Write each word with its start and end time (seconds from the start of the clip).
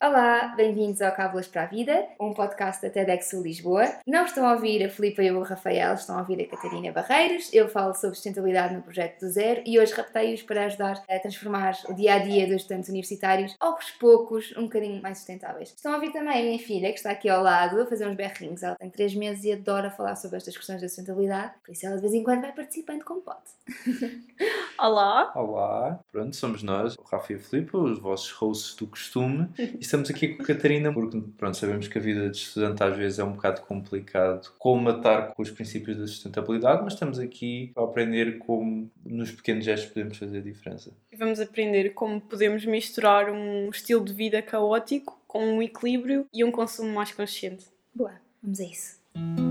Olá, 0.00 0.54
bem-vindos 0.56 1.02
ao 1.02 1.10
Cábulas 1.10 1.48
para 1.48 1.64
a 1.64 1.66
Vida, 1.66 2.06
um 2.20 2.32
podcast 2.32 2.80
da 2.80 2.88
TEDx 2.88 3.32
Lisboa. 3.32 3.84
Não 4.06 4.26
estão 4.26 4.46
a 4.46 4.52
ouvir 4.52 4.84
a 4.84 4.88
Filipa 4.88 5.24
e 5.24 5.32
o 5.32 5.42
Rafael, 5.42 5.94
estão 5.94 6.16
a 6.16 6.20
ouvir 6.20 6.40
a 6.40 6.46
Catarina 6.46 6.92
Barreiros. 6.92 7.52
Eu 7.52 7.68
falo 7.68 7.92
sobre 7.94 8.14
sustentabilidade 8.14 8.76
no 8.76 8.82
projeto 8.82 9.18
do 9.18 9.28
Zero 9.28 9.60
e 9.66 9.76
hoje 9.76 9.92
raptei-os 9.92 10.42
para 10.42 10.66
ajudar 10.66 11.02
a 11.10 11.18
transformar 11.18 11.76
o 11.88 11.94
dia 11.94 12.14
a 12.14 12.18
dia 12.20 12.46
dos 12.46 12.58
estudantes 12.58 12.88
universitários, 12.88 13.56
aos 13.58 13.90
poucos, 13.90 14.56
um 14.56 14.62
bocadinho 14.62 15.02
mais 15.02 15.18
sustentáveis. 15.18 15.70
Estão 15.70 15.90
a 15.90 15.96
ouvir 15.96 16.12
também 16.12 16.38
a 16.38 16.44
minha 16.44 16.58
filha, 16.60 16.92
que 16.92 16.98
está 16.98 17.10
aqui 17.10 17.28
ao 17.28 17.42
lado, 17.42 17.80
a 17.80 17.86
fazer 17.86 18.06
uns 18.06 18.14
berrinhos. 18.14 18.62
Ela 18.62 18.76
tem 18.76 18.90
3 18.90 19.16
meses 19.16 19.42
e 19.42 19.52
adora 19.52 19.90
falar 19.90 20.14
sobre 20.14 20.36
estas 20.36 20.56
questões 20.56 20.80
da 20.80 20.86
sustentabilidade, 20.86 21.54
por 21.64 21.72
isso 21.72 21.84
ela 21.84 21.96
de 21.96 22.02
vez 22.02 22.14
em 22.14 22.22
quando 22.22 22.42
vai 22.42 22.52
participando 22.52 23.02
como 23.02 23.20
pode. 23.20 23.40
Olá! 24.78 25.32
Olá, 25.34 25.98
pronto, 26.12 26.36
somos 26.36 26.62
nós, 26.62 26.94
o 26.96 27.02
Rafa 27.02 27.32
e 27.32 27.36
a 27.36 27.38
Filipe, 27.40 27.76
os 27.76 27.98
vossos 27.98 28.30
hosts 28.30 28.76
do 28.76 28.86
costume, 28.86 29.48
estamos 29.88 30.10
aqui 30.10 30.28
com 30.28 30.42
a 30.42 30.46
Catarina 30.46 30.92
porque, 30.92 31.20
pronto, 31.36 31.56
sabemos 31.56 31.88
que 31.88 31.98
a 31.98 32.00
vida 32.00 32.28
de 32.28 32.36
estudante 32.36 32.82
às 32.82 32.96
vezes 32.96 33.18
é 33.18 33.24
um 33.24 33.32
bocado 33.32 33.62
complicado 33.62 34.52
colmatar 34.58 35.34
com 35.34 35.42
os 35.42 35.50
princípios 35.50 35.96
da 35.96 36.06
sustentabilidade, 36.06 36.82
mas 36.84 36.92
estamos 36.92 37.18
aqui 37.18 37.72
para 37.74 37.84
aprender 37.84 38.38
como 38.38 38.90
nos 39.04 39.30
pequenos 39.30 39.64
gestos 39.64 39.90
podemos 39.90 40.16
fazer 40.16 40.38
a 40.38 40.42
diferença. 40.42 40.92
E 41.10 41.16
vamos 41.16 41.40
aprender 41.40 41.90
como 41.90 42.20
podemos 42.20 42.64
misturar 42.64 43.30
um 43.30 43.70
estilo 43.70 44.04
de 44.04 44.12
vida 44.12 44.42
caótico 44.42 45.18
com 45.26 45.44
um 45.44 45.62
equilíbrio 45.62 46.26
e 46.32 46.44
um 46.44 46.52
consumo 46.52 46.94
mais 46.94 47.12
consciente. 47.12 47.66
Boa, 47.94 48.20
vamos 48.42 48.60
a 48.60 48.64
isso. 48.64 49.47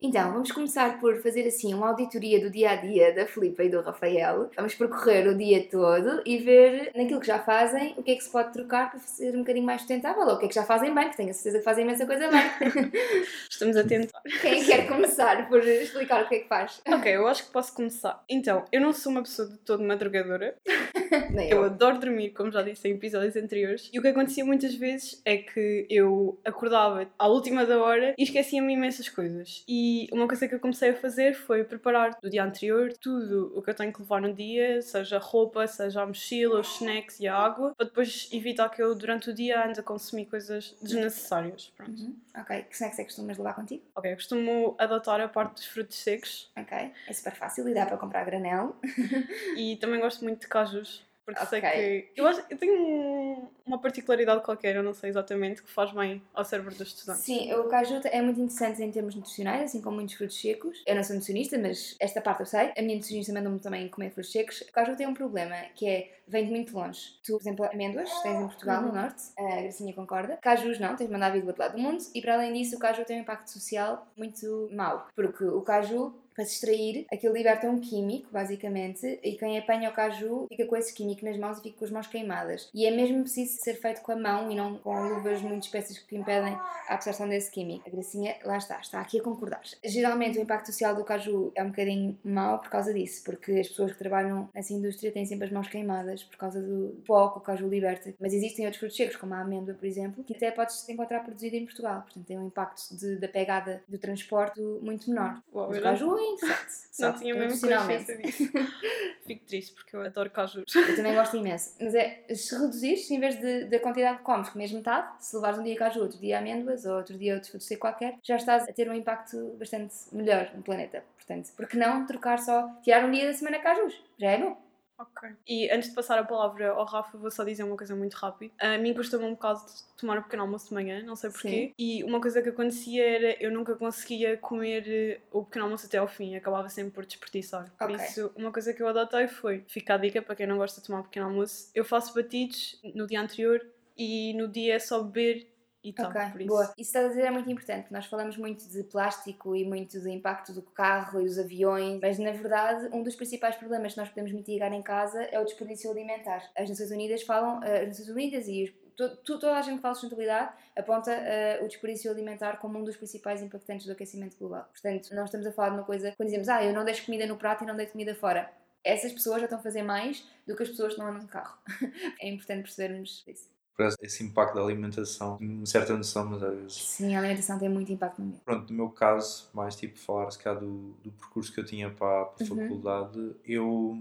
Então, 0.00 0.32
vamos 0.32 0.52
começar 0.52 1.00
por 1.00 1.20
fazer 1.20 1.44
assim 1.48 1.74
uma 1.74 1.88
auditoria 1.88 2.40
do 2.40 2.48
dia 2.48 2.70
a 2.70 2.76
dia 2.76 3.12
da 3.12 3.26
Filipa 3.26 3.64
e 3.64 3.68
do 3.68 3.80
Rafael. 3.80 4.48
Vamos 4.54 4.72
percorrer 4.76 5.26
o 5.26 5.36
dia 5.36 5.66
todo 5.68 6.22
e 6.24 6.38
ver 6.38 6.92
naquilo 6.94 7.18
que 7.18 7.26
já 7.26 7.40
fazem 7.40 7.94
o 7.96 8.02
que 8.04 8.12
é 8.12 8.14
que 8.14 8.22
se 8.22 8.30
pode 8.30 8.52
trocar 8.52 8.90
para 8.90 9.00
ser 9.00 9.34
um 9.34 9.40
bocadinho 9.40 9.66
mais 9.66 9.80
sustentável 9.80 10.22
ou 10.22 10.34
o 10.34 10.38
que 10.38 10.44
é 10.44 10.48
que 10.48 10.54
já 10.54 10.62
fazem 10.62 10.94
bem, 10.94 11.10
que 11.10 11.16
tenho 11.16 11.30
a 11.30 11.32
certeza 11.32 11.58
que 11.58 11.64
fazem 11.64 11.84
imensa 11.84 12.06
coisa 12.06 12.28
bem. 12.28 12.92
Estamos 13.50 13.76
a 13.76 13.82
tentar. 13.82 14.22
Quem 14.40 14.52
é 14.52 14.60
que 14.60 14.66
quer 14.66 14.86
começar 14.86 15.48
por 15.48 15.66
explicar 15.66 16.22
o 16.22 16.28
que 16.28 16.36
é 16.36 16.38
que 16.38 16.48
faz? 16.48 16.80
Ok, 16.86 17.16
eu 17.16 17.26
acho 17.26 17.46
que 17.46 17.50
posso 17.50 17.74
começar. 17.74 18.22
Então, 18.28 18.64
eu 18.70 18.80
não 18.80 18.92
sou 18.92 19.10
uma 19.10 19.22
pessoa 19.22 19.48
de 19.48 19.56
todo 19.58 19.82
madrugadora. 19.82 20.54
Nem 21.34 21.50
Eu 21.50 21.64
adoro 21.64 21.98
dormir, 21.98 22.30
como 22.30 22.52
já 22.52 22.62
disse 22.62 22.86
em 22.86 22.92
episódios 22.92 23.34
anteriores. 23.34 23.90
E 23.92 23.98
o 23.98 24.02
que 24.02 24.08
acontecia 24.08 24.44
muitas 24.44 24.76
vezes 24.76 25.20
é 25.24 25.38
que 25.38 25.86
eu 25.90 26.38
acordava 26.44 27.08
à 27.18 27.26
última 27.26 27.66
da 27.66 27.82
hora 27.82 28.14
e 28.16 28.22
esquecia-me 28.22 28.74
imensas 28.74 29.08
coisas. 29.08 29.64
E 29.66 29.87
uma 30.12 30.26
coisa 30.26 30.46
que 30.48 30.54
eu 30.54 30.60
comecei 30.60 30.90
a 30.90 30.94
fazer 30.94 31.34
foi 31.34 31.64
preparar 31.64 32.18
do 32.20 32.30
dia 32.30 32.44
anterior 32.44 32.92
tudo 32.92 33.52
o 33.54 33.62
que 33.62 33.70
eu 33.70 33.74
tenho 33.74 33.92
que 33.92 34.00
levar 34.00 34.20
no 34.20 34.32
dia, 34.32 34.80
seja 34.82 35.18
roupa, 35.18 35.66
seja 35.66 36.02
a 36.02 36.06
mochila, 36.06 36.60
os 36.60 36.80
snacks 36.80 37.20
e 37.20 37.28
a 37.28 37.34
água, 37.34 37.74
para 37.76 37.86
depois 37.86 38.28
evitar 38.32 38.68
que 38.68 38.82
eu 38.82 38.94
durante 38.94 39.30
o 39.30 39.34
dia 39.34 39.64
ande 39.64 39.80
a 39.80 39.82
consumir 39.82 40.26
coisas 40.26 40.76
desnecessárias. 40.82 41.72
Pronto. 41.76 41.90
Uhum. 41.90 42.16
Ok, 42.36 42.62
que 42.62 42.74
snacks 42.74 42.98
é 42.98 43.02
que 43.02 43.08
costumas 43.08 43.38
levar 43.38 43.54
contigo? 43.54 43.82
Ok, 43.94 44.10
eu 44.10 44.16
costumo 44.16 44.76
adotar 44.78 45.20
a 45.20 45.28
parte 45.28 45.54
dos 45.54 45.66
frutos 45.66 45.96
secos 45.96 46.50
Ok, 46.56 46.92
é 47.06 47.12
super 47.12 47.34
fácil 47.34 47.68
e 47.68 47.74
dá 47.74 47.86
para 47.86 47.96
comprar 47.96 48.24
granel. 48.24 48.76
e 49.56 49.76
também 49.76 50.00
gosto 50.00 50.24
muito 50.24 50.40
de 50.40 50.48
cajus. 50.48 51.07
Porque 51.28 51.44
sei 51.44 51.58
Ok. 51.58 51.70
que. 51.70 52.08
Eu, 52.20 52.26
acho, 52.26 52.42
eu 52.48 52.56
tenho 52.56 52.72
um- 52.80 53.48
uma 53.66 53.78
particularidade 53.78 54.42
qualquer, 54.42 54.74
eu 54.76 54.82
não 54.82 54.94
sei 54.94 55.10
exatamente, 55.10 55.62
que 55.62 55.68
faz 55.70 55.92
bem 55.92 56.22
ao 56.32 56.42
cérebro 56.42 56.74
dos 56.74 56.88
estudantes. 56.88 57.22
Sim, 57.22 57.52
o 57.52 57.64
caju 57.64 58.00
é 58.04 58.22
muito 58.22 58.40
interessante 58.40 58.82
em 58.82 58.90
termos 58.90 59.14
nutricionais, 59.14 59.64
assim 59.64 59.82
como 59.82 59.96
muitos 59.96 60.14
frutos 60.14 60.40
secos. 60.40 60.82
Eu 60.86 60.94
não 60.96 61.04
sou 61.04 61.14
nutricionista, 61.16 61.58
mas 61.58 61.94
esta 62.00 62.22
parte 62.22 62.40
eu 62.40 62.46
sei. 62.46 62.72
A 62.76 62.80
minha 62.80 62.94
nutricionista 62.94 63.30
mandou-me 63.34 63.60
também 63.60 63.86
comer 63.88 64.10
frutos 64.10 64.32
secos. 64.32 64.62
O 64.62 64.72
caju 64.72 64.96
tem 64.96 65.06
um 65.06 65.12
problema, 65.12 65.54
que 65.74 65.86
é, 65.86 66.18
vem 66.26 66.46
de 66.46 66.50
muito 66.50 66.74
longe. 66.74 67.18
Tu, 67.22 67.32
por 67.32 67.40
exemplo, 67.42 67.64
amêndoas, 67.66 68.10
tens 68.22 68.40
em 68.40 68.46
Portugal, 68.46 68.80
no 68.80 68.88
Uhum. 68.88 68.94
Norte, 68.94 69.22
a 69.38 69.42
Gracinha 69.60 69.92
concorda. 69.92 70.38
Cajus 70.40 70.78
não, 70.80 70.96
tens 70.96 71.08
de 71.08 71.12
mandar 71.12 71.30
vir 71.30 71.42
do 71.42 71.48
outro 71.48 71.60
lado 71.62 71.72
do 71.72 71.78
mundo. 71.78 72.02
E 72.14 72.22
para 72.22 72.34
além 72.36 72.54
disso, 72.54 72.76
o 72.76 72.78
caju 72.78 73.04
tem 73.04 73.18
um 73.18 73.20
impacto 73.20 73.48
social 73.50 74.06
muito 74.16 74.70
mau. 74.72 75.08
Porque 75.14 75.44
o 75.44 75.60
caju 75.60 76.14
para 76.38 76.44
se 76.44 76.54
extrair, 76.54 77.04
aquilo 77.12 77.34
liberta 77.34 77.68
um 77.68 77.80
químico, 77.80 78.28
basicamente, 78.30 79.18
e 79.24 79.32
quem 79.32 79.58
apanha 79.58 79.90
o 79.90 79.92
caju 79.92 80.46
fica 80.48 80.64
com 80.66 80.76
esse 80.76 80.94
químico 80.94 81.24
nas 81.24 81.36
mãos 81.36 81.58
e 81.58 81.62
fica 81.62 81.78
com 81.80 81.84
as 81.84 81.90
mãos 81.90 82.06
queimadas. 82.06 82.70
E 82.72 82.86
é 82.86 82.92
mesmo 82.92 83.22
preciso 83.22 83.58
ser 83.60 83.74
feito 83.74 84.02
com 84.02 84.12
a 84.12 84.16
mão 84.16 84.48
e 84.48 84.54
não 84.54 84.78
com 84.78 84.94
luvas 85.08 85.42
muito 85.42 85.64
espécies 85.64 85.98
que 85.98 86.16
impedem 86.16 86.52
a 86.54 86.94
absorção 86.94 87.28
desse 87.28 87.50
químico. 87.50 87.82
A 87.88 87.90
Gracinha, 87.90 88.36
lá 88.44 88.56
está, 88.56 88.78
está 88.78 89.00
aqui 89.00 89.18
a 89.18 89.22
concordar. 89.22 89.62
Geralmente 89.84 90.38
o 90.38 90.42
impacto 90.42 90.66
social 90.66 90.94
do 90.94 91.02
caju 91.04 91.50
é 91.56 91.62
um 91.64 91.70
bocadinho 91.70 92.16
mau 92.22 92.60
por 92.60 92.70
causa 92.70 92.94
disso, 92.94 93.24
porque 93.24 93.50
as 93.52 93.68
pessoas 93.68 93.90
que 93.92 93.98
trabalham 93.98 94.48
nessa 94.54 94.72
indústria 94.72 95.10
têm 95.10 95.26
sempre 95.26 95.46
as 95.46 95.52
mãos 95.52 95.66
queimadas 95.66 96.22
por 96.22 96.36
causa 96.36 96.62
do 96.62 97.02
pó 97.04 97.30
que 97.30 97.38
o 97.38 97.40
caju 97.40 97.68
liberta. 97.68 98.14
Mas 98.20 98.32
existem 98.32 98.64
outros 98.64 98.78
frutos 98.78 98.96
secos, 98.96 99.16
como 99.16 99.34
a 99.34 99.40
amêndoa, 99.40 99.74
por 99.74 99.86
exemplo, 99.86 100.22
que 100.22 100.36
até 100.36 100.52
podes 100.52 100.88
encontrar 100.88 101.24
produzido 101.24 101.56
em 101.56 101.64
Portugal. 101.64 102.02
Portanto, 102.02 102.26
tem 102.26 102.38
um 102.38 102.46
impacto 102.46 102.96
de- 102.96 103.16
da 103.16 103.26
pegada 103.28 103.82
do 103.88 103.98
transporte 103.98 104.60
muito 104.60 105.08
menor. 105.10 105.42
Uau, 105.52 105.70
o 105.70 105.80
caju 105.82 106.16
interessante. 106.32 106.88
Não 106.98 107.12
só 107.12 107.18
tinha 107.18 107.34
mesmo 107.34 107.60
consciência 107.60 108.16
disso. 108.16 108.50
Fico 109.26 109.44
triste 109.46 109.74
porque 109.74 109.94
eu 109.94 110.02
adoro 110.02 110.30
cajus. 110.30 110.74
Eu 110.74 110.96
também 110.96 111.14
gosto 111.14 111.36
imenso. 111.36 111.74
Mas 111.80 111.94
é, 111.94 112.24
se 112.34 112.54
reduzires, 112.58 113.10
em 113.10 113.20
vez 113.20 113.38
de, 113.38 113.64
da 113.64 113.78
quantidade 113.78 114.18
que 114.18 114.24
comes, 114.24 114.48
comes 114.48 114.72
metade, 114.72 115.08
se 115.20 115.36
levares 115.36 115.58
um 115.58 115.62
dia 115.62 115.76
caju, 115.76 116.00
outro 116.00 116.18
dia 116.18 116.38
amêndoas 116.38 116.84
ou 116.84 116.96
outro 116.96 117.16
dia 117.16 117.34
outro 117.34 117.50
fruto 117.50 117.64
seco 117.64 117.82
qualquer, 117.82 118.18
já 118.22 118.36
estás 118.36 118.68
a 118.68 118.72
ter 118.72 118.90
um 118.90 118.94
impacto 118.94 119.56
bastante 119.58 119.94
melhor 120.12 120.50
no 120.54 120.62
planeta. 120.62 121.04
Portanto, 121.16 121.52
por 121.56 121.68
que 121.68 121.76
não 121.76 122.06
trocar 122.06 122.38
só, 122.38 122.68
tirar 122.82 123.04
um 123.04 123.10
dia 123.10 123.26
da 123.26 123.32
semana 123.32 123.58
cajus? 123.58 124.02
Já 124.18 124.30
é 124.30 124.38
bom. 124.38 124.67
Ok. 124.98 125.30
E 125.46 125.70
antes 125.70 125.90
de 125.90 125.94
passar 125.94 126.18
a 126.18 126.24
palavra 126.24 126.70
ao 126.70 126.84
Rafa, 126.84 127.16
vou 127.16 127.30
só 127.30 127.44
dizer 127.44 127.62
uma 127.62 127.76
coisa 127.76 127.94
muito 127.94 128.14
rápida. 128.14 128.52
A 128.58 128.76
mim 128.78 128.92
custa-me 128.92 129.24
um 129.24 129.30
bocado 129.30 129.60
tomar 129.96 130.18
um 130.18 130.22
pequeno 130.22 130.42
almoço 130.42 130.68
de 130.68 130.74
manhã, 130.74 131.02
não 131.04 131.14
sei 131.14 131.30
porquê. 131.30 131.48
Sim. 131.48 131.74
E 131.78 132.02
uma 132.02 132.20
coisa 132.20 132.42
que 132.42 132.48
acontecia 132.48 133.06
era 133.06 133.42
eu 133.42 133.52
nunca 133.52 133.76
conseguia 133.76 134.36
comer 134.36 134.84
eh, 134.88 135.20
o 135.30 135.44
pequeno 135.44 135.66
almoço 135.66 135.86
até 135.86 135.98
ao 135.98 136.08
fim, 136.08 136.34
acabava 136.34 136.68
sempre 136.68 136.92
por 136.92 137.06
desperdiçar. 137.06 137.70
Por 137.78 137.90
isso, 137.92 138.32
uma 138.34 138.50
coisa 138.50 138.74
que 138.74 138.82
eu 138.82 138.88
adotei 138.88 139.28
foi, 139.28 139.64
fica 139.68 139.94
a 139.94 139.98
dica 139.98 140.20
para 140.20 140.34
quem 140.34 140.46
não 140.46 140.56
gosta 140.56 140.80
de 140.80 140.86
tomar 140.86 141.00
um 141.00 141.04
pequeno 141.04 141.26
almoço, 141.26 141.70
eu 141.74 141.84
faço 141.84 142.12
batidos 142.12 142.80
no 142.94 143.06
dia 143.06 143.20
anterior 143.20 143.64
e 143.96 144.34
no 144.34 144.48
dia 144.48 144.74
é 144.74 144.78
só 144.78 145.02
beber 145.02 145.48
e 145.90 145.92
tal. 145.92 146.10
ok, 146.10 146.20
por 146.32 146.40
isso. 146.40 146.48
boa. 146.48 146.62
Isso 146.64 146.74
que 146.74 146.82
estás 146.82 147.04
a 147.06 147.08
dizer 147.08 147.22
é 147.22 147.30
muito 147.30 147.50
importante. 147.50 147.92
Nós 147.92 148.06
falamos 148.06 148.36
muito 148.36 148.68
de 148.68 148.82
plástico 148.84 149.54
e 149.56 149.64
muito 149.64 150.00
do 150.00 150.08
impacto 150.08 150.52
do 150.52 150.62
carro 150.62 151.20
e 151.20 151.24
dos 151.24 151.38
aviões, 151.38 151.98
mas 152.00 152.18
na 152.18 152.32
verdade, 152.32 152.88
um 152.92 153.02
dos 153.02 153.14
principais 153.16 153.56
problemas 153.56 153.94
que 153.94 154.00
nós 154.00 154.08
podemos 154.08 154.32
mitigar 154.32 154.72
em 154.72 154.82
casa 154.82 155.22
é 155.24 155.38
o 155.40 155.44
desperdício 155.44 155.90
alimentar. 155.90 156.42
As 156.56 156.68
Nações 156.68 156.90
Unidas 156.90 157.22
falam, 157.22 157.62
eh, 157.62 157.82
as 157.82 157.88
Nações 157.88 158.08
Unidas 158.08 158.46
e 158.48 158.64
os 158.64 158.88
to- 158.96 159.16
to- 159.18 159.38
toda 159.38 159.56
a 159.56 159.62
gente 159.62 159.76
que 159.76 159.82
fala 159.82 159.92
de 159.94 160.00
sustentabilidade 160.00 160.52
aponta 160.76 161.12
eh, 161.12 161.60
o 161.62 161.68
desperdício 161.68 162.10
alimentar 162.10 162.56
como 162.58 162.78
um 162.78 162.84
dos 162.84 162.96
principais 162.96 163.40
impactantes 163.40 163.86
do 163.86 163.92
aquecimento 163.92 164.36
global. 164.36 164.64
Portanto, 164.72 165.14
nós 165.14 165.26
estamos 165.26 165.46
a 165.46 165.52
falar 165.52 165.68
de 165.70 165.74
uma 165.76 165.84
coisa, 165.84 166.12
quando 166.16 166.26
dizemos, 166.28 166.48
ah, 166.48 166.64
eu 166.64 166.72
não 166.72 166.84
deixo 166.84 167.04
comida 167.06 167.24
no 167.26 167.36
prato 167.36 167.62
e 167.62 167.66
não 167.66 167.76
deito 167.76 167.92
comida 167.92 168.14
fora. 168.14 168.50
Essas 168.84 169.12
pessoas 169.12 169.38
já 169.38 169.44
estão 169.44 169.58
a 169.58 169.62
fazer 169.62 169.82
mais 169.82 170.24
do 170.46 170.56
que 170.56 170.62
as 170.62 170.68
pessoas 170.68 170.94
que 170.94 170.98
não 171.00 171.06
andam 171.08 171.20
de 171.20 171.26
carro. 171.28 171.58
é 172.20 172.28
importante 172.28 172.62
percebermos 172.62 173.22
isso. 173.26 173.48
Por 173.78 173.86
esse- 174.02 174.24
impacto 174.24 174.56
da 174.56 174.60
alimentação, 174.62 175.38
uma 175.40 175.64
certa 175.64 175.96
noção, 175.96 176.26
mas 176.26 176.42
às 176.42 176.52
vezes. 176.52 176.74
Sim, 176.74 177.14
a 177.14 177.20
alimentação 177.20 177.58
tem 177.60 177.68
muito 177.68 177.92
impacto 177.92 178.18
no 178.20 178.26
meio. 178.26 178.40
Pronto, 178.44 178.70
no 178.72 178.76
meu 178.76 178.90
caso, 178.90 179.48
mais 179.54 179.76
tipo 179.76 179.96
falar 179.96 180.28
se 180.32 180.38
calhar 180.38 180.58
do, 180.60 180.94
do 181.02 181.12
percurso 181.12 181.52
que 181.54 181.60
eu 181.60 181.64
tinha 181.64 181.88
para, 181.88 182.24
para 182.24 182.44
a 182.44 182.50
Uhum. 182.50 182.56
faculdade, 182.56 183.36
eu 183.44 184.00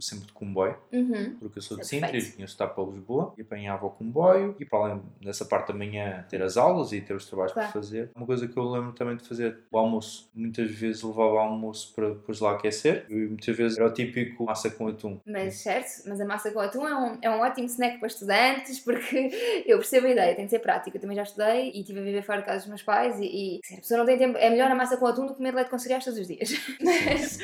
sempre 0.00 0.26
de 0.26 0.32
comboio, 0.32 0.76
Uhum. 0.92 1.36
porque 1.40 1.58
eu 1.58 1.62
sou 1.62 1.76
de 1.76 1.82
é 1.82 1.86
Sintra 1.86 2.16
e 2.16 2.20
de 2.20 2.42
estar 2.44 2.68
para 2.68 2.84
Lisboa, 2.84 3.34
e 3.36 3.42
apanhava 3.42 3.86
o 3.86 3.90
comboio, 3.90 4.54
e 4.60 4.64
para 4.64 4.78
além 4.78 5.02
dessa 5.20 5.44
parte 5.44 5.68
da 5.68 5.74
manhã 5.74 6.24
ter 6.28 6.40
as 6.42 6.56
aulas 6.56 6.92
e 6.92 7.00
ter 7.00 7.14
os 7.14 7.26
trabalhos 7.26 7.52
Claro. 7.52 7.70
para 7.72 7.80
fazer. 7.80 8.10
Uma 8.14 8.24
coisa 8.26 8.46
que 8.46 8.56
eu 8.56 8.62
lembro 8.70 8.92
também 8.92 9.16
de 9.16 9.26
fazer 9.28 9.58
o 9.70 9.78
almoço, 9.78 10.30
muitas 10.34 10.70
vezes 10.70 11.02
levava 11.02 11.32
o 11.32 11.38
almoço 11.38 11.92
para 11.94 12.10
depois 12.10 12.38
lá 12.40 12.52
aquecer, 12.52 13.06
e 13.08 13.14
muitas 13.14 13.56
vezes 13.56 13.76
era 13.78 13.86
o 13.86 13.92
típico 13.92 14.44
massa 14.44 14.70
com 14.70 14.86
atum. 14.88 15.20
Mas 15.26 15.54
certo, 15.56 16.08
mas 16.08 16.20
a 16.20 16.24
massa 16.24 16.50
com 16.52 16.60
atum 16.60 16.86
é 16.86 16.94
um, 16.96 17.18
é 17.20 17.30
um 17.30 17.40
ótimo 17.40 17.66
snack 17.66 17.98
para 17.98 18.06
estudantes 18.08 18.78
porque 18.84 19.64
eu 19.66 19.78
percebo 19.78 20.06
a 20.06 20.10
ideia, 20.10 20.34
tem 20.36 20.44
de 20.44 20.50
ser 20.50 20.60
prático. 20.60 20.96
Eu 20.96 21.00
também 21.00 21.16
já 21.16 21.22
estudei 21.24 21.70
e 21.72 21.80
estive 21.80 21.98
a 21.98 22.02
viver 22.02 22.22
fora 22.22 22.38
de 22.40 22.46
casa 22.46 22.58
dos 22.60 22.68
meus 22.68 22.82
pais 22.82 23.18
e, 23.18 23.24
e 23.56 23.60
se 23.64 23.74
a 23.74 23.78
pessoa 23.78 23.98
não 23.98 24.06
tem 24.06 24.16
tempo, 24.16 24.38
é 24.38 24.48
melhor 24.48 24.70
a 24.70 24.74
massa 24.74 24.96
com 24.96 25.06
atum 25.06 25.22
do 25.26 25.32
que 25.32 25.36
comer 25.38 25.54
leite 25.54 25.70
com 25.70 25.78
cereais 25.78 26.04
todos 26.04 26.20
os 26.20 26.26
dias. 26.28 26.50
Mas 26.80 27.38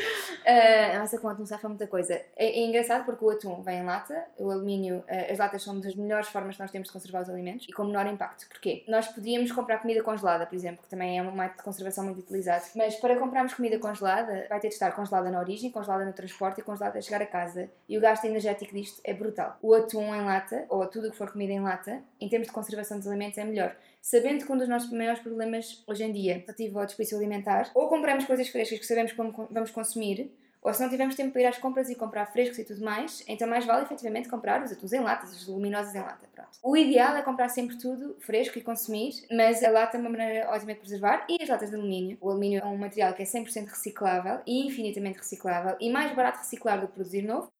ah, 0.47 0.97
a 0.97 0.99
massa 1.01 1.19
com 1.19 1.29
atum 1.29 1.45
safa 1.45 1.69
muita 1.69 1.87
coisa. 1.87 2.21
É, 2.39 2.47
é 2.47 2.65
engraçado 2.65 3.05
porque 3.05 3.25
o 3.25 3.31
atum 3.31 3.61
vem 3.63 3.81
em 3.81 3.85
lata, 3.85 4.25
o 4.39 4.49
alumínio, 4.49 5.03
eh, 5.09 5.33
as 5.33 5.39
latas 5.39 5.61
são 5.61 5.81
das 5.81 5.97
melhores 5.97 6.29
formas 6.29 6.55
que 6.55 6.63
nós 6.63 6.71
temos 6.71 6.87
de 6.87 6.93
conservar 6.93 7.23
os 7.23 7.29
alimentos 7.29 7.67
e 7.69 7.73
com 7.73 7.83
menor 7.83 8.07
impacto. 8.07 8.49
Porquê? 8.49 8.85
Nós 8.87 9.09
podíamos 9.09 9.51
comprar 9.51 9.79
comida 9.79 10.01
congelada, 10.05 10.47
por 10.47 10.55
exemplo, 10.55 10.85
que 10.85 10.89
também 10.89 11.19
é 11.19 11.23
um 11.23 11.33
método 11.33 11.59
de 11.59 11.65
conservação 11.65 12.05
muito 12.05 12.21
utilizado, 12.21 12.65
mas 12.77 12.95
para 12.95 13.19
comprarmos 13.19 13.55
comida 13.55 13.77
congelada, 13.81 14.47
vai 14.49 14.61
ter 14.61 14.69
de 14.69 14.75
estar 14.75 14.93
congelada 14.93 15.29
na 15.33 15.41
origem, 15.41 15.73
congelada 15.73 16.05
no 16.05 16.13
transporte 16.13 16.61
e 16.61 16.63
congelada 16.63 17.01
a 17.01 17.03
chegar 17.03 17.21
a 17.21 17.27
casa. 17.27 17.69
E 17.89 17.99
o 17.99 18.01
gasto 18.01 18.25
energético 18.25 18.73
disto 18.73 19.01
é 19.03 19.13
brutal. 19.13 19.59
O 19.61 19.75
atum 19.75 20.15
em 20.15 20.25
lata, 20.25 20.65
ou 20.69 20.87
tudo 20.87 21.09
o 21.09 21.11
que 21.11 21.17
for 21.17 21.33
comida 21.33 21.53
em 21.53 21.61
lata, 21.61 22.01
em 22.21 22.29
termos 22.29 22.47
de 22.47 22.55
conservação 22.55 22.99
dos 22.99 23.09
alimentos, 23.09 23.37
é 23.37 23.45
melhor 23.45 23.75
sabendo 24.01 24.47
que 24.47 24.53
um 24.53 24.57
dos 24.57 24.69
nossos 24.69 24.91
maiores 24.93 25.21
problemas 25.21 25.83
hoje 25.87 26.05
em 26.05 26.13
dia 26.13 26.39
relativo 26.39 26.79
ao 26.79 26.87
desperdício 26.87 27.19
alimentar, 27.19 27.71
ou 27.75 27.89
compramos 27.89 28.25
coisas 28.25 28.49
frescas 28.49 28.79
que 28.79 28.87
sabemos 28.87 29.13
como 29.13 29.49
vamos 29.51 29.71
consumir, 29.73 30.33
ou 30.63 30.73
se 30.75 30.83
não 30.83 30.89
tivermos 30.89 31.15
tempo 31.15 31.33
para 31.33 31.43
ir 31.43 31.47
às 31.47 31.59
compras 31.59 31.89
e 31.89 31.95
comprar 31.95 32.27
frescos 32.27 32.59
e 32.59 32.65
tudo 32.65 32.85
mais, 32.85 33.23
então 33.27 33.49
mais 33.49 33.65
vale 33.65 33.85
efetivamente 33.85 34.29
comprar 34.29 34.63
os 34.63 34.73
atuns 34.73 34.93
em 34.93 35.01
latas, 35.01 35.33
os 35.33 35.47
luminosos 35.47 35.95
em 35.95 36.01
lata. 36.01 36.27
Pronto. 36.35 36.51
O 36.63 36.77
ideal 36.77 37.17
é 37.17 37.23
comprar 37.23 37.49
sempre 37.49 37.77
tudo 37.79 38.17
fresco 38.21 38.59
e 38.59 38.63
consumir, 38.63 39.13
mas 39.31 39.63
a 39.63 39.71
lata 39.71 39.97
é 39.97 40.01
uma 40.01 40.11
maneira 40.11 40.51
ótima 40.51 40.75
de 40.75 40.81
preservar 40.81 41.27
e 41.29 41.43
as 41.43 41.49
latas 41.49 41.71
de 41.71 41.77
alumínio. 41.77 42.19
O 42.21 42.31
alumínio 42.31 42.61
é 42.61 42.67
um 42.67 42.77
material 42.77 43.15
que 43.15 43.23
é 43.23 43.27
100% 43.27 43.69
reciclável 43.69 44.41
e 44.47 44.67
infinitamente 44.67 45.19
reciclável 45.19 45.77
e 45.81 45.91
mais 45.91 46.15
barato 46.15 46.39
reciclar 46.39 46.81
do 46.81 46.89
que 46.89 46.95
produzir 46.95 47.23
novo. 47.23 47.51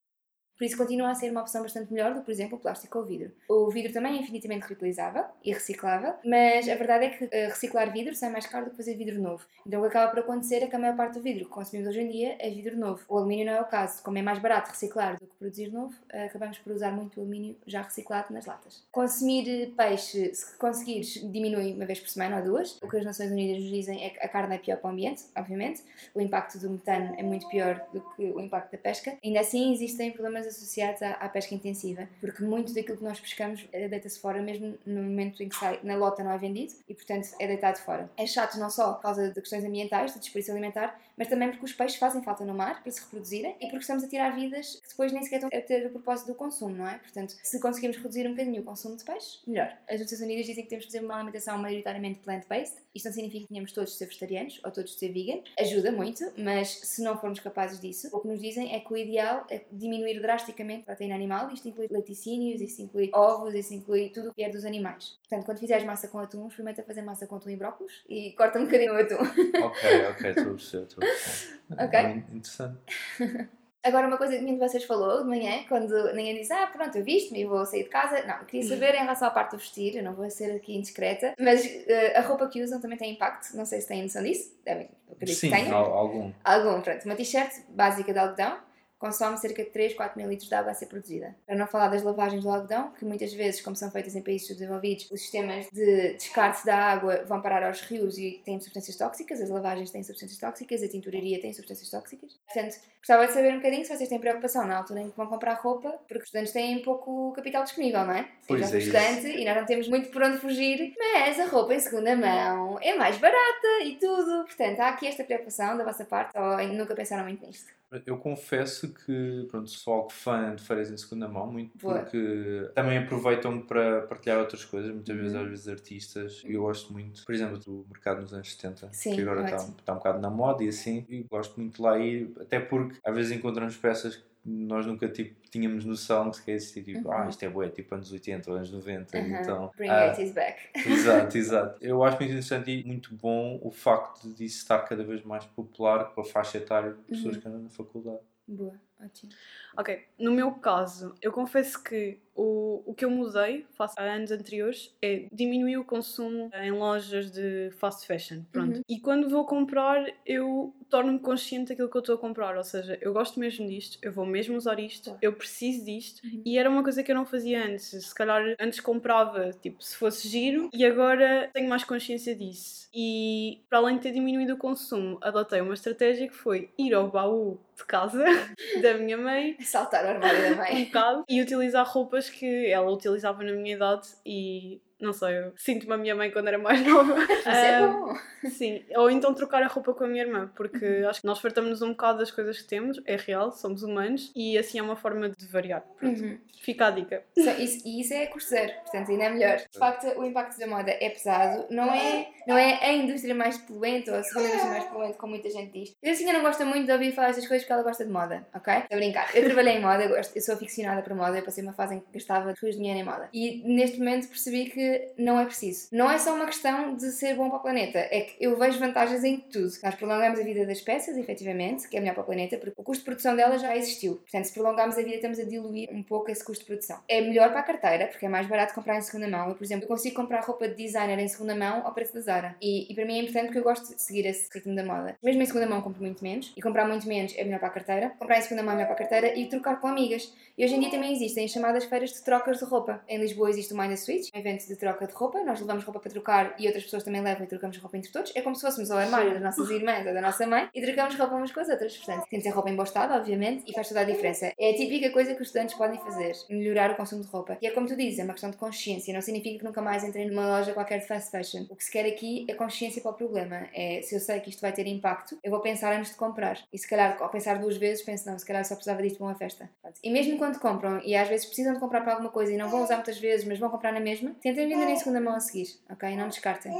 Por 0.59 0.65
isso 0.65 0.75
continua 0.75 1.11
a 1.11 1.15
ser 1.15 1.31
uma 1.31 1.39
opção 1.39 1.61
bastante 1.63 1.93
melhor 1.93 2.13
do 2.13 2.19
que, 2.19 2.25
por 2.25 2.31
exemplo, 2.31 2.57
o 2.57 2.61
plástico 2.61 2.97
ou 2.97 3.05
o 3.05 3.07
vidro. 3.07 3.31
O 3.47 3.71
vidro 3.71 3.93
também 3.93 4.17
é 4.17 4.21
infinitamente 4.21 4.67
reutilizável 4.67 5.23
e 5.41 5.53
reciclável, 5.53 6.15
mas 6.25 6.67
a 6.67 6.75
verdade 6.75 7.05
é 7.05 7.09
que 7.11 7.23
uh, 7.23 7.29
reciclar 7.47 7.93
vidro 7.93 8.13
sai 8.13 8.29
mais 8.29 8.45
caro 8.45 8.65
do 8.65 8.71
que 8.71 8.77
fazer 8.77 8.95
vidro 8.95 9.21
novo. 9.21 9.45
Então 9.65 9.79
o 9.79 9.83
que 9.83 9.87
acaba 9.87 10.11
por 10.11 10.19
acontecer 10.19 10.57
é 10.57 10.67
que 10.67 10.75
a 10.75 10.79
maior 10.79 10.97
parte 10.97 11.13
do 11.13 11.21
vidro 11.21 11.45
que 11.45 11.51
consumimos 11.51 11.89
hoje 11.89 12.01
em 12.01 12.09
dia 12.09 12.35
é 12.39 12.49
vidro 12.49 12.77
novo. 12.77 13.01
O 13.07 13.17
alumínio 13.17 13.45
não 13.45 13.53
é 13.53 13.61
o 13.61 13.65
caso. 13.65 14.03
Como 14.03 14.17
é 14.17 14.21
mais 14.21 14.39
barato 14.39 14.71
reciclar 14.71 15.13
do 15.17 15.25
que 15.25 15.35
produzir 15.37 15.71
novo, 15.71 15.95
uh, 16.13 16.25
acabamos 16.25 16.57
por 16.57 16.73
usar 16.73 16.91
muito 16.91 17.21
alumínio 17.21 17.55
já 17.65 17.81
reciclado 17.81 18.33
nas 18.33 18.45
latas. 18.45 18.83
Consumir 18.91 19.73
peixe, 19.77 20.35
se 20.35 20.57
conseguires, 20.57 21.13
diminui 21.31 21.71
uma 21.71 21.85
vez 21.85 22.01
por 22.01 22.09
semana 22.09 22.39
ou 22.39 22.43
duas. 22.43 22.77
O 22.81 22.89
que 22.89 22.97
as 22.97 23.05
Nações 23.05 23.31
Unidas 23.31 23.63
nos 23.63 23.71
dizem 23.71 24.03
é 24.03 24.09
que 24.09 24.19
a 24.19 24.27
carne 24.27 24.55
é 24.55 24.57
pior 24.57 24.75
para 24.75 24.89
o 24.89 24.91
ambiente, 24.91 25.23
obviamente. 25.37 25.81
O 26.13 26.19
impacto 26.19 26.59
do 26.59 26.69
metano 26.69 27.15
é 27.17 27.23
muito 27.23 27.47
pior 27.47 27.81
do 27.93 28.01
que 28.15 28.23
o 28.23 28.41
impacto 28.41 28.73
da 28.73 28.77
pesca. 28.77 29.17
Ainda 29.23 29.39
assim, 29.39 29.71
existem 29.71 30.11
problemas 30.11 30.48
associados 30.49 31.01
à, 31.01 31.11
à, 31.11 31.29
pesca 31.29 31.55
intensiva, 31.55 32.07
porque 32.19 32.43
muito 32.43 32.73
daquilo 32.73 32.97
que 32.97 33.03
nós 33.03 33.19
pescamos 33.19 33.67
é 33.71 33.87
deita-se 33.87 34.19
fora 34.19 34.41
mesmo 34.41 34.77
no 34.85 35.01
momento 35.01 35.41
em 35.41 35.49
que 35.49 35.55
sai, 35.55 35.79
na 35.83 35.95
lota 35.95 36.23
não 36.23 36.31
é 36.31 36.37
vendido 36.37 36.73
e, 36.87 36.93
portanto, 36.93 37.29
é 37.39 37.47
deitado 37.47 37.79
fora. 37.79 38.09
É 38.17 38.25
chato 38.25 38.57
não 38.57 38.69
só 38.69 38.93
por 38.93 39.01
causa 39.01 39.29
de 39.29 39.39
questões 39.39 39.63
ambientais, 39.63 40.13
de 40.13 40.19
desperdício 40.19 40.53
alimentar, 40.53 40.99
mas 41.17 41.27
também 41.27 41.49
porque 41.49 41.65
os 41.65 41.73
peixes 41.73 41.97
fazem 41.97 42.23
falta 42.23 42.45
no 42.45 42.53
mar 42.53 42.81
para 42.81 42.91
se 42.91 43.01
reproduzirem 43.01 43.55
e 43.59 43.65
porque 43.65 43.79
estamos 43.79 44.03
a 44.03 44.07
tirar 44.07 44.33
vidas 44.35 44.79
que 44.81 44.87
depois 44.87 45.11
nem 45.11 45.21
sequer 45.21 45.43
estão 45.43 45.49
a 45.53 45.61
ter 45.61 45.85
o 45.85 45.89
propósito 45.89 46.27
do 46.27 46.35
consumo, 46.35 46.75
não 46.75 46.87
é? 46.87 46.97
Portanto, 46.97 47.35
se 47.43 47.59
conseguimos 47.59 47.97
reduzir 47.97 48.25
um 48.25 48.31
bocadinho 48.31 48.61
o 48.61 48.65
consumo 48.65 48.95
de 48.95 49.03
peixe, 49.03 49.39
melhor. 49.45 49.77
As 49.89 49.99
Nações 49.99 50.21
Unidas 50.21 50.45
dizem 50.45 50.63
que 50.63 50.69
temos 50.69 50.85
que 50.85 50.91
fazer 50.91 51.03
uma 51.03 51.15
alimentação 51.15 51.57
maioritariamente 51.57 52.19
plant-based. 52.19 52.77
Isto 52.95 53.05
não 53.05 53.13
significa 53.13 53.43
que 53.43 53.49
tenhamos 53.49 53.71
todos 53.71 53.91
de 53.91 53.97
ser 53.97 54.05
vegetarianos 54.05 54.61
ou 54.63 54.71
todos 54.71 54.93
de 54.93 54.99
ser 54.99 55.11
vegan. 55.11 55.41
Ajuda 55.59 55.91
muito, 55.91 56.31
mas 56.37 56.69
se 56.69 57.01
não 57.01 57.17
formos 57.17 57.39
capazes 57.39 57.79
disso, 57.79 58.09
o 58.13 58.21
que 58.21 58.27
nos 58.27 58.39
dizem 58.41 58.73
é 58.73 58.79
que 58.79 58.93
o 58.93 58.97
ideal 58.97 59.45
é 59.49 59.61
diminuir 59.71 60.21
drasticamente 60.21 60.38
a 60.43 60.83
proteína 60.85 61.15
animal. 61.15 61.51
Isto 61.51 61.67
inclui 61.69 61.87
laticínios, 61.89 62.61
isto 62.61 62.81
inclui 62.81 63.09
ovos, 63.13 63.53
isto 63.53 63.73
inclui 63.73 64.09
tudo 64.09 64.29
o 64.29 64.33
que 64.33 64.43
é 64.43 64.49
dos 64.49 64.65
animais. 64.65 65.17
Portanto, 65.27 65.45
quando 65.45 65.59
fizeres 65.59 65.83
massa 65.85 66.07
com 66.07 66.19
atum, 66.19 66.47
experimenta 66.47 66.83
fazer 66.83 67.01
massa 67.01 67.27
com 67.27 67.35
atum 67.35 67.49
e 67.49 67.55
brócolis 67.55 68.03
e 68.07 68.31
corta 68.33 68.59
um 68.59 68.65
bocadinho 68.65 68.93
o 68.93 68.97
atum. 68.97 69.17
Ok, 69.59 70.05
ok, 70.11 70.29
estou 70.29 70.43
a 70.43 70.55
perceber, 70.55 70.83
estou 70.85 71.03
a 71.03 71.07
perceber. 71.07 71.83
Ok. 71.83 71.99
Interessante. 72.35 72.77
Agora, 73.81 74.07
uma 74.07 74.17
coisa 74.17 74.35
que 74.35 74.41
nenhum 74.43 74.55
de 74.59 74.67
vocês 74.67 74.83
falou 74.83 75.23
de 75.23 75.29
manhã, 75.29 75.63
quando 75.69 76.11
ninguém 76.13 76.35
diz, 76.35 76.51
ah, 76.51 76.67
pronto, 76.67 76.97
eu 76.97 77.03
viste-me 77.03 77.39
e 77.41 77.45
vou 77.45 77.65
sair 77.65 77.83
de 77.83 77.89
casa. 77.89 78.25
Não, 78.25 78.43
queria 78.43 78.67
saber 78.67 78.93
em 78.93 78.99
relação 78.99 79.29
à 79.29 79.31
parte 79.31 79.51
do 79.51 79.57
vestir, 79.57 79.95
eu 79.95 80.03
não 80.03 80.13
vou 80.13 80.29
ser 80.29 80.51
aqui 80.53 80.75
indiscreta, 80.75 81.33
mas 81.39 81.63
uh, 81.63 82.17
a 82.17 82.19
roupa 82.21 82.49
que 82.49 82.61
usam 82.61 82.81
também 82.81 82.97
tem 82.97 83.13
impacto, 83.13 83.55
não 83.55 83.63
sei 83.63 83.79
se 83.79 83.87
têm 83.87 84.01
noção 84.03 84.21
disso, 84.21 84.53
devem, 84.65 84.89
acredito 85.09 85.37
Sim, 85.37 85.49
que 85.49 85.55
tenham. 85.55 85.77
al- 85.77 85.93
algum. 85.93 86.29
Algum, 86.43 86.81
pronto. 86.81 87.05
Uma 87.05 87.15
t-shirt 87.15 87.53
básica 87.69 88.11
de 88.11 88.19
algodão 88.19 88.57
consome 88.99 89.37
cerca 89.37 89.63
de 89.63 89.69
3, 89.69 89.93
4 89.93 90.17
mil 90.17 90.29
litros 90.29 90.49
de 90.49 90.53
água 90.53 90.71
a 90.71 90.75
ser 90.75 90.87
produzida. 90.87 91.35
Para 91.47 91.55
não 91.55 91.65
falar 91.65 91.87
das 91.87 92.03
lavagens 92.03 92.43
do 92.43 92.49
algodão, 92.49 92.91
que 92.91 93.05
muitas 93.05 93.33
vezes, 93.33 93.61
como 93.61 93.75
são 93.75 93.89
feitas 93.89 94.15
em 94.15 94.21
países 94.21 94.47
subdesenvolvidos, 94.47 95.09
os 95.09 95.21
sistemas 95.21 95.67
de 95.71 96.13
descarte 96.13 96.65
da 96.65 96.75
água 96.75 97.23
vão 97.25 97.41
parar 97.41 97.63
aos 97.63 97.81
rios 97.81 98.17
e 98.17 98.41
têm 98.43 98.59
substâncias 98.59 98.97
tóxicas, 98.97 99.41
as 99.41 99.49
lavagens 99.49 99.89
têm 99.89 100.03
substâncias 100.03 100.37
tóxicas, 100.37 100.83
a 100.83 100.87
tinturaria 100.87 101.39
tem 101.39 101.53
substâncias 101.53 101.89
tóxicas. 101.89 102.37
Portanto, 102.45 102.75
gostava 102.97 103.25
de 103.25 103.33
saber 103.33 103.53
um 103.53 103.57
bocadinho 103.57 103.85
se 103.85 103.95
vocês 103.95 104.09
têm 104.09 104.19
preocupação 104.19 104.67
na 104.67 104.77
altura 104.77 105.01
em 105.01 105.09
que 105.09 105.15
vão 105.15 105.27
comprar 105.27 105.53
roupa, 105.53 105.91
porque 106.07 106.19
os 106.19 106.25
estudantes 106.25 106.51
têm 106.51 106.81
pouco 106.83 107.31
capital 107.31 107.63
disponível, 107.63 108.05
não 108.05 108.13
é? 108.13 108.27
Pois 108.47 108.73
é 108.73 108.77
estudante 108.77 109.27
e 109.27 109.45
nós 109.45 109.55
não 109.55 109.65
temos 109.65 109.87
muito 109.87 110.09
por 110.09 110.21
onde 110.21 110.37
fugir, 110.37 110.93
mas 110.97 111.39
a 111.39 111.45
roupa 111.45 111.73
em 111.73 111.79
segunda 111.79 112.15
mão 112.15 112.77
é 112.81 112.95
mais 112.95 113.17
barata 113.17 113.83
e 113.85 113.95
tudo. 113.95 114.43
Portanto, 114.43 114.79
há 114.81 114.89
aqui 114.89 115.07
esta 115.07 115.23
preocupação 115.23 115.77
da 115.77 115.85
vossa 115.85 116.03
parte 116.03 116.37
ou 116.37 116.57
nunca 116.73 116.93
pensaram 116.93 117.23
muito 117.23 117.45
nisto? 117.45 117.79
Eu 118.05 118.17
confesso 118.17 118.88
que 118.93 119.45
pronto, 119.49 119.69
sou 119.69 119.93
algo 119.93 120.09
fã 120.11 120.55
de 120.55 120.63
feiras 120.63 120.91
em 120.91 120.97
segunda 120.97 121.27
mão, 121.27 121.51
muito 121.51 121.77
Boa. 121.77 121.99
porque 121.99 122.69
também 122.75 122.97
aproveitam 122.97 123.61
para 123.61 124.01
partilhar 124.03 124.39
outras 124.39 124.63
coisas, 124.65 124.91
muitas 124.93 125.15
vezes 125.15 125.33
Uhum. 125.33 125.41
às 125.43 125.49
vezes 125.49 125.67
artistas. 125.67 126.41
Eu 126.45 126.61
gosto 126.61 126.91
muito, 126.93 127.23
por 127.25 127.33
exemplo, 127.35 127.57
do 127.59 127.85
mercado 127.89 128.21
nos 128.21 128.33
anos 128.33 128.51
70, 128.53 128.89
Sim, 128.91 129.15
que 129.15 129.21
agora 129.21 129.43
está, 129.43 129.57
está 129.57 129.93
um 129.93 129.97
bocado 129.97 130.19
na 130.19 130.29
moda 130.29 130.63
e 130.63 130.69
assim, 130.69 131.05
e 131.09 131.23
gosto 131.23 131.59
muito 131.59 131.75
de 131.77 131.81
lá 131.81 131.97
ir, 131.99 132.31
até 132.39 132.59
porque 132.59 132.97
às 133.03 133.15
vezes 133.15 133.31
encontramos 133.31 133.75
peças 133.77 134.15
que 134.17 134.29
nós 134.45 134.85
nunca 134.85 135.07
tipo, 135.09 135.35
tínhamos 135.51 135.83
noção 135.83 136.31
que 136.31 136.37
sequer 136.37 136.53
existia, 136.53 136.81
tipo, 136.81 137.09
Uhum. 137.09 137.13
ah, 137.13 137.27
isto 137.29 137.43
é 137.43 137.49
bué, 137.49 137.67
tipo 137.69 137.93
anos 137.93 138.09
80 138.11 138.49
ou 138.49 138.55
anos 138.55 138.71
90, 138.71 139.17
Uhum. 139.17 139.35
então... 139.35 139.71
Bring 139.75 139.89
ah, 139.89 140.15
80s 140.15 140.33
back. 140.33 140.59
Exato, 140.89 141.37
exato. 141.37 141.77
Eu 141.85 142.01
acho 142.03 142.17
muito 142.17 142.29
interessante 142.31 142.71
e 142.71 142.83
muito 142.85 143.13
bom 143.15 143.59
o 143.61 143.69
facto 143.69 144.29
disso 144.29 144.57
estar 144.59 144.79
cada 144.79 145.03
vez 145.03 145.23
mais 145.23 145.43
popular 145.45 146.05
com 146.15 146.21
a 146.21 146.23
faixa 146.23 146.57
etária 146.57 146.93
de 146.93 147.01
pessoas 147.01 147.35
Uhum. 147.35 147.41
que 147.41 147.47
andam 147.49 147.61
na 147.63 147.69
faculdade. 147.69 148.19
Boa, 148.57 148.81
ótimo. 149.03 149.31
Ok, 149.77 150.05
no 150.17 150.31
meu 150.31 150.51
caso, 150.53 151.15
eu 151.21 151.31
confesso 151.31 151.81
que 151.83 152.19
o, 152.35 152.81
o 152.85 152.93
que 152.93 153.03
eu 153.03 153.11
mudei 153.11 153.65
face 153.71 153.93
a 153.97 154.03
anos 154.03 154.31
anteriores 154.31 154.95
é 155.01 155.27
diminuir 155.31 155.77
o 155.77 155.83
consumo 155.83 156.49
em 156.53 156.71
lojas 156.71 157.29
de 157.29 157.69
fast 157.71 158.07
fashion. 158.07 158.43
Pronto. 158.51 158.77
Uhum. 158.77 158.81
E 158.87 158.99
quando 158.99 159.29
vou 159.29 159.45
comprar, 159.45 160.05
eu 160.25 160.73
torno-me 160.89 161.19
consciente 161.19 161.69
daquilo 161.69 161.89
que 161.89 161.97
eu 161.97 161.99
estou 161.99 162.15
a 162.15 162.17
comprar. 162.17 162.55
Ou 162.55 162.63
seja, 162.63 162.97
eu 163.01 163.11
gosto 163.11 163.39
mesmo 163.39 163.67
disto, 163.67 163.97
eu 164.01 164.11
vou 164.11 164.25
mesmo 164.25 164.55
usar 164.55 164.79
isto, 164.79 165.17
eu 165.21 165.33
preciso 165.33 165.83
disto. 165.83 166.21
Uhum. 166.25 166.41
E 166.45 166.57
era 166.57 166.69
uma 166.69 166.81
coisa 166.81 167.03
que 167.03 167.11
eu 167.11 167.15
não 167.15 167.25
fazia 167.25 167.65
antes. 167.65 167.87
Se 167.87 168.15
calhar 168.15 168.55
antes 168.59 168.79
comprava, 168.79 169.51
tipo, 169.51 169.83
se 169.83 169.95
fosse 169.97 170.27
giro, 170.27 170.69
e 170.73 170.85
agora 170.85 171.49
tenho 171.53 171.69
mais 171.69 171.83
consciência 171.83 172.33
disso. 172.33 172.87
E 172.93 173.61
para 173.69 173.79
além 173.79 173.97
de 173.97 174.03
ter 174.03 174.11
diminuído 174.13 174.53
o 174.53 174.57
consumo, 174.57 175.17
adotei 175.21 175.61
uma 175.61 175.73
estratégia 175.73 176.27
que 176.27 176.35
foi 176.35 176.69
ir 176.77 176.93
ao 176.93 177.09
baú 177.09 177.59
de 177.77 177.85
casa 177.85 178.23
da 178.93 178.97
minha 178.99 179.17
mãe 179.17 179.57
Saltar 179.61 180.05
o 180.05 180.07
armário 180.09 180.41
da 180.41 180.49
um 180.49 180.55
mãe. 180.55 180.85
bocado 180.85 181.23
e 181.27 181.41
utilizar 181.41 181.85
roupas 181.87 182.29
que 182.29 182.67
ela 182.67 182.91
utilizava 182.91 183.43
na 183.43 183.51
minha 183.53 183.75
idade 183.75 184.07
e 184.25 184.81
não 184.99 185.13
sei, 185.13 185.37
eu 185.39 185.53
sinto-me 185.57 185.93
a 185.93 185.97
minha 185.97 186.15
mãe 186.15 186.31
quando 186.31 186.47
era 186.47 186.57
mais 186.57 186.81
nova. 186.85 187.15
Isso 187.23 187.47
é 187.49 187.87
bom. 187.87 188.15
Sim, 188.49 188.83
ou 188.95 189.09
então 189.11 189.33
trocar 189.33 189.61
a 189.63 189.67
roupa 189.67 189.93
com 189.93 190.03
a 190.03 190.07
minha 190.07 190.23
irmã, 190.23 190.49
porque 190.55 190.85
Uhum. 190.85 191.09
acho 191.09 191.21
que 191.21 191.27
nós 191.27 191.39
fartamos 191.39 191.81
um 191.81 191.89
bocado 191.89 192.19
das 192.19 192.31
coisas 192.31 192.61
que 192.61 192.67
temos, 192.67 193.01
é 193.05 193.15
real, 193.17 193.51
somos 193.51 193.83
humanos 193.83 194.31
e 194.35 194.57
assim 194.57 194.79
é 194.79 194.81
uma 194.81 194.95
forma 194.95 195.29
de 195.29 195.45
variar. 195.47 195.83
Uhum. 196.01 196.37
fica 196.61 196.87
a 196.87 196.91
dica. 196.91 197.23
Só 197.37 197.51
isso- 197.51 197.81
e 197.87 198.01
isso 198.01 198.13
é 198.13 198.25
custo 198.27 198.49
zero, 198.49 198.73
portanto 198.83 199.09
ainda 199.11 199.23
é 199.23 199.29
melhor. 199.29 199.57
De 199.57 199.79
facto, 199.79 200.05
o 200.19 200.25
impacto 200.25 200.59
da 200.59 200.67
moda 200.67 200.91
é 200.91 201.09
pesado, 201.09 201.65
não 201.69 201.85
é, 201.93 202.27
não 202.45 202.57
é 202.57 202.79
a 202.83 202.91
indústria 202.93 203.33
mais 203.33 203.57
poluente 203.57 204.09
ou 204.09 204.17
a 204.17 204.23
segunda 204.23 204.47
indústria 204.49 204.71
mais 204.71 204.83
poluente, 204.85 205.17
como 205.17 205.33
muita 205.33 205.49
gente 205.49 205.71
diz. 205.71 205.95
Eu 206.03 206.11
assim 206.11 206.25
não 206.25 206.41
gosto 206.41 206.65
muito 206.65 206.85
de 206.85 206.91
ouvir 206.91 207.13
falar 207.13 207.29
estas 207.29 207.47
coisas 207.47 207.63
porque 207.63 207.73
ela 207.73 207.83
gosta 207.83 208.05
de 208.05 208.11
moda, 208.11 208.45
ok? 208.53 208.73
Estou 208.73 208.95
a 208.95 208.99
brincar. 208.99 209.35
Eu 209.35 209.45
trabalhei 209.45 209.73
em 209.77 209.81
moda, 209.81 210.03
eu, 210.03 210.09
gosto, 210.09 210.35
eu 210.35 210.41
sou 210.41 210.55
aficionada 210.55 211.01
por 211.01 211.13
moda, 211.15 211.37
eu 211.37 211.43
passei 211.43 211.63
uma 211.63 211.73
fase 211.73 211.95
em 211.95 211.99
que 212.01 212.07
gastava 212.13 212.53
rios 212.61 212.75
de 212.75 212.77
dinheiro 212.81 212.99
em 212.99 213.03
moda. 213.03 213.29
E 213.33 213.63
neste 213.65 213.97
momento 213.97 214.27
percebi 214.27 214.69
que 214.69 214.88
não 215.17 215.39
é 215.39 215.45
preciso. 215.45 215.87
Não 215.91 216.09
é 216.09 216.17
só 216.17 216.33
uma 216.33 216.45
questão 216.45 216.95
de 216.95 217.11
ser 217.11 217.35
bom 217.35 217.49
para 217.49 217.59
o 217.59 217.61
planeta, 217.61 217.99
é 217.99 218.21
que 218.21 218.35
eu 218.39 218.57
vejo 218.57 218.79
vantagens 218.79 219.23
em 219.23 219.37
tudo. 219.37 219.71
Nós 219.83 219.95
prolongamos 219.95 220.39
a 220.39 220.43
vida 220.43 220.65
das 220.65 220.81
peças, 220.81 221.17
efetivamente, 221.17 221.87
que 221.87 221.97
é 221.97 221.99
melhor 221.99 222.13
para 222.13 222.23
o 222.23 222.25
planeta, 222.25 222.57
porque 222.57 222.73
o 222.77 222.83
custo 222.83 223.01
de 223.01 223.05
produção 223.05 223.35
delas 223.35 223.61
já 223.61 223.75
existiu. 223.75 224.15
Portanto, 224.15 224.45
se 224.45 224.53
prolongarmos 224.53 224.97
a 224.97 225.01
vida, 225.01 225.15
estamos 225.15 225.39
a 225.39 225.43
diluir 225.43 225.89
um 225.91 226.03
pouco 226.03 226.31
esse 226.31 226.43
custo 226.43 226.61
de 226.61 226.67
produção. 226.67 226.99
É 227.07 227.21
melhor 227.21 227.49
para 227.49 227.59
a 227.59 227.63
carteira, 227.63 228.07
porque 228.07 228.25
é 228.25 228.29
mais 228.29 228.47
barato 228.47 228.73
comprar 228.73 228.97
em 228.97 229.01
segunda 229.01 229.27
mão. 229.27 229.49
Eu, 229.49 229.55
por 229.55 229.63
exemplo, 229.63 229.85
eu 229.85 229.87
consigo 229.87 230.15
comprar 230.15 230.41
roupa 230.41 230.67
de 230.67 230.75
designer 230.75 231.19
em 231.19 231.27
segunda 231.27 231.55
mão 231.55 231.85
ao 231.85 231.93
preço 231.93 232.13
da 232.13 232.21
Zara. 232.21 232.55
E, 232.61 232.91
e 232.91 232.95
para 232.95 233.05
mim 233.05 233.19
é 233.19 233.21
importante 233.21 233.45
porque 233.45 233.59
eu 233.59 233.63
gosto 233.63 233.95
de 233.95 234.01
seguir 234.01 234.25
esse 234.25 234.47
ritmo 234.53 234.75
da 234.75 234.83
moda. 234.83 235.17
Mesmo 235.23 235.41
em 235.41 235.45
segunda 235.45 235.67
mão 235.67 235.81
compro 235.81 236.01
muito 236.01 236.23
menos, 236.23 236.53
e 236.55 236.61
comprar 236.61 236.87
muito 236.87 237.07
menos 237.07 237.33
é 237.37 237.43
melhor 237.43 237.59
para 237.59 237.69
a 237.69 237.71
carteira. 237.71 238.09
Comprar 238.17 238.37
em 238.37 238.41
segunda 238.41 238.63
mão 238.63 238.73
é 238.73 238.77
melhor 238.77 238.87
para 238.87 238.95
a 238.95 239.07
carteira 239.07 239.37
e 239.37 239.47
trocar 239.47 239.79
com 239.79 239.87
amigas. 239.87 240.33
E 240.57 240.63
hoje 240.63 240.75
em 240.75 240.79
dia 240.79 240.89
também 240.89 241.13
existem 241.13 241.45
as 241.45 241.51
chamadas 241.51 241.85
feiras 241.85 242.11
de 242.11 242.23
trocas 242.23 242.59
de 242.59 242.65
roupa. 242.65 243.03
Em 243.07 243.17
Lisboa 243.17 243.49
existe 243.49 243.73
o 243.73 243.77
Mind 243.77 243.95
Switch, 243.97 244.29
um 244.33 244.39
evento 244.39 244.67
de 244.67 244.75
troca 244.79 245.05
de 245.05 245.13
roupa, 245.13 245.43
nós 245.43 245.59
levamos 245.59 245.83
roupa 245.83 245.99
para 245.99 246.11
trocar 246.11 246.55
e 246.57 246.65
outras 246.65 246.83
pessoas 246.83 247.03
também 247.03 247.21
levam 247.21 247.43
e 247.43 247.47
trocamos 247.47 247.77
roupa 247.77 247.97
entre 247.97 248.11
todos. 248.11 248.31
É 248.35 248.41
como 248.41 248.55
se 248.55 248.61
fôssemos 248.61 248.89
ao 248.89 248.97
armário 248.97 249.33
das 249.33 249.41
nossas 249.41 249.69
irmãs 249.69 250.07
ou 250.07 250.13
da 250.13 250.21
nossa 250.21 250.47
mãe 250.47 250.69
e 250.73 250.81
trocamos 250.81 251.15
roupa 251.15 251.35
umas 251.35 251.51
com 251.51 251.59
as 251.59 251.69
outras. 251.69 251.97
Portanto, 251.97 252.27
tem 252.29 252.39
de 252.39 252.43
ser 252.43 252.51
roupa 252.51 252.69
em 252.69 252.75
bom 252.75 252.83
estado, 252.83 253.13
obviamente, 253.13 253.63
e 253.67 253.73
faz 253.73 253.87
toda 253.87 254.01
a 254.01 254.03
diferença. 254.03 254.51
É 254.57 254.71
a 254.71 254.75
típica 254.75 255.11
coisa 255.11 255.35
que 255.35 255.41
os 255.41 255.47
estudantes 255.47 255.75
podem 255.75 255.99
fazer, 255.99 256.33
melhorar 256.49 256.91
o 256.91 256.95
consumo 256.95 257.21
de 257.21 257.27
roupa. 257.27 257.57
E 257.61 257.67
é 257.67 257.71
como 257.71 257.87
tu 257.87 257.95
dizes, 257.95 258.19
é 258.19 258.23
uma 258.23 258.33
questão 258.33 258.49
de 258.49 258.57
consciência, 258.57 259.13
não 259.13 259.21
significa 259.21 259.59
que 259.59 259.65
nunca 259.65 259.81
mais 259.81 260.03
entrem 260.03 260.27
numa 260.27 260.47
loja 260.47 260.73
qualquer 260.73 260.99
de 260.99 261.07
fast 261.07 261.29
fashion. 261.29 261.65
O 261.69 261.75
que 261.75 261.83
se 261.83 261.91
quer 261.91 262.05
aqui 262.05 262.45
é 262.47 262.53
consciência 262.53 263.01
para 263.01 263.11
o 263.11 263.13
problema. 263.13 263.67
É, 263.73 264.01
se 264.01 264.15
eu 264.15 264.19
sei 264.19 264.39
que 264.39 264.49
isto 264.49 264.61
vai 264.61 264.71
ter 264.71 264.87
impacto, 264.87 265.37
eu 265.43 265.51
vou 265.51 265.59
pensar 265.59 265.93
antes 265.93 266.11
de 266.11 266.17
comprar. 266.17 266.57
E 266.71 266.77
se 266.77 266.87
calhar, 266.87 267.17
ao 267.21 267.29
pensar 267.29 267.59
duas 267.59 267.77
vezes, 267.77 268.03
penso, 268.03 268.29
não, 268.29 268.37
se 268.37 268.45
calhar 268.45 268.63
só 268.65 268.75
precisava 268.75 269.01
disto 269.01 269.17
para 269.17 269.27
uma 269.27 269.35
festa. 269.35 269.69
E 270.03 270.09
mesmo 270.09 270.37
quando 270.37 270.59
compram, 270.59 271.01
e 271.03 271.15
às 271.15 271.27
vezes 271.27 271.45
precisam 271.45 271.73
de 271.73 271.79
comprar 271.79 272.01
para 272.01 272.13
alguma 272.13 272.29
coisa 272.29 272.53
e 272.53 272.57
não 272.57 272.69
vão 272.69 272.83
usar 272.83 272.95
muitas 272.95 273.17
vezes, 273.17 273.45
mas 273.45 273.59
vão 273.59 273.69
comprar 273.69 273.91
na 273.91 273.99
mesma, 273.99 274.35
tentem 274.41 274.67
vender 274.69 274.87
em 274.89 274.95
segunda 274.97 275.19
mão 275.21 275.35
a 275.35 275.39
seguir, 275.39 275.67
ok? 275.89 276.15
Não 276.15 276.27
descartem. 276.29 276.71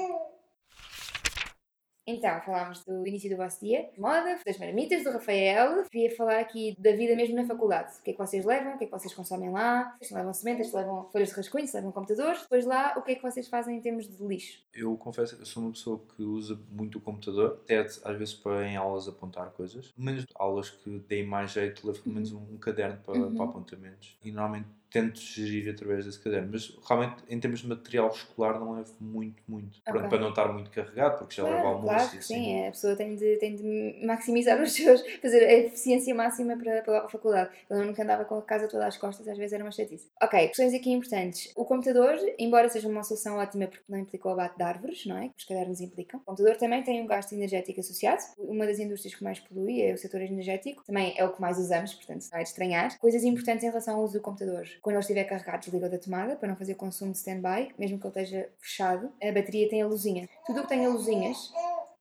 Então, 2.11 2.41
falámos 2.41 2.83
do 2.85 3.05
início 3.05 3.29
do 3.29 3.37
vosso 3.37 3.63
dia, 3.63 3.87
de 3.93 3.99
moda, 4.01 4.39
das 4.43 4.57
marmitas 4.57 5.03
do 5.03 5.11
Rafael. 5.11 5.83
Queria 5.91 6.15
falar 6.17 6.39
aqui 6.39 6.75
da 6.79 6.91
vida 6.93 7.15
mesmo 7.15 7.35
na 7.35 7.45
faculdade. 7.45 7.93
O 7.99 8.01
que 8.01 8.09
é 8.09 8.13
que 8.13 8.17
vocês 8.19 8.43
levam? 8.43 8.73
O 8.73 8.77
que 8.79 8.85
é 8.85 8.87
que 8.87 8.91
vocês 8.91 9.13
consomem 9.13 9.51
lá? 9.51 9.95
Se 10.01 10.11
levam 10.15 10.33
sementes, 10.33 10.69
se 10.71 10.75
levam 10.75 11.07
folhas 11.11 11.29
de 11.29 11.35
rascunho, 11.35 11.67
se 11.67 11.75
levam 11.75 11.91
computadores. 11.91 12.41
Depois 12.41 12.65
lá, 12.65 12.95
o 12.97 13.03
que 13.03 13.11
é 13.11 13.15
que 13.15 13.21
vocês 13.21 13.47
fazem 13.47 13.77
em 13.77 13.81
termos 13.81 14.07
de 14.07 14.25
lixo? 14.25 14.59
Eu 14.73 14.97
confesso 14.97 15.35
que 15.35 15.43
eu 15.43 15.45
sou 15.45 15.61
uma 15.61 15.71
pessoa 15.71 16.01
que 16.15 16.23
usa 16.23 16.59
muito 16.71 16.97
o 16.97 17.01
computador, 17.01 17.59
até 17.63 17.77
às 17.81 18.17
vezes 18.17 18.33
para 18.33 18.67
em 18.67 18.75
aulas 18.75 19.07
apontar 19.07 19.51
coisas. 19.51 19.93
Menos 19.95 20.25
aulas 20.33 20.71
que 20.71 20.89
deem 21.07 21.27
mais 21.27 21.51
jeito, 21.51 21.85
levo 21.85 22.01
pelo 22.01 22.15
menos 22.15 22.31
um, 22.33 22.39
um 22.39 22.57
caderno 22.57 22.99
para, 23.05 23.19
Uhum. 23.19 23.35
para 23.35 23.45
apontamentos. 23.45 24.17
E 24.23 24.31
normalmente 24.31 24.67
tento 24.91 25.19
gerir 25.19 25.69
através 25.71 26.05
desse 26.05 26.19
caderno. 26.19 26.49
Mas 26.51 26.75
realmente, 26.87 27.23
em 27.29 27.39
termos 27.39 27.59
de 27.61 27.67
material 27.67 28.09
escolar, 28.09 28.59
não 28.59 28.73
levo 28.73 28.93
muito, 28.99 29.41
muito. 29.47 29.81
Pronto, 29.83 29.97
Ok. 29.99 30.09
para 30.09 30.19
não 30.19 30.29
estar 30.29 30.51
muito 30.53 30.71
carregado, 30.71 31.17
porque 31.19 31.35
já 31.35 31.43
levo 31.43 31.55
Claro, 31.57 31.67
almoço 31.75 31.87
claro 31.93 32.15
e 32.15 32.17
assim. 32.19 32.33
sim, 32.33 32.53
é, 32.59 32.67
a 32.67 32.71
pessoa 32.71 32.95
tem 32.95 33.15
de, 33.15 33.37
tem 33.37 33.55
de 33.55 34.05
maximizar 34.05 34.61
os 34.61 34.71
seus, 34.71 35.01
fazer 35.21 35.43
a 35.45 35.53
eficiência 35.53 36.13
máxima 36.15 36.57
para, 36.57 36.81
para 36.81 37.05
a 37.05 37.09
faculdade. 37.09 37.49
Eu 37.69 37.93
que 37.93 38.01
andava 38.01 38.25
com 38.25 38.35
a 38.35 38.41
casa 38.41 38.67
toda 38.67 38.85
às 38.87 38.97
costas, 38.97 39.27
às 39.27 39.37
vezes 39.37 39.53
era 39.53 39.63
uma 39.63 39.71
chatice. 39.71 40.07
Ok, 40.21 40.47
questões 40.47 40.73
aqui 40.73 40.91
importantes. 40.91 41.51
O 41.55 41.65
computador, 41.65 42.15
embora 42.37 42.69
seja 42.69 42.87
uma 42.87 43.03
solução 43.03 43.37
ótima 43.37 43.67
porque 43.67 43.83
não 43.89 43.97
implica 43.99 44.27
o 44.27 44.31
abate 44.31 44.57
de 44.57 44.63
árvores, 44.63 45.05
não 45.05 45.17
é? 45.17 45.29
Que 45.29 45.33
os 45.37 45.43
cadernos 45.45 45.81
implicam. 45.81 46.19
O 46.21 46.23
computador 46.23 46.57
também 46.57 46.83
tem 46.83 47.01
um 47.01 47.07
gasto 47.07 47.33
energético 47.33 47.79
associado. 47.79 48.21
Uma 48.37 48.65
das 48.65 48.79
indústrias 48.79 49.15
que 49.15 49.23
mais 49.23 49.39
polui 49.39 49.81
é 49.81 49.93
o 49.93 49.97
setor 49.97 50.21
energético. 50.21 50.83
Também 50.85 51.13
é 51.17 51.23
o 51.25 51.33
que 51.33 51.41
mais 51.41 51.57
usamos, 51.57 51.93
portanto, 51.93 52.25
não 52.31 52.39
é 52.39 52.43
de 52.43 52.49
estranhar. 52.49 52.97
Coisas 52.99 53.23
importantes 53.23 53.63
em 53.63 53.67
relação 53.67 53.95
ao 53.95 54.03
uso 54.03 54.13
do 54.13 54.21
computador. 54.21 54.67
Quando 54.81 54.95
ele 54.95 55.01
estiver 55.01 55.23
carregado, 55.25 55.59
desliga 55.59 55.89
da 55.89 55.97
tomada 55.97 56.35
para 56.35 56.47
não 56.47 56.55
fazer 56.55 56.75
consumo 56.75 57.11
de 57.11 57.17
stand-by, 57.17 57.73
mesmo 57.77 57.99
que 57.99 58.07
ele 58.07 58.21
esteja 58.21 58.49
fechado. 58.59 59.11
A 59.21 59.31
bateria 59.31 59.69
tem 59.69 59.81
a 59.81 59.87
luzinha. 59.87 60.27
Tudo 60.45 60.59
o 60.59 60.63
que 60.63 60.69
tenha 60.69 60.89
luzinhas 60.89 61.51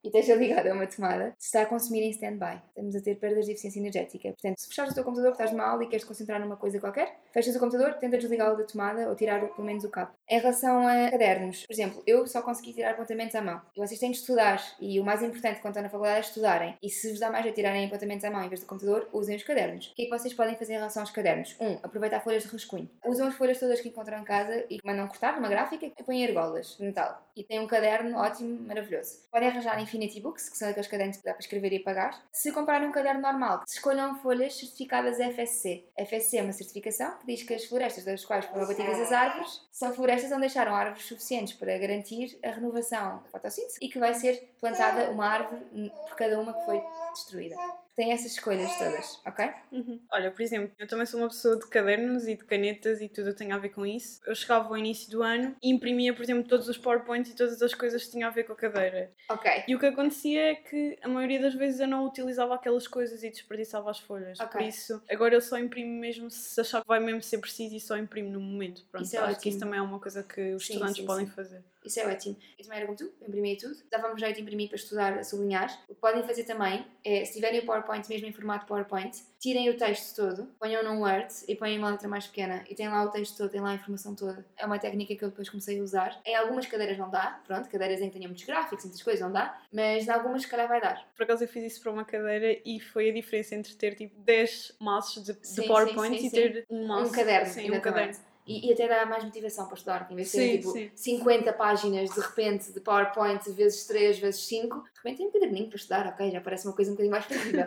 e 0.05 0.09
esteja 0.09 0.35
ligado 0.35 0.69
a 0.69 0.73
uma 0.73 0.87
tomada, 0.87 1.35
se 1.39 1.47
está 1.47 1.63
a 1.63 1.67
consumir 1.67 2.03
em 2.03 2.11
stand-by. 2.11 2.61
Estamos 2.69 2.95
a 2.97 3.01
ter 3.01 3.17
perdas 3.17 3.47
de 3.47 3.53
eficiência 3.53 3.81
energética. 3.81 4.29
Portanto, 4.31 4.59
se 4.59 4.69
fechares 4.69 4.93
o 4.93 4.95
teu 4.95 5.05
computador, 5.05 5.33
estás 5.33 5.53
mal 5.53 5.83
e 5.83 5.87
queres 5.87 6.05
te 6.05 6.09
concentrar 6.09 6.41
numa 6.41 6.57
coisa 6.57 6.79
qualquer, 6.79 7.19
fechas 7.33 7.57
o 7.57 7.59
computador, 7.59 7.95
tenta 7.95 8.17
desligá-lo 8.17 8.57
da 8.57 8.65
tomada 8.65 9.09
ou 9.09 9.15
tirar 9.15 9.41
pelo 9.41 9.67
menos 9.67 9.85
o 9.85 9.91
cabo. 9.91 10.13
Em 10.29 10.39
relação 10.39 10.87
a 10.87 11.11
cadernos, 11.11 11.67
por 11.67 11.73
exemplo, 11.73 12.03
eu 12.07 12.27
só 12.27 12.43
consegui 12.43 12.73
tirar 12.73 12.93
apontamentos 12.93 13.35
à 13.35 13.43
mão. 13.43 13.61
E 13.77 13.81
vocês 13.81 13.99
têm 13.99 14.11
de 14.11 14.19
estudar. 14.19 14.63
E 14.81 15.01
o 15.01 15.05
mais 15.05 15.23
importante 15.23 15.61
quando 15.61 15.73
estão 15.73 15.83
na 15.83 15.89
faculdade 15.89 16.19
é 16.19 16.21
estudarem. 16.21 16.77
E 16.83 16.89
se 16.89 17.11
vos 17.11 17.21
dá 17.21 17.31
mais 17.31 17.47
a 17.47 17.53
tirarem 17.53 17.87
apontamentos 17.87 18.25
à 18.25 18.31
mão 18.31 18.43
em 18.43 18.49
vez 18.49 18.61
do 18.61 18.67
computador, 18.67 19.09
usem 19.13 19.37
os 19.37 19.43
cadernos. 19.43 19.89
O 19.89 19.95
que 19.95 20.03
é 20.03 20.05
que 20.07 20.11
vocês 20.11 20.35
podem 20.35 20.57
fazer 20.57 20.75
em 20.75 20.77
relação 20.77 21.03
aos 21.03 21.11
cadernos? 21.11 21.57
Um, 21.61 21.75
aproveitar 21.83 22.21
folhas 22.21 22.45
de 22.45 22.49
rascunho. 22.49 22.89
Usam 23.07 23.29
as 23.29 23.35
folhas 23.35 23.59
todas 23.59 23.81
que 23.81 23.89
encontram 23.89 24.19
em 24.19 24.25
casa 24.25 24.65
e 24.71 24.79
mandam 24.85 25.07
cortar 25.09 25.37
numa 25.37 25.49
gráfica 25.49 25.87
e 25.87 26.05
põem 26.05 26.25
argolas 26.25 26.77
de 26.77 26.85
metal. 26.85 27.23
E 27.37 27.45
têm 27.45 27.61
um 27.61 27.67
caderno 27.67 28.17
ótimo, 28.19 28.67
maravilhoso. 28.67 29.29
Podem 29.31 29.49
arranjar 29.49 29.79
Infinity 29.89 30.21
Books, 30.21 30.49
que 30.49 30.57
são 30.57 30.69
aqueles 30.69 30.89
cadernos 30.89 31.17
que 31.17 31.25
dá 31.25 31.33
para 31.33 31.41
escrever 31.41 31.73
e 31.73 31.77
apagar. 31.77 32.23
Se 32.31 32.53
comprarem 32.53 32.89
um 32.89 32.93
caderno 32.93 33.21
normal, 33.21 33.63
escolham 33.67 34.15
folhas 34.21 34.55
certificadas 34.55 35.19
FSC. 35.19 35.85
FSC 35.97 36.39
é 36.39 36.43
uma 36.43 36.53
certificação 36.53 37.19
que 37.19 37.27
diz 37.27 37.43
que 37.43 37.55
as 37.55 37.65
florestas 37.65 38.05
das 38.05 38.25
quais 38.25 38.45
foram 38.45 38.65
abatidas 38.65 39.01
as 39.01 39.13
árvores 39.13 39.63
são 39.73 39.93
florestas 39.93 40.31
onde 40.31 40.43
deixaram 40.43 40.75
árvores 40.75 41.05
suficientes 41.05 41.55
para 41.55 41.77
garantir 41.79 42.39
a 42.45 42.51
renovação 42.51 43.23
da 43.23 43.31
fotossíntese 43.31 43.79
e 43.81 43.89
que 43.89 43.99
vai 43.99 44.15
ser 44.15 44.51
plantada 44.61 45.11
uma 45.11 45.27
árvore 45.27 45.63
por 46.09 46.17
cada 46.17 46.39
uma 46.39 46.53
que 46.53 46.65
foi 46.65 46.83
destruída. 47.13 47.57
Tem 47.99 48.13
essas 48.13 48.31
escolhas 48.31 48.79
todas, 48.79 49.21
ok? 49.27 49.51
Uhum. 49.73 50.01
Olha, 50.13 50.31
por 50.31 50.41
exemplo, 50.41 50.71
eu 50.79 50.87
também 50.87 51.05
sou 51.05 51.19
uma 51.19 51.27
pessoa 51.27 51.59
de 51.59 51.67
cadernos 51.67 52.29
e 52.29 52.37
de 52.37 52.45
canetas 52.45 53.01
e 53.01 53.09
tudo 53.09 53.35
tem 53.35 53.51
a 53.51 53.59
ver 53.59 53.71
com 53.71 53.85
isso. 53.85 54.21
Eu 54.25 54.37
chegava 54.37 54.69
ao 54.69 54.79
início 54.79 55.11
do 55.11 55.21
ano 55.21 55.57
e 55.61 55.69
imprimia, 55.69 56.15
por 56.15 56.23
exemplo, 56.23 56.45
todos 56.47 56.69
os 56.69 56.79
PowerPoints 56.79 57.33
e 57.33 57.35
todas 57.35 57.61
as 57.61 57.75
coisas 57.75 58.05
que 58.05 58.13
tinham 58.13 58.29
a 58.29 58.33
ver 58.33 58.45
com 58.45 58.53
a 58.53 58.57
cadeira. 58.57 59.11
Ok. 59.29 59.65
E 59.67 59.75
o 59.75 59.81
que 59.81 59.87
acontecia 59.87 60.53
é 60.53 60.55
que 60.55 60.97
a 61.03 61.09
maioria 61.09 61.41
das 61.41 61.55
vezes 61.55 61.81
eu 61.81 61.89
não 61.89 62.07
utilizava 62.07 62.55
aquelas 62.55 62.87
coisas 62.87 63.25
e 63.25 63.31
desperdiçava 63.31 63.91
as 63.91 63.99
folhas. 63.99 64.39
Ok. 64.39 64.49
Por 64.53 64.63
isso, 64.63 65.03
agora 65.11 65.35
eu 65.35 65.41
só 65.41 65.59
imprimo 65.59 65.99
mesmo 65.99 66.31
se 66.31 66.61
achar 66.61 66.83
que 66.83 66.87
vai 66.87 67.01
mesmo 67.01 67.21
ser 67.21 67.39
preciso 67.39 67.75
e 67.75 67.81
só 67.81 67.97
imprimo 67.97 68.31
no 68.31 68.39
momento. 68.41 68.87
Pronto, 68.93 69.05
Isso 69.05 69.17
é 69.17 69.19
acho 69.19 69.41
que 69.41 69.49
isso 69.49 69.59
ótimo. 69.59 69.59
também 69.59 69.81
é 69.81 69.83
uma 69.83 69.99
coisa 69.99 70.23
que 70.23 70.55
os 70.55 70.65
Sim, 70.65 70.75
estudantes 70.75 70.99
sim, 70.99 71.05
podem 71.05 71.27
sim. 71.27 71.33
fazer. 71.33 71.65
Isso 71.89 72.01
é 72.01 72.07
ótimo. 72.07 72.37
Eu 72.59 72.65
também 72.65 72.79
era 72.79 72.87
como 72.87 72.99
tu, 72.99 73.05
eu 73.21 73.29
imprimia 73.29 73.57
tudo. 73.57 73.77
Dava-me 73.91 74.21
jeito 74.21 74.37
de 74.37 74.43
imprimir 74.43 74.69
para 74.69 74.77
estudar, 74.77 75.19
a 75.19 75.25
sublinhar. 75.25 75.83
O 75.89 75.95
que 75.95 76.01
podem 76.01 76.23
fazer 76.23 76.45
também 76.45 76.87
é, 77.03 77.25
se 77.25 77.33
tiverem 77.33 77.61
o 77.61 77.65
PowerPoint 77.67 78.07
mesmo 78.09 78.27
em 78.27 78.33
formato 78.33 78.67
PowerPoint, 78.67 79.17
tirem 79.39 79.71
o 79.71 79.77
texto 79.77 80.17
todo, 80.17 80.47
ponham 80.61 80.85
num 80.85 81.01
Word 81.01 81.33
e 81.49 81.55
põem 81.55 81.79
uma 81.79 81.91
letra 81.91 82.09
mais 82.09 82.27
pequena 82.27 82.65
e 82.69 82.75
tem 82.75 82.89
lá 82.89 83.03
o 83.05 83.11
texto 83.11 83.37
todo, 83.37 83.51
tem 83.51 83.61
lá 83.61 83.71
a 83.71 83.75
informação 83.75 84.15
toda. 84.15 84.45
É 84.57 84.67
uma 84.67 84.79
técnica 84.79 85.15
que 85.17 85.25
eu 85.25 85.31
depois 85.31 85.49
comecei 85.49 85.81
a 85.81 85.83
usar. 85.83 86.21
Em 86.27 86.35
algumas 86.37 86.67
cadeiras 86.67 86.99
não 86.99 87.11
dá, 87.11 87.41
pronto, 87.47 87.69
cadeiras 87.69 88.01
em 88.01 88.09
que 88.09 88.13
tenham 88.13 88.29
muitos 88.29 88.45
gráficos, 88.45 88.85
muitas 88.85 89.03
coisas 89.03 89.23
não 89.23 89.33
dá, 89.33 89.61
mas 89.73 90.07
em 90.07 90.11
algumas 90.11 90.43
se 90.43 90.49
calhar 90.49 90.69
vai 90.69 90.81
dar. 90.81 91.09
Por 91.17 91.23
acaso 91.23 91.45
eu 91.45 91.49
fiz 91.49 91.65
isso 91.73 91.81
para 91.83 91.93
uma 91.93 92.05
cadeira 92.05 92.61
e 92.65 92.79
foi 92.81 93.09
a 93.09 93.13
diferença 93.13 93.55
entre 93.55 93.75
ter 93.75 93.95
tipo 93.95 94.21
10 94.21 94.77
maços 94.81 95.25
de, 95.25 95.33
de 95.33 95.47
Sim, 95.47 95.67
PowerPoint 95.67 96.19
sim, 96.19 96.29
sim, 96.29 96.37
e 96.37 96.53
ter 96.53 96.67
um 96.69 96.87
maço. 96.87 97.11
um 97.11 97.13
caderno, 97.15 97.53
Sim, 97.53 97.71
um 97.71 97.81
caderno. 97.81 98.15
E, 98.49 98.67
e 98.67 98.73
até 98.73 98.89
dá 98.89 99.05
mais 99.05 99.23
motivação 99.23 99.67
para 99.67 99.75
estudar, 99.75 100.09
em 100.11 100.17
vez 100.17 100.33
de 100.33 100.39
ter 100.39 100.59
tipo 100.59 100.73
sim. 100.73 100.91
50 100.95 101.53
páginas 101.53 102.09
de 102.09 102.19
repente 102.19 102.73
de 102.73 102.81
PowerPoint 102.81 103.49
vezes 103.53 103.87
3 103.87 104.19
vezes 104.19 104.41
5, 104.47 104.83
de 105.05 105.11
repente 105.11 105.19
tem 105.19 105.27
um 105.29 105.31
caderninho 105.33 105.69
para 105.69 105.77
estudar, 105.77 106.07
ok, 106.09 106.31
já 106.31 106.41
parece 106.41 106.67
uma 106.67 106.75
coisa 106.75 106.91
um 106.91 106.95
bocadinho 106.95 107.13
mais 107.13 107.25
fazível. 107.25 107.67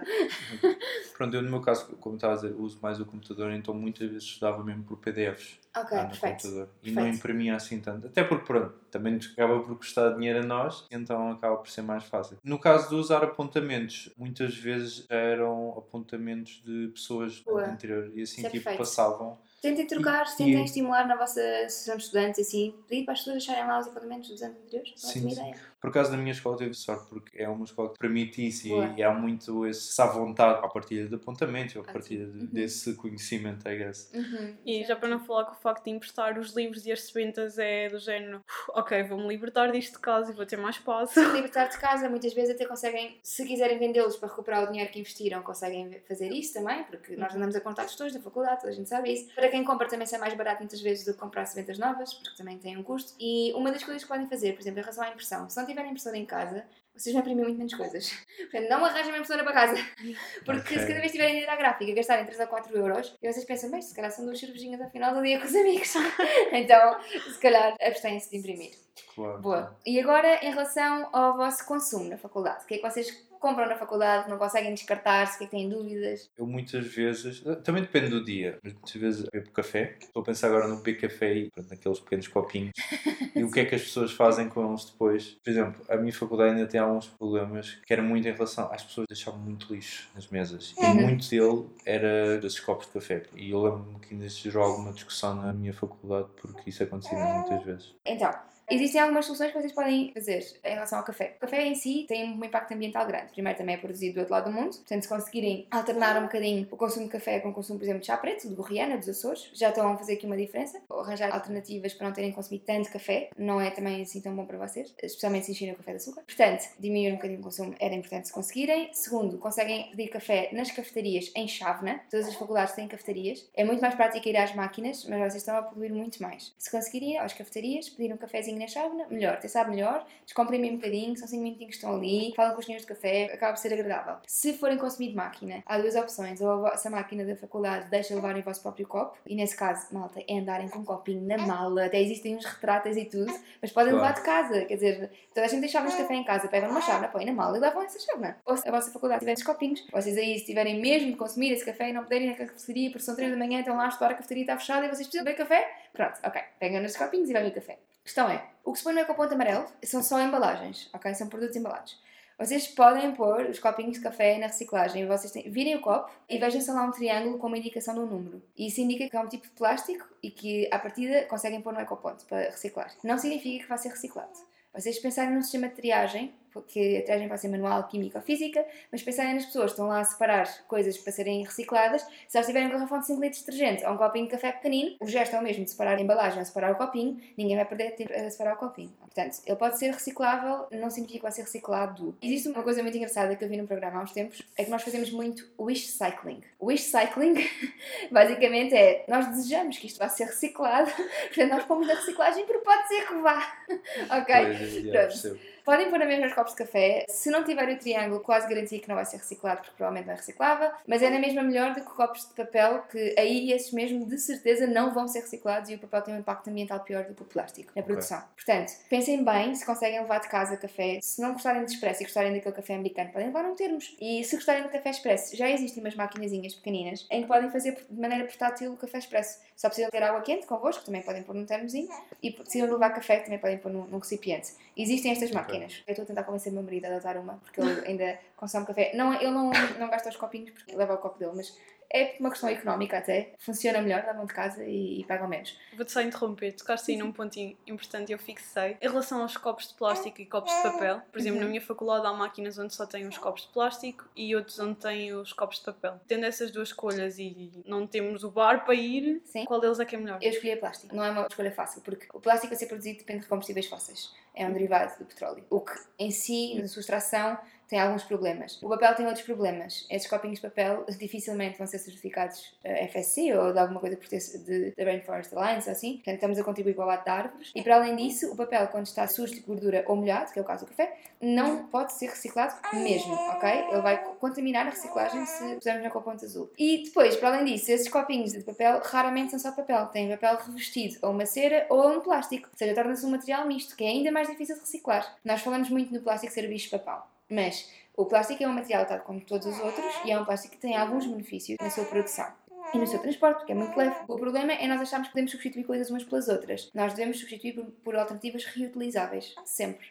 Pronto, 1.18 1.36
eu 1.36 1.42
no 1.42 1.50
meu 1.50 1.62
caso, 1.62 1.86
como 1.98 2.16
estava 2.16 2.34
a 2.34 2.36
dizer, 2.36 2.54
uso 2.58 2.80
mais 2.82 3.00
o 3.00 3.06
computador, 3.06 3.52
então 3.52 3.74
muitas 3.74 4.10
vezes 4.10 4.24
estudava 4.24 4.64
mesmo 4.64 4.84
por 4.84 4.98
PDFs. 4.98 5.60
ok, 5.76 5.98
lá 5.98 6.04
no 6.04 6.10
perfeito. 6.10 6.42
computador. 6.42 6.70
E 6.82 6.86
Perfeito. 6.86 7.00
não 7.00 7.08
imprimia 7.08 7.56
assim 7.56 7.80
tanto. 7.80 8.08
Até 8.08 8.24
porque, 8.24 8.46
pronto, 8.46 8.74
também 8.92 9.14
nos 9.14 9.32
acaba 9.32 9.60
por 9.62 9.78
custar 9.78 10.16
dinheiro 10.16 10.40
a 10.40 10.44
nós, 10.44 10.86
então 10.92 11.32
acaba 11.32 11.58
por 11.58 11.70
ser 11.70 11.82
mais 11.84 12.04
fácil. 12.04 12.38
No 12.44 12.60
caso 12.60 12.90
de 12.90 12.96
usar 12.96 13.24
apontamentos, 13.24 14.12
muitas 14.18 14.56
vezes 14.56 15.06
já 15.10 15.16
eram 15.16 15.70
apontamentos 15.78 16.62
de 16.66 16.90
pessoas 16.90 17.40
Boa. 17.42 17.64
do 17.64 17.72
interior 17.74 18.12
e 18.14 18.22
assim 18.24 18.42
Isso 18.42 18.48
é 18.48 18.50
tipo 18.50 18.64
perfeito. 18.66 18.78
passavam. 18.80 19.38
Tentem 19.62 19.86
trocar, 19.86 20.26
E- 20.26 20.38
tentem 20.38 20.62
e- 20.62 20.66
estimular 20.66 21.08
na 21.08 21.16
vossa 21.16 21.40
sessão 21.70 21.96
de 21.96 22.04
estudantes, 22.04 22.40
assim, 22.48 22.74
pedir 22.88 23.06
para 23.06 23.14
as 23.14 23.20
pessoas 23.20 23.38
deixarem 23.38 23.68
lá 23.68 23.80
os 23.80 23.88
apontamentos 23.88 24.28
dos 24.30 24.42
anos 24.42 24.58
anteriores. 24.58 24.94
Sim, 24.96 25.08
Ótima 25.08 25.30
sim. 25.30 25.36
ideia. 25.40 25.71
Por 25.82 25.90
acaso, 25.90 26.12
na 26.12 26.18
minha 26.18 26.32
escola 26.32 26.56
teve 26.58 26.76
sorte, 26.76 27.08
porque 27.10 27.42
é 27.42 27.50
uma 27.50 27.66
escola 27.66 27.90
que 27.92 27.98
permite 27.98 28.48
isso 28.48 28.68
e, 28.68 28.70
Boa. 28.70 28.94
e 28.98 29.02
há 29.02 29.12
muito 29.12 29.66
esse, 29.66 29.90
essa 29.90 30.06
vontade 30.06 30.64
à 30.64 30.68
partilha 30.70 31.08
de 31.08 31.16
apontamentos, 31.16 31.76
à 31.76 31.80
Ótimo. 31.80 31.94
partilha 31.94 32.28
de- 32.28 32.40
Uhum. 32.42 32.46
desse 32.52 32.94
conhecimento, 32.94 33.68
I 33.68 33.78
guess. 33.80 34.12
Uhum. 34.14 34.56
E 34.64 34.84
já 34.84 34.96
para 34.96 35.10
não 35.10 35.20
falar 35.20 35.46
que 35.46 35.54
o 35.54 35.56
facto 35.56 35.86
de 35.86 35.90
emprestar 35.90 36.38
os 36.38 36.56
livros 36.56 36.86
e 36.86 36.92
as 36.92 37.02
sementas 37.02 37.58
é 37.58 37.90
do 37.90 37.98
género, 37.98 38.44
"Uf, 38.48 38.72
ok, 38.80 39.02
vou-me 39.04 39.28
libertar 39.28 39.72
disto 39.72 39.94
de 39.94 40.00
casa 40.00 40.32
e 40.32 40.36
vou 40.36 40.46
ter 40.46 40.58
mais 40.58 40.76
espaço. 40.76 41.20
Libertar 41.34 41.66
de 41.68 41.80
casa, 41.80 42.08
muitas 42.08 42.32
vezes 42.34 42.54
até 42.54 42.66
conseguem, 42.66 43.18
se 43.24 43.44
quiserem 43.44 43.80
vendê-los 43.80 44.18
para 44.18 44.30
recuperar 44.30 44.64
o 44.64 44.68
dinheiro 44.72 44.92
que 44.92 45.00
investiram, 45.00 45.42
conseguem 45.42 46.00
fazer 46.08 46.32
isso 46.32 46.54
também, 46.54 46.84
porque 46.84 47.16
nós 47.16 47.34
andamos 47.36 47.56
a 47.56 47.60
contar 47.62 47.86
questões 47.86 48.14
da 48.14 48.20
faculdade, 48.20 48.58
toda 48.62 48.72
a 48.72 48.76
gente 48.76 48.88
sabe 48.88 49.14
isso. 49.14 49.34
Para 49.34 49.50
quem 49.50 49.64
compra 49.64 49.88
também 49.88 50.06
sai 50.06 50.20
mais 50.20 50.36
barato 50.36 50.60
muitas 50.60 50.80
vezes 50.80 51.06
do 51.06 51.14
que 51.14 51.20
comprar 51.20 51.46
sementes 51.48 51.80
novas, 51.80 52.14
porque 52.14 52.38
também 52.38 52.60
tem 52.60 52.78
um 52.78 52.84
custo. 52.84 53.14
E 53.20 53.52
uma 53.54 53.72
das 53.72 53.84
coisas 53.84 54.04
que 54.04 54.08
podem 54.08 54.28
fazer, 54.30 54.54
por 54.54 54.62
exemplo, 54.62 54.80
em 54.80 54.84
relação 54.84 55.04
à 55.04 55.10
impressão, 55.10 55.50
se 55.50 55.58
não 55.58 55.71
tiverem 55.72 55.92
impressora 55.92 56.18
em 56.18 56.26
casa, 56.26 56.66
vocês 56.96 57.14
vão 57.14 57.22
imprimir 57.22 57.44
muito 57.46 57.58
menos 57.58 57.74
coisas. 57.74 58.12
Portanto, 58.52 58.70
não 58.70 58.86
arranjem 58.86 59.08
uma 59.12 59.18
impressora 59.18 59.44
para 59.44 59.54
casa. 59.54 59.76
Porque 60.46 60.60
Ok. 60.76 60.80
se 60.80 60.88
cada 60.88 61.00
vez 61.00 61.12
tiverem 61.12 61.36
de 61.36 61.42
ir 61.44 61.50
à 61.50 61.56
gráfica 61.56 61.90
e 61.90 61.94
gastarem 61.94 62.26
3 62.26 62.40
ou 62.42 62.48
4 62.48 62.78
euros, 62.78 63.16
e 63.22 63.32
vocês 63.32 63.46
pensam, 63.46 63.72
bem, 63.72 63.82
se 63.82 63.96
calhar 63.96 64.12
são 64.12 64.26
duas 64.26 64.40
cervejinhas 64.40 64.82
ao 64.82 64.90
final 64.90 65.14
do 65.14 65.22
dia 65.22 65.40
com 65.40 65.46
os 65.46 65.56
amigos. 65.56 65.94
então, 66.52 67.00
se 67.02 67.40
calhar, 67.40 67.76
abstêm-se 67.82 68.30
de 68.30 68.38
imprimir. 68.38 68.72
Claro. 69.16 69.40
Boa. 69.42 69.80
E 69.86 70.00
agora, 70.00 70.44
em 70.46 70.50
relação 70.50 71.10
ao 71.14 71.36
vosso 71.38 71.66
consumo 71.66 72.10
na 72.10 72.18
faculdade, 72.18 72.64
o 72.64 72.68
que 72.68 72.76
é 72.76 72.78
que 72.78 72.84
vocês 72.90 73.10
compram 73.42 73.68
na 73.68 73.76
faculdade, 73.76 74.30
não 74.30 74.38
conseguem 74.38 74.74
descartar-se, 74.74 75.38
que 75.38 75.44
é 75.44 75.48
que 75.48 75.52
têm 75.52 75.68
dúvidas. 75.68 76.30
Eu 76.38 76.46
muitas 76.46 76.86
vezes, 76.86 77.44
também 77.64 77.82
depende 77.82 78.10
do 78.10 78.24
dia, 78.24 78.60
muitas 78.64 78.94
vezes 78.94 79.26
bebo 79.32 79.50
café. 79.52 79.98
Estou 80.00 80.22
a 80.22 80.26
pensar 80.26 80.48
agora 80.48 80.68
no 80.68 80.82
café 80.82 81.36
e 81.36 81.52
naqueles 81.70 82.00
pequenos 82.00 82.28
copinhos. 82.28 82.72
e 83.36 83.44
o 83.44 83.52
que 83.52 83.62
é 83.62 83.66
que 83.66 83.76
as 83.76 83.82
pessoas 83.82 84.12
fazem 84.12 84.48
com 84.48 84.70
eles 84.70 84.86
depois? 84.86 85.40
Por 85.44 85.50
exemplo, 85.50 85.82
a 85.90 85.98
minha 85.98 86.14
faculdade 86.14 86.52
ainda 86.56 86.68
tem 86.68 86.80
alguns 86.80 87.08
problemas 87.08 87.80
que 87.86 87.92
era 87.92 88.02
muito 88.02 88.28
em 88.28 88.32
relação 88.32 88.72
às 88.72 88.84
pessoas 88.84 89.08
deixavam 89.08 89.40
muito 89.40 89.74
lixo 89.74 90.10
nas 90.14 90.28
mesas. 90.28 90.74
E 90.78 90.86
Uhum. 90.86 90.96
muito 91.02 91.30
dele 91.30 91.66
era 91.86 92.38
desses 92.40 92.60
copos 92.60 92.86
de 92.88 92.94
café. 92.94 93.24
E 93.36 93.52
eu 93.52 93.62
lembro-me 93.62 94.00
que 94.00 94.14
ainda 94.14 94.30
se 94.30 94.38
gerou 94.42 94.64
alguma 94.64 94.94
discussão 94.94 95.36
na 95.36 95.52
minha 95.54 95.74
faculdade 95.74 96.28
porque 96.42 96.70
isso 96.70 96.84
acontecia 96.84 97.18
muitas 97.18 97.64
vezes. 97.64 97.96
Então, 98.06 98.32
existem 98.72 99.02
algumas 99.02 99.26
soluções 99.26 99.52
que 99.52 99.60
vocês 99.60 99.74
podem 99.74 100.12
fazer 100.14 100.46
em 100.64 100.74
relação 100.74 101.00
ao 101.00 101.04
café. 101.04 101.34
O 101.38 101.42
café 101.42 101.66
em 101.66 101.76
si 101.76 102.06
tem 102.08 102.32
um 102.32 102.44
impacto 102.44 102.74
ambiental 102.74 103.06
grande. 103.06 103.32
Primeiro, 103.32 103.58
também 103.58 103.76
é 103.76 103.78
produzido 103.78 104.16
do 104.16 104.20
outro 104.22 104.34
lado 104.34 104.46
do 104.46 104.52
mundo. 104.52 104.76
Portanto, 104.76 105.04
se 105.04 105.10
conseguirem 105.10 105.68
alternar 105.70 106.18
um 106.18 106.24
bocadinho 106.24 106.68
o 106.72 106.78
consumo 106.78 107.06
de 107.06 107.12
café 107.12 107.40
com 107.40 107.50
o 107.50 107.54
consumo, 107.54 107.80
por 107.80 107.86
exemplo, 107.86 108.02
de 108.02 108.08
chá 108.08 108.18
preto, 108.18 108.48
de 108.48 108.56
Gorriana, 108.56 108.98
dos 108.98 109.10
Açores, 109.10 109.50
já 109.54 109.70
estão 109.70 109.92
a 109.92 109.98
fazer 109.98 110.14
aqui 110.14 110.26
uma 110.26 110.38
diferença. 110.38 110.82
Ou 110.90 111.02
arranjar 111.02 111.34
alternativas 111.34 111.94
para 111.94 112.08
não 112.08 112.14
terem 112.14 112.32
consumido 112.32 112.64
tanto 112.66 112.92
café 112.92 113.30
não 113.38 113.60
é 113.60 113.70
também 113.70 114.02
assim 114.02 114.22
tão 114.22 114.36
bom 114.36 114.46
para 114.46 114.58
vocês, 114.58 114.94
especialmente 115.02 115.46
se 115.46 115.52
encherem 115.52 115.74
o 115.74 115.78
café 115.78 115.92
de 115.92 115.98
açúcar. 115.98 116.22
Portanto, 116.22 116.70
diminuir 116.80 117.12
um 117.12 117.16
bocadinho 117.16 117.40
o 117.40 117.44
consumo 117.44 117.76
era 117.80 117.94
importante 117.94 118.28
se 118.28 118.34
conseguirem. 118.34 118.90
Segundo, 118.94 119.38
conseguem 119.38 119.90
pedir 119.92 120.10
café 120.10 120.50
nas 120.54 120.72
cafetarias 120.72 121.32
em 121.36 121.48
Chávena. 121.48 122.02
Todas 122.10 122.28
as 122.28 122.36
faculdades 122.36 122.74
têm 122.76 122.88
cafetarias. 122.88 123.50
É 123.54 123.64
muito 123.64 123.82
mais 123.82 123.96
prático 123.96 124.28
ir 124.28 124.38
às 124.38 124.54
máquinas, 124.56 125.06
mas 125.06 125.20
vocês 125.20 125.36
estão 125.36 125.56
a 125.58 125.64
poluir 125.64 125.94
muito 125.94 126.22
mais. 126.22 126.54
Se 126.58 126.72
conseguirem 126.72 127.14
ir 127.14 127.18
às 127.18 127.34
cafetarias, 127.34 127.90
pedir 127.90 128.14
um 128.14 128.18
cafezinho 128.18 128.61
na 128.62 128.68
Chávena, 128.68 129.06
melhor. 129.10 129.34
Até 129.34 129.48
sabe 129.48 129.72
melhor. 129.72 130.06
Descomprimem 130.26 130.72
um 130.72 130.76
bocadinho, 130.76 131.18
são 131.18 131.28
5 131.28 131.42
minutinhos 131.44 131.72
que 131.72 131.78
estão 131.78 131.96
ali, 131.96 132.34
falam 132.36 132.54
com 132.54 132.60
os 132.60 132.66
senhores 132.66 132.86
de 132.86 132.94
café, 132.94 133.26
acaba 133.34 133.54
por 133.54 133.60
ser 133.60 133.74
agradável. 133.74 134.16
Se 134.26 134.54
forem 134.54 134.78
consumir 134.78 135.10
de 135.10 135.16
máquina, 135.16 135.64
há 135.66 135.78
duas 135.78 135.96
opções. 135.96 136.40
Ou 136.42 136.50
a 136.50 136.72
vossa 136.72 136.90
máquina 136.90 137.26
da 137.26 137.36
faculdade 137.36 137.90
deixa 137.90 138.16
levar 138.16 138.36
o 138.38 138.42
vosso 138.42 138.62
próprio 138.62 138.88
copo, 138.88 139.18
e 139.26 139.36
nesse 139.36 139.56
caso, 139.56 139.88
malta, 139.94 140.22
é 140.28 140.38
andarem 140.38 140.70
com 140.70 140.80
um 140.80 140.86
copinho 140.86 141.22
na 141.22 141.38
mala, 141.38 141.86
até 141.86 142.02
existem 142.02 142.36
uns 142.36 142.46
retratos 142.46 142.96
e 142.96 143.06
tudo, 143.06 143.32
mas 143.62 143.72
podem 143.72 143.92
Claro. 143.92 144.06
levar 144.08 144.14
de 144.14 144.22
casa. 144.26 144.66
Quer 144.66 144.76
dizer, 144.76 145.12
toda 145.34 145.46
a 145.46 145.50
gente 145.50 145.60
tem 145.62 145.70
chávenas 145.70 145.96
de 145.96 146.02
café 146.02 146.16
em 146.16 146.24
casa, 146.24 146.48
pegam 146.48 146.70
numa 146.70 146.82
chávena, 146.82 147.08
põem 147.08 147.26
na 147.26 147.34
mala 147.34 147.58
e 147.58 147.60
levam 147.60 147.82
essa 147.84 148.00
chávena. 148.00 148.38
Ou 148.46 148.56
se 148.56 148.68
a 148.68 148.72
vossa 148.72 148.92
faculdade 148.92 149.20
tiver 149.20 149.34
esses 149.34 149.46
copinhos, 149.46 149.86
vocês 149.92 150.18
aí, 150.18 150.40
se 150.40 150.46
tiverem 150.46 150.80
mesmo 150.80 151.12
de 151.12 151.18
consumir 151.18 151.52
esse 151.52 151.66
café 151.66 151.90
e 151.90 151.94
não 151.94 152.04
puderem 152.04 152.28
ir 152.28 152.32
na 152.32 152.38
cafeteria, 152.38 152.90
porque 152.90 153.04
são 153.04 153.16
3 153.16 153.32
da 153.32 153.38
manhã, 153.38 153.60
estão 153.60 153.76
lá 153.76 153.86
a 153.86 153.90
estudar, 153.90 154.12
a 154.12 154.14
cafeteria 154.14 154.44
está 154.44 154.58
fechada 154.58 154.86
e 154.86 154.90
vocês 154.90 155.08
precisam 155.08 155.26
beber 155.26 155.38
café, 155.38 155.70
pronto, 155.94 156.20
ok, 156.24 156.42
pegam 156.60 156.82
nos 156.82 156.96
copinhos 156.96 157.30
e 157.30 157.34
bebem 157.34 157.52
café. 157.52 157.78
Questão 158.12 158.30
é, 158.30 158.44
o 158.66 158.74
que 158.74 158.78
se 158.78 158.84
põe 158.84 158.94
no 158.94 159.00
ecoponto 159.00 159.36
amarelo 159.36 159.66
são 159.84 160.04
só 160.04 160.20
embalagens, 160.22 160.90
ok? 160.94 161.16
São 161.16 161.30
produtos 161.30 161.56
embalados. 161.56 161.98
Vocês 162.38 162.68
podem 162.68 163.16
pôr 163.16 163.46
os 163.46 163.58
copinhos 163.58 163.94
de 163.94 164.02
café 164.02 164.38
na 164.38 164.48
reciclagem. 164.48 165.08
Vocês 165.08 165.32
têm, 165.32 165.50
virem 165.50 165.78
o 165.78 165.80
copo 165.80 166.12
e 166.28 166.38
vejam 166.38 166.60
se 166.60 166.70
lá 166.74 166.84
um 166.84 166.92
triângulo 166.92 167.38
com 167.38 167.48
uma 167.48 167.58
indicação 167.58 167.94
de 167.94 168.02
um 168.02 168.06
número. 168.06 168.44
E 168.58 168.68
isso 168.68 168.82
indica 168.82 169.10
que 169.10 169.16
é 169.16 169.20
um 169.22 169.30
tipo 169.30 169.46
de 169.48 169.52
plástico 169.52 170.06
e 170.22 170.30
que, 170.30 170.68
à 170.74 170.78
partida, 170.78 171.24
conseguem 171.28 171.62
pôr 171.62 171.72
no 171.72 171.80
ecoponto 171.80 172.26
para 172.26 172.50
reciclar. 172.50 172.94
Não 173.02 173.18
significa 173.18 173.64
que 173.64 173.70
vai 173.70 173.78
ser 173.78 173.88
reciclado. 173.88 174.34
Vocês 174.74 175.00
pensarem 175.00 175.34
num 175.34 175.42
sistema 175.42 175.70
de 175.70 175.76
triagem, 175.76 176.34
porque 176.52 177.00
a 177.02 177.04
triagem 177.04 177.28
vai 177.28 177.38
ser 177.38 177.48
manual, 177.48 177.88
química 177.88 178.20
ou 178.20 178.24
física, 178.24 178.66
mas 178.92 179.02
pensarem 179.04 179.34
nas 179.34 179.46
pessoas 179.46 179.66
que 179.66 179.72
estão 179.72 179.88
lá 179.88 180.00
a 180.00 180.04
separar 180.04 180.48
coisas 180.68 180.98
para 180.98 181.12
serem 181.12 181.44
recicladas. 181.44 182.06
Se 182.28 182.38
elas 182.38 182.48
tiverem 182.48 182.68
um 182.68 182.72
garrafão 182.72 183.00
de 183.00 183.08
5 183.08 183.22
litros 183.22 183.40
de 183.42 183.46
detergente 183.46 183.86
ou 183.86 183.94
um 183.94 183.98
copinho 183.98 184.26
de 184.26 184.32
café 184.32 184.52
pequenino, 184.52 184.96
o 185.00 185.08
gesto 185.08 185.36
é 185.36 185.40
o 185.40 185.44
mesmo 185.44 185.64
de 185.64 185.72
separar 185.72 185.98
a 185.98 186.02
embalagem 186.02 186.40
ou 186.40 186.46
separar 186.46 186.72
o 186.72 186.76
copinho, 186.76 187.20
ninguém 187.38 187.56
vai 187.56 187.66
perder 187.66 187.92
tempo 187.92 188.14
a 188.14 188.30
separar 188.30 188.56
o 188.56 188.58
copinho. 188.58 188.92
Portanto, 189.00 189.42
ele 189.46 189.56
pode 189.58 189.78
ser 189.78 189.92
reciclável, 189.92 190.68
não 190.72 190.90
significa 190.90 191.20
que 191.20 191.24
vai 191.24 191.32
ser 191.32 191.42
reciclado. 191.42 192.16
Existe 192.22 192.48
uma 192.48 192.64
coisa 192.64 192.82
muito 192.82 192.96
engraçada 192.96 193.36
que 193.36 193.44
eu 193.44 193.50
vi 193.50 193.58
num 193.58 193.66
programa 193.66 194.00
há 194.00 194.04
uns 194.04 194.12
tempos, 194.12 194.42
é 194.58 194.64
que 194.64 194.70
nós 194.70 194.82
fazemos 194.82 195.12
muito 195.12 195.46
wish 195.60 195.88
cycling. 195.88 196.42
Wish 196.62 196.84
cycling, 196.84 197.36
basicamente, 198.12 198.74
é 198.74 199.04
nós 199.08 199.28
desejamos 199.28 199.78
que 199.78 199.88
isto 199.88 200.00
vá 200.00 200.08
ser 200.08 200.26
reciclado, 200.26 200.90
portanto, 201.28 201.50
nós 201.50 201.66
pomos 201.66 201.88
na 201.88 201.94
reciclagem 201.94 202.46
porque 202.46 202.64
pode 202.64 202.88
ser 202.88 203.08
que 203.08 203.14
vá. 203.16 203.54
ok? 204.18 204.36
Pois, 204.36 204.74
já 204.74 205.08
Pronto. 205.08 205.40
Podem 205.64 205.90
pôr 205.90 206.00
na 206.00 206.06
mesma 206.06 206.28
os 206.28 206.34
copos 206.34 206.54
de 206.54 206.58
café. 206.58 207.06
Se 207.08 207.30
não 207.30 207.44
tiver 207.44 207.70
o 207.70 207.78
triângulo, 207.78 208.20
quase 208.22 208.48
garantia 208.48 208.80
que 208.80 208.88
não 208.88 208.96
vai 208.96 209.06
ser 209.06 209.18
reciclado, 209.18 209.62
porque 209.62 209.76
provavelmente 209.76 210.08
não 210.08 210.14
é 210.14 210.18
reciclável. 210.18 210.72
Mas 210.88 211.02
é 211.02 211.10
na 211.10 211.20
mesma 211.20 211.44
melhor 211.44 211.74
do 211.74 211.82
que 211.82 211.92
copos 211.94 212.28
de 212.28 212.34
papel, 212.34 212.84
que 212.92 213.16
aí 213.18 213.52
esses 213.52 213.72
mesmo 213.72 214.06
de 214.06 214.18
certeza 214.18 214.68
não 214.68 214.94
vão 214.94 215.08
ser 215.08 215.22
reciclados 215.22 215.70
e 215.70 215.76
o 215.76 215.80
papel 215.80 216.02
tem 216.02 216.16
um 216.16 216.20
impacto 216.20 216.50
ambiental 216.50 216.80
pior 216.82 217.04
do 217.04 217.14
que 217.14 217.22
o 217.22 217.26
plástico 217.26 217.72
na 217.76 217.84
produção. 217.84 218.22
Portanto, 218.36 218.74
pensem 218.90 219.24
bem 219.24 219.56
se 219.56 219.66
conseguem 219.66 220.00
levar 220.02 220.20
de 220.20 220.30
casa 220.30 220.58
café. 220.58 221.00
Se 221.02 221.22
não 221.22 221.34
gostarem 221.34 221.64
de 221.66 221.72
expresso 221.74 222.02
e 222.02 222.06
gostarem 222.06 222.34
daquele 222.34 222.56
café 222.56 222.76
americano, 222.76 223.12
podem 223.12 223.28
levar 223.28 223.46
um 223.46 223.56
termos. 223.56 223.96
E 224.00 224.24
se 224.24 224.36
gostarem 224.36 224.64
do 224.64 224.70
café 224.70 224.90
expresso, 224.90 225.36
já 225.36 225.50
existem 225.50 225.84
umas 225.84 225.96
maquinazinhas 225.96 226.56
pequeninas 226.56 227.06
em 227.10 227.22
que 227.22 227.28
podem 227.28 227.50
fazer 227.52 227.78
de 227.90 228.00
maneira 228.00 228.26
portátil 228.26 228.74
o 228.74 228.78
café 228.78 228.98
expresso. 228.98 229.40
Só 229.56 229.68
precisam 229.68 229.92
ter 229.92 230.02
água 230.02 230.22
quente 230.22 230.48
convosco, 230.48 230.84
também 230.84 231.02
podem 231.02 231.24
pôr 231.24 231.36
num 231.36 231.46
termozinho. 231.46 231.90
E 232.22 232.32
se 232.32 232.38
precisam 232.38 232.72
levar 232.72 232.90
café, 232.92 233.20
também 233.20 233.38
podem 233.38 233.58
pôr 233.58 233.72
num, 233.72 233.86
num 233.86 234.00
recipiente. 234.00 234.54
Existem 234.76 235.12
estas 235.12 235.32
máquinas. 235.32 235.51
Eu 235.88 235.92
estou 235.92 236.04
a 236.04 236.06
tentar 236.06 236.24
convencer 236.24 236.52
o 236.52 236.56
meu 236.56 236.64
marido 236.64 236.86
a 236.86 236.88
adotar 236.90 237.18
uma, 237.18 237.36
porque 237.36 237.62
ele 237.62 237.86
ainda 237.86 238.20
consome 238.36 238.66
café. 238.66 238.92
Não, 238.96 239.14
ele 239.14 239.32
não, 239.32 239.52
não 239.80 239.90
gasta 239.90 240.10
os 240.10 240.16
copinhos, 240.16 240.52
porque 240.52 240.76
leva 240.76 240.94
o 240.94 240.98
copo 240.98 241.20
dele, 241.20 241.34
mas 241.36 241.58
é 241.94 242.16
uma 242.20 242.30
questão 242.30 242.50
económica 242.50 242.98
até. 242.98 243.34
Funciona 243.40 243.82
melhor, 243.82 244.04
levam 244.06 244.26
de 244.26 244.34
casa 244.34 244.64
e, 244.64 245.02
e 245.02 245.06
pagam 245.06 245.28
menos. 245.28 245.58
Vou-te 245.76 245.92
só 245.92 246.02
interromper, 246.02 246.54
tocaste 246.54 246.92
aí 246.92 246.98
num 246.98 247.12
ponto 247.12 247.38
importante 247.68 248.10
e 248.10 248.14
eu 248.14 248.20
fixei. 248.20 248.78
Em 248.82 248.88
relação 248.88 249.22
aos 249.22 249.36
copos 249.38 249.68
de 249.70 249.74
plástico 249.76 250.22
e 250.22 250.26
copos 250.26 250.54
de 250.54 250.62
papel, 250.64 251.02
por 251.12 251.20
exemplo, 251.20 251.38
Uhum. 251.40 251.44
na 251.46 251.50
minha 251.50 251.62
faculdade 251.62 252.06
há 252.06 252.14
máquinas 252.14 252.58
onde 252.58 252.74
só 252.74 252.86
tem 252.86 253.08
os 253.08 253.18
copos 253.18 253.44
de 253.44 253.50
plástico 253.50 254.08
e 254.16 254.36
outros 254.36 254.60
onde 254.60 254.76
tem 254.76 255.14
os 255.14 255.34
copos 255.34 255.60
de 255.60 255.66
papel. 255.66 256.00
Tendo 256.08 256.26
essas 256.26 256.52
duas 256.52 256.70
escolhas 256.70 257.18
e 257.20 257.52
não 257.66 257.86
temos 257.88 258.24
o 258.24 258.32
bar 258.32 258.64
para 258.66 258.74
ir, 258.76 259.22
Sim. 259.26 259.46
qual 259.46 259.60
deles 259.60 259.80
é 259.80 259.86
que 259.86 259.96
é 259.96 260.00
melhor? 260.00 260.20
Eu 260.22 260.30
escolhi 260.32 260.54
a 260.54 260.58
plástico. 260.58 260.96
Não 260.96 261.04
é 261.04 261.12
uma 261.12 261.28
escolha 261.30 261.52
fácil, 261.52 261.82
porque 261.82 262.08
o 262.14 262.20
plástico 262.20 262.54
a 262.54 262.58
ser 262.58 262.68
produzido 262.68 263.00
depende 263.00 263.22
de 263.22 263.28
combustíveis 263.28 263.68
fósseis. 263.68 264.14
É 264.34 264.46
um 264.46 264.54
derivado 264.54 264.98
do 264.98 265.06
petróleo. 265.06 265.44
O 265.50 265.60
que, 265.60 265.74
em 266.00 266.10
si, 266.12 266.56
na 266.60 266.68
sua 266.68 266.80
extração, 266.80 267.38
tem 267.72 267.80
alguns 267.80 268.04
problemas. 268.04 268.62
O 268.62 268.68
papel 268.68 268.94
tem 268.96 269.06
outros 269.06 269.26
problemas. 269.26 269.88
Esses 269.90 270.06
copinhos 270.06 270.40
de 270.40 270.42
papel 270.42 270.86
dificilmente 271.00 271.58
vão 271.58 271.66
ser 271.66 271.80
certificados 271.80 272.54
eh, 272.66 272.86
FSC 272.90 273.34
ou 273.34 273.54
de 273.54 273.60
alguma 273.60 273.80
coisa 273.80 273.96
por 273.96 274.10
ter 274.10 274.20
de, 274.20 274.72
de 274.72 274.84
Rainforest 274.84 275.34
Alliance 275.34 275.70
ou 275.70 275.72
assim. 275.72 275.94
Portanto, 275.94 276.16
estamos 276.16 276.38
a 276.38 276.44
contribuir 276.44 276.74
para 276.74 276.84
o 276.84 276.88
lado 276.88 277.04
de 277.06 277.10
árvores. 277.10 277.52
E 277.56 277.64
para 277.64 277.78
além 277.78 277.96
disso, 277.96 278.30
o 278.30 278.36
papel, 278.36 278.68
quando 278.68 278.88
está 278.88 279.08
sujo 279.08 279.34
de 279.34 279.40
gordura 279.40 279.86
ou 279.88 279.96
molhado, 279.96 280.34
que 280.34 280.40
é 280.40 280.42
o 280.42 280.46
caso 280.46 280.66
do 280.66 280.70
café, 280.70 280.98
não 281.22 281.68
pode 281.68 281.94
ser 281.94 282.08
reciclado 282.08 282.56
mesmo, 282.74 283.14
ok? 283.14 283.50
Ele 283.70 283.82
vai 283.82 284.04
contaminar 284.20 284.68
a 284.68 284.72
reciclagem 284.72 285.26
se 285.26 285.56
pusermos 285.56 285.84
na 285.84 285.90
componente 285.90 286.26
azul. 286.26 286.52
E 286.58 286.84
depois, 286.84 287.16
para 287.16 287.30
além 287.30 287.54
disso, 287.54 287.72
esses 287.72 287.88
copinhos 287.88 288.34
de 288.34 288.44
papel 288.44 288.82
raramente 288.84 289.32
são 289.32 289.40
só 289.40 289.54
papel. 289.54 289.86
Têm 289.86 290.10
papel 290.10 290.38
revestido 290.46 290.98
a 291.02 291.10
uma 291.10 291.26
cera 291.26 291.68
ou 291.70 291.90
um 291.90 292.02
plástico. 292.02 292.50
Ou 292.52 292.58
seja, 292.58 292.76
torna-se 292.76 293.06
um 293.06 293.12
material 293.12 293.48
misto, 293.48 293.78
que 293.78 293.86
é 293.86 293.88
ainda 293.88 294.12
mais 294.12 294.28
difícil 294.28 294.56
de 294.56 294.62
reciclar. 294.62 295.16
Nós 295.24 295.40
falamos 295.40 295.70
muito 295.70 295.94
no 295.94 296.02
plástico 296.02 296.34
ser 296.34 296.50
bicho-papão, 296.50 297.02
mas 297.34 297.72
o 297.96 298.06
plástico 298.06 298.44
é 298.44 298.48
um 298.48 298.54
material 298.54 298.86
tal 298.86 299.00
como 299.02 299.22
todos 299.22 299.48
os 299.48 299.60
outros 299.60 299.86
e 300.06 300.12
é 300.12 300.20
um 300.20 300.26
plástico 300.26 300.56
que 300.56 300.62
tem 300.62 300.76
alguns 300.76 301.06
benefícios 301.08 301.58
na 301.62 301.70
sua 301.70 301.86
produção. 301.86 302.32
E 302.74 302.78
no 302.78 302.88
seu 302.88 303.00
transporte, 303.00 303.40
porque 303.40 303.52
é 303.52 303.56
muito 303.56 303.76
leve. 303.78 303.96
O 304.08 304.18
problema 304.18 304.54
é 304.54 304.66
nós 304.68 304.80
acharmos 304.82 305.08
que 305.10 305.14
podemos 305.14 305.32
substituir 305.32 305.64
coisas 305.66 305.90
umas 305.90 306.04
pelas 306.06 306.30
outras. 306.30 306.70
Nós 306.74 306.94
devemos 306.94 307.20
substituir 307.20 307.54
por, 307.54 307.66
por 307.66 307.96
alternativas 307.98 308.46
reutilizáveis. 308.46 309.36
Sempre. 309.44 309.88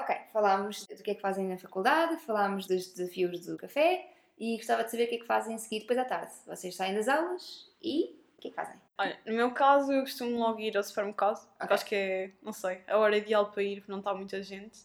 Ok, 0.00 0.16
falámos 0.32 0.84
do 0.86 1.02
que 1.02 1.12
é 1.12 1.14
que 1.14 1.20
fazem 1.20 1.46
na 1.46 1.56
faculdade, 1.58 2.16
falámos 2.24 2.66
dos 2.66 2.88
desafios 2.92 3.46
do 3.46 3.56
café 3.56 4.08
e 4.36 4.56
gostava 4.56 4.82
de 4.82 4.90
saber 4.90 5.04
o 5.04 5.08
que 5.08 5.14
é 5.14 5.18
que 5.18 5.26
fazem 5.26 5.54
a 5.54 5.58
seguir 5.58 5.80
depois 5.80 5.98
à 5.98 6.04
tarde. 6.04 6.32
Vocês 6.46 6.74
saem 6.74 6.94
das 6.94 7.06
aulas 7.06 7.70
e 7.80 8.16
o 8.36 8.40
que 8.40 8.48
é 8.48 8.50
que 8.50 8.56
fazem? 8.56 8.74
Olha, 8.98 9.16
no 9.24 9.32
meu 9.32 9.52
caso, 9.52 9.92
eu 9.92 10.00
costumo 10.00 10.36
logo 10.38 10.58
ir 10.58 10.76
ao 10.76 10.82
supermercado, 10.82 11.38
porque 11.58 11.64
Ok. 11.64 11.74
acho 11.74 11.84
que 11.86 11.94
é, 11.94 12.30
não 12.42 12.52
sei, 12.52 12.80
a 12.88 12.98
hora 12.98 13.16
ideal 13.16 13.50
para 13.52 13.62
ir, 13.62 13.76
porque 13.76 13.92
não 13.92 14.00
está 14.00 14.12
muita 14.12 14.42
gente. 14.42 14.80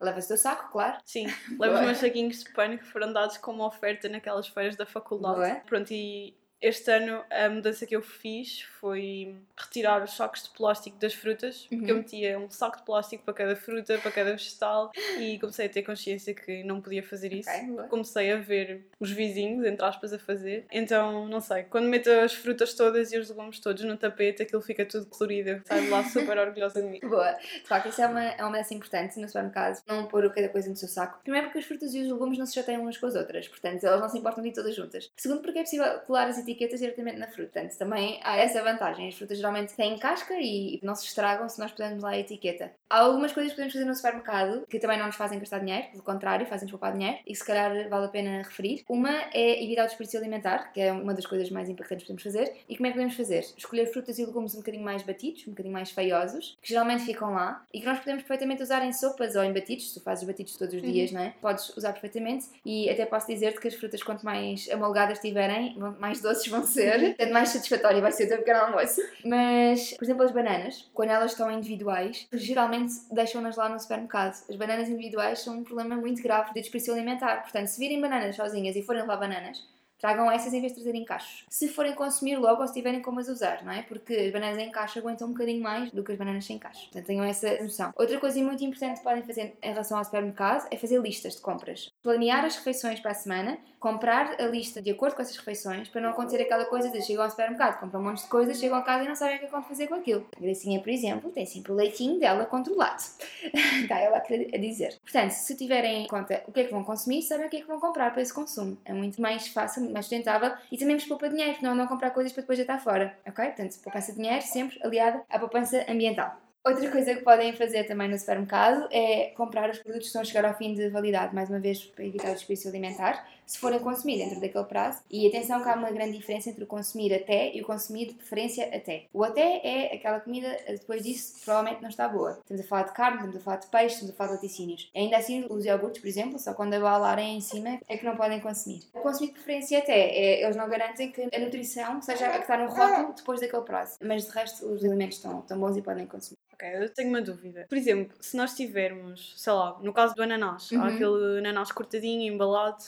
Levas 0.00 0.24
o 0.24 0.28
teu 0.28 0.36
saco, 0.36 0.70
claro. 0.70 0.98
Sim, 1.04 1.26
levo 1.58 1.74
os 1.76 1.80
meus 1.80 1.98
saquinhos 1.98 2.42
de 2.42 2.50
pano 2.52 2.78
que 2.78 2.84
foram 2.84 3.12
dados 3.12 3.38
como 3.38 3.64
oferta 3.64 4.08
naquelas 4.08 4.48
feiras 4.48 4.76
da 4.76 4.86
faculdade. 4.86 5.36
Boa. 5.36 5.60
Pronto, 5.66 5.92
e 5.92 6.36
este 6.68 6.90
ano 6.90 7.22
a 7.30 7.48
mudança 7.48 7.86
que 7.86 7.94
eu 7.94 8.02
fiz 8.02 8.62
foi 8.80 9.36
retirar 9.56 10.02
os 10.02 10.16
sacos 10.16 10.44
de 10.44 10.50
plástico 10.50 10.96
das 10.98 11.14
frutas, 11.14 11.66
porque 11.68 11.90
eu 11.90 11.96
Uhum. 11.96 12.02
metia 12.02 12.38
um 12.38 12.50
saco 12.50 12.78
de 12.78 12.82
plástico 12.84 13.22
para 13.24 13.34
cada 13.34 13.56
fruta, 13.56 13.98
para 13.98 14.10
cada 14.10 14.30
vegetal, 14.32 14.90
e 15.18 15.38
comecei 15.38 15.66
a 15.66 15.68
ter 15.68 15.82
consciência 15.82 16.34
que 16.34 16.62
não 16.64 16.80
podia 16.80 17.02
fazer 17.02 17.32
isso. 17.32 17.50
Ok, 17.50 17.66
boa. 17.68 17.82
Comecei 17.84 18.32
a 18.32 18.36
ver 18.36 18.86
os 18.98 19.10
vizinhos, 19.10 19.64
entre 19.64 19.84
aspas, 19.84 20.12
a 20.12 20.18
fazer. 20.18 20.66
Então, 20.72 21.28
não 21.28 21.40
sei, 21.40 21.64
quando 21.64 21.86
meto 21.88 22.08
as 22.10 22.32
frutas 22.34 22.74
todas 22.74 23.12
e 23.12 23.18
os 23.18 23.28
legumes 23.28 23.58
todos 23.60 23.82
no 23.84 23.96
tapete, 23.96 24.42
aquilo 24.42 24.62
fica 24.62 24.84
tudo 24.86 25.06
colorido. 25.06 25.50
Eu 25.50 25.60
saio 25.66 25.82
de 25.82 25.88
lá 25.90 26.04
super 26.04 26.38
orgulhosa 26.38 26.80
de 26.82 26.88
mim. 26.88 27.00
Boa. 27.04 27.32
De 27.32 27.66
facto, 27.68 27.88
isso 27.88 28.00
é 28.02 28.06
uma, 28.06 28.22
é 28.24 28.36
uma 28.42 28.50
mudança 28.50 28.72
importante 28.74 29.18
no 29.20 29.26
supermercado. 29.26 29.82
Não 29.86 30.06
pôr 30.06 30.32
cada 30.32 30.48
coisa 30.48 30.68
no 30.70 30.76
seu 30.76 30.88
saco. 30.88 31.20
Primeiro 31.22 31.46
porque 31.48 31.58
as 31.58 31.64
frutas 31.64 31.94
e 31.94 32.00
os 32.00 32.08
legumes 32.08 32.38
não 32.38 32.46
se 32.46 32.54
chateiam 32.54 32.82
umas 32.82 32.96
com 32.96 33.06
as 33.06 33.14
outras. 33.14 33.48
Portanto, 33.48 33.84
elas 33.84 34.00
não 34.00 34.08
se 34.08 34.18
importam 34.18 34.42
de 34.42 34.52
todas 34.52 34.74
juntas. 34.74 35.10
Segundo 35.16 35.42
porque 35.42 35.58
é 35.58 35.62
possível 35.62 36.00
colar 36.00 36.26
as 36.28 36.38
etiquetas 36.38 36.53
etiquetas 36.54 36.80
diretamente 36.80 37.18
na 37.18 37.26
fruta. 37.28 37.44
Portanto, 37.60 37.76
também 37.78 38.20
há 38.22 38.36
essa 38.36 38.62
vantagem. 38.62 39.08
As 39.08 39.14
frutas 39.14 39.36
geralmente 39.38 39.74
têm 39.74 39.98
casca 39.98 40.34
e 40.40 40.80
não 40.82 40.94
se 40.94 41.04
estragam 41.06 41.48
se 41.48 41.58
nós 41.58 41.70
pusermos 41.72 42.02
lá 42.02 42.10
a 42.10 42.18
etiqueta. 42.18 42.72
Há 42.88 43.00
algumas 43.00 43.32
coisas 43.32 43.52
que 43.52 43.56
podemos 43.56 43.72
fazer 43.72 43.84
no 43.84 43.94
supermercado 43.94 44.66
que 44.68 44.78
também 44.78 44.98
não 44.98 45.06
nos 45.06 45.16
fazem 45.16 45.38
gastar 45.38 45.58
dinheiro, 45.58 45.88
pelo 45.90 46.02
contrário, 46.02 46.46
fazem-nos 46.46 46.70
poupar 46.70 46.92
dinheiro 46.92 47.18
e 47.26 47.34
se 47.34 47.44
calhar 47.44 47.88
vale 47.88 48.06
a 48.06 48.08
pena 48.08 48.38
referir. 48.38 48.84
Uma 48.88 49.10
é 49.32 49.62
evitar 49.62 49.84
o 49.84 49.86
desperdício 49.86 50.18
alimentar, 50.20 50.72
que 50.72 50.80
é 50.80 50.92
uma 50.92 51.12
das 51.14 51.26
coisas 51.26 51.50
mais 51.50 51.68
importantes 51.68 52.04
que 52.06 52.12
podemos 52.12 52.22
fazer. 52.22 52.56
E 52.68 52.76
como 52.76 52.86
é 52.86 52.90
que 52.90 52.94
podemos 52.96 53.16
fazer? 53.16 53.40
Escolher 53.56 53.86
frutas 53.86 54.18
e 54.18 54.24
legumes 54.24 54.54
um 54.54 54.58
bocadinho 54.58 54.84
mais 54.84 55.02
batidos, 55.02 55.46
um 55.46 55.50
bocadinho 55.50 55.72
mais 55.72 55.90
feiosos, 55.90 56.56
que 56.62 56.68
geralmente 56.68 57.04
ficam 57.04 57.32
lá 57.32 57.64
e 57.72 57.80
que 57.80 57.86
nós 57.86 57.98
podemos 57.98 58.22
perfeitamente 58.22 58.62
usar 58.62 58.84
em 58.84 58.92
sopas 58.92 59.34
ou 59.36 59.42
em 59.44 59.52
batidos. 59.52 59.88
Se 59.92 59.98
tu 59.98 60.04
fazes 60.04 60.24
batidos 60.26 60.56
todos 60.56 60.74
os 60.74 60.82
dias, 60.82 61.10
não 61.12 61.20
é? 61.20 61.34
Podes 61.40 61.76
usar 61.76 61.92
perfeitamente 61.92 62.46
e 62.64 62.88
até 62.88 63.04
posso 63.06 63.26
dizer-te 63.26 63.60
que 63.60 63.68
as 63.68 63.74
frutas, 63.74 64.02
quanto 64.02 64.24
mais 64.24 64.68
amolgadas 64.70 65.18
tiverem, 65.18 65.74
vão- 65.78 65.96
mais 65.98 66.20
doces 66.20 66.43
vão 66.48 66.64
ser, 66.64 67.14
tanto 67.16 67.32
mais 67.32 67.48
satisfatório 67.50 68.00
vai 68.00 68.12
ser 68.12 68.24
o 68.24 68.28
teu 68.28 68.38
pequeno 68.38 68.60
almoço. 68.60 69.00
Mas, 69.24 69.92
por 69.94 70.04
exemplo, 70.04 70.22
as 70.22 70.30
bananas, 70.30 70.90
quando 70.92 71.10
elas 71.10 71.32
estão 71.32 71.50
individuais, 71.50 72.26
geralmente 72.32 72.94
deixam-nas 73.10 73.56
lá 73.56 73.68
no 73.68 73.78
supermercado. 73.78 74.34
As 74.48 74.56
bananas 74.56 74.88
individuais 74.88 75.40
são 75.40 75.58
um 75.58 75.64
problema 75.64 75.96
muito 75.96 76.22
grave 76.22 76.52
de 76.52 76.60
desperdício 76.60 76.92
alimentar. 76.92 77.42
Portanto, 77.42 77.66
se 77.68 77.78
virem 77.78 78.00
bananas 78.00 78.36
sozinhas 78.36 78.76
e 78.76 78.82
forem 78.82 79.02
levar 79.02 79.16
bananas, 79.16 79.64
tragam 80.04 80.30
essas 80.30 80.52
em 80.52 80.60
vez 80.60 80.72
de 80.72 80.80
trazerem 80.80 81.02
cachos. 81.02 81.46
Se 81.48 81.66
forem 81.66 81.94
consumir 81.94 82.36
logo 82.36 82.60
ou 82.60 82.68
se 82.68 82.74
tiverem 82.74 83.00
como 83.00 83.20
as 83.20 83.28
usar, 83.28 83.64
não 83.64 83.72
é? 83.72 83.80
Porque 83.80 84.14
as 84.14 84.30
bananas 84.30 84.58
em 84.58 84.70
caixa 84.70 85.00
aguentam 85.00 85.28
um 85.28 85.32
bocadinho 85.32 85.62
mais 85.62 85.90
do 85.90 86.04
que 86.04 86.12
as 86.12 86.18
bananas 86.18 86.44
sem 86.44 86.58
caixa. 86.58 86.82
Portanto, 86.82 87.06
tenham 87.06 87.24
essa 87.24 87.62
noção. 87.62 87.90
Outra 87.96 88.20
coisa 88.20 88.38
muito 88.42 88.62
importante 88.62 88.98
que 88.98 89.04
podem 89.04 89.22
fazer 89.22 89.56
em 89.62 89.70
relação 89.70 89.96
ao 89.96 90.04
supermercado 90.04 90.68
é 90.70 90.76
fazer 90.76 91.00
listas 91.00 91.36
de 91.36 91.40
compras. 91.40 91.90
Planear 92.02 92.44
as 92.44 92.56
refeições 92.56 93.00
para 93.00 93.12
a 93.12 93.14
semana, 93.14 93.56
comprar 93.84 94.40
a 94.40 94.46
lista 94.46 94.80
de 94.80 94.92
acordo 94.92 95.14
com 95.14 95.20
essessa 95.20 95.40
refeições, 95.40 95.90
para 95.90 96.00
não 96.00 96.08
acontecer 96.08 96.40
aquela 96.40 96.64
coisa 96.64 96.88
de 96.88 97.02
chegam 97.02 97.22
ao 97.22 97.28
supermercado, 97.28 97.78
compram 97.78 98.00
um 98.00 98.04
monte 98.04 98.22
de 98.22 98.28
coisas, 98.28 98.58
chegam 98.58 98.78
a 98.78 98.82
casa 98.82 99.04
e 99.04 99.08
não 99.08 99.14
sabem 99.14 99.36
o 99.36 99.38
que 99.40 99.44
é 99.44 99.46
que 99.46 99.52
vão 99.52 99.62
fazer 99.62 99.88
com 99.88 99.96
aquilo. 99.96 100.26
A 100.34 100.40
Gracinha, 100.40 100.80
por 100.80 100.88
exemplo, 100.88 101.30
tem 101.30 101.44
sempre 101.44 101.70
o 101.70 101.74
leitinho 101.74 102.18
dela 102.18 102.46
controlado. 102.46 103.02
Está 103.82 103.98
ela 103.98 104.16
a 104.16 104.56
dizer. 104.56 104.96
Portanto, 105.02 105.32
se 105.32 105.54
tiverem 105.54 106.04
em 106.04 106.06
conta 106.06 106.42
o 106.48 106.52
que 106.52 106.60
é 106.60 106.64
que 106.64 106.70
vão 106.70 106.82
consumir, 106.82 107.20
sabem 107.20 107.46
o 107.46 107.50
que 107.50 107.58
é 107.58 107.60
que 107.60 107.66
vão 107.66 107.78
comprar 107.78 108.10
para 108.10 108.22
esse 108.22 108.32
consumo. 108.32 108.78
É 108.86 108.94
muito 108.94 109.20
mais 109.20 109.48
fácil, 109.48 109.82
muito 109.82 109.92
mais 109.92 110.06
sustentável 110.06 110.52
e 110.72 110.78
também 110.78 110.96
vos 110.96 111.04
poupa 111.04 111.28
dinheiro, 111.28 111.58
não 111.60 111.78
a 111.78 111.86
comprar 111.86 112.08
coisas 112.12 112.32
para 112.32 112.40
depois 112.40 112.56
já 112.56 112.62
estar 112.62 112.78
fora. 112.78 113.14
Ok? 113.28 113.44
Portanto, 113.44 113.78
poupança 113.84 114.12
de 114.12 114.16
dinheiro 114.16 114.40
sempre 114.40 114.80
aliada 114.82 115.22
à 115.28 115.38
poupança 115.38 115.84
ambiental. 115.86 116.40
Outra 116.66 116.90
coisa 116.90 117.14
que 117.14 117.20
podem 117.20 117.52
fazer 117.52 117.84
também 117.84 118.08
no 118.08 118.18
supermercado 118.18 118.88
é 118.90 119.34
comprar 119.36 119.68
os 119.68 119.78
produtos 119.80 120.04
que 120.04 120.06
estão 120.06 120.22
a 120.22 120.24
chegar 120.24 120.46
ao 120.46 120.56
fim 120.56 120.72
de 120.72 120.88
validade, 120.88 121.34
mais 121.34 121.50
uma 121.50 121.60
vez 121.60 121.84
para 121.84 122.06
evitar 122.06 122.30
o 122.30 122.34
desperdício 122.34 122.70
alimentar, 122.70 123.22
se 123.46 123.58
forem 123.58 123.78
consumir 123.78 124.18
dentro 124.18 124.40
daquele 124.40 124.64
prazo. 124.64 125.00
E 125.10 125.26
atenção 125.26 125.62
que 125.62 125.68
há 125.68 125.74
uma 125.74 125.90
grande 125.90 126.16
diferença 126.16 126.50
entre 126.50 126.64
o 126.64 126.66
consumir 126.66 127.14
até 127.14 127.54
e 127.54 127.60
o 127.60 127.64
consumir 127.64 128.06
de 128.06 128.14
preferência 128.14 128.64
até. 128.74 129.06
O 129.12 129.22
até 129.22 129.60
é 129.64 129.94
aquela 129.94 130.20
comida, 130.20 130.56
depois 130.68 131.02
disso, 131.02 131.40
provavelmente 131.44 131.82
não 131.82 131.88
está 131.88 132.08
boa. 132.08 132.38
Estamos 132.42 132.64
a 132.64 132.68
falar 132.68 132.82
de 132.84 132.92
carne, 132.92 133.16
estamos 133.16 133.36
a 133.36 133.40
falar 133.40 133.56
de 133.56 133.66
peixe, 133.66 133.94
estamos 133.94 134.14
a 134.14 134.16
falar 134.16 134.28
de 134.30 134.34
laticínios. 134.36 134.90
Ainda 134.94 135.16
assim, 135.16 135.46
os 135.48 135.64
iogurtes, 135.64 136.00
por 136.00 136.08
exemplo, 136.08 136.38
só 136.38 136.54
quando 136.54 136.74
a 136.74 136.80
balarem 136.80 137.36
em 137.36 137.40
cima 137.40 137.78
é 137.88 137.96
que 137.96 138.04
não 138.04 138.16
podem 138.16 138.40
consumir. 138.40 138.82
O 138.94 139.00
consumir 139.00 139.28
de 139.28 139.34
preferência 139.34 139.78
até, 139.78 139.92
é, 139.92 140.42
eles 140.42 140.56
não 140.56 140.68
garantem 140.68 141.10
que 141.10 141.28
a 141.34 141.38
nutrição 141.38 142.00
seja 142.02 142.26
a 142.26 142.32
que 142.32 142.42
está 142.42 142.56
no 142.56 142.68
rótulo 142.68 143.14
depois 143.14 143.40
daquele 143.40 143.62
prazo. 143.62 143.98
Mas 144.02 144.24
de 144.24 144.30
resto, 144.30 144.66
os 144.66 144.84
alimentos 144.84 145.16
estão, 145.16 145.40
estão 145.40 145.58
bons 145.58 145.76
e 145.76 145.82
podem 145.82 146.06
consumir. 146.06 146.38
Ok, 146.54 146.62
eu 146.82 146.92
tenho 146.94 147.08
uma 147.08 147.20
dúvida. 147.22 147.66
Por 147.68 147.76
exemplo, 147.76 148.16
se 148.20 148.36
nós 148.36 148.54
tivermos, 148.54 149.34
sei 149.36 149.52
lá, 149.52 149.78
no 149.82 149.92
caso 149.92 150.14
do 150.14 150.22
ananás, 150.22 150.72
há 150.76 150.86
Uhum. 150.86 150.88
aquele 150.88 151.38
ananás 151.38 151.72
cortadinho, 151.72 152.32
embalado, 152.32 152.84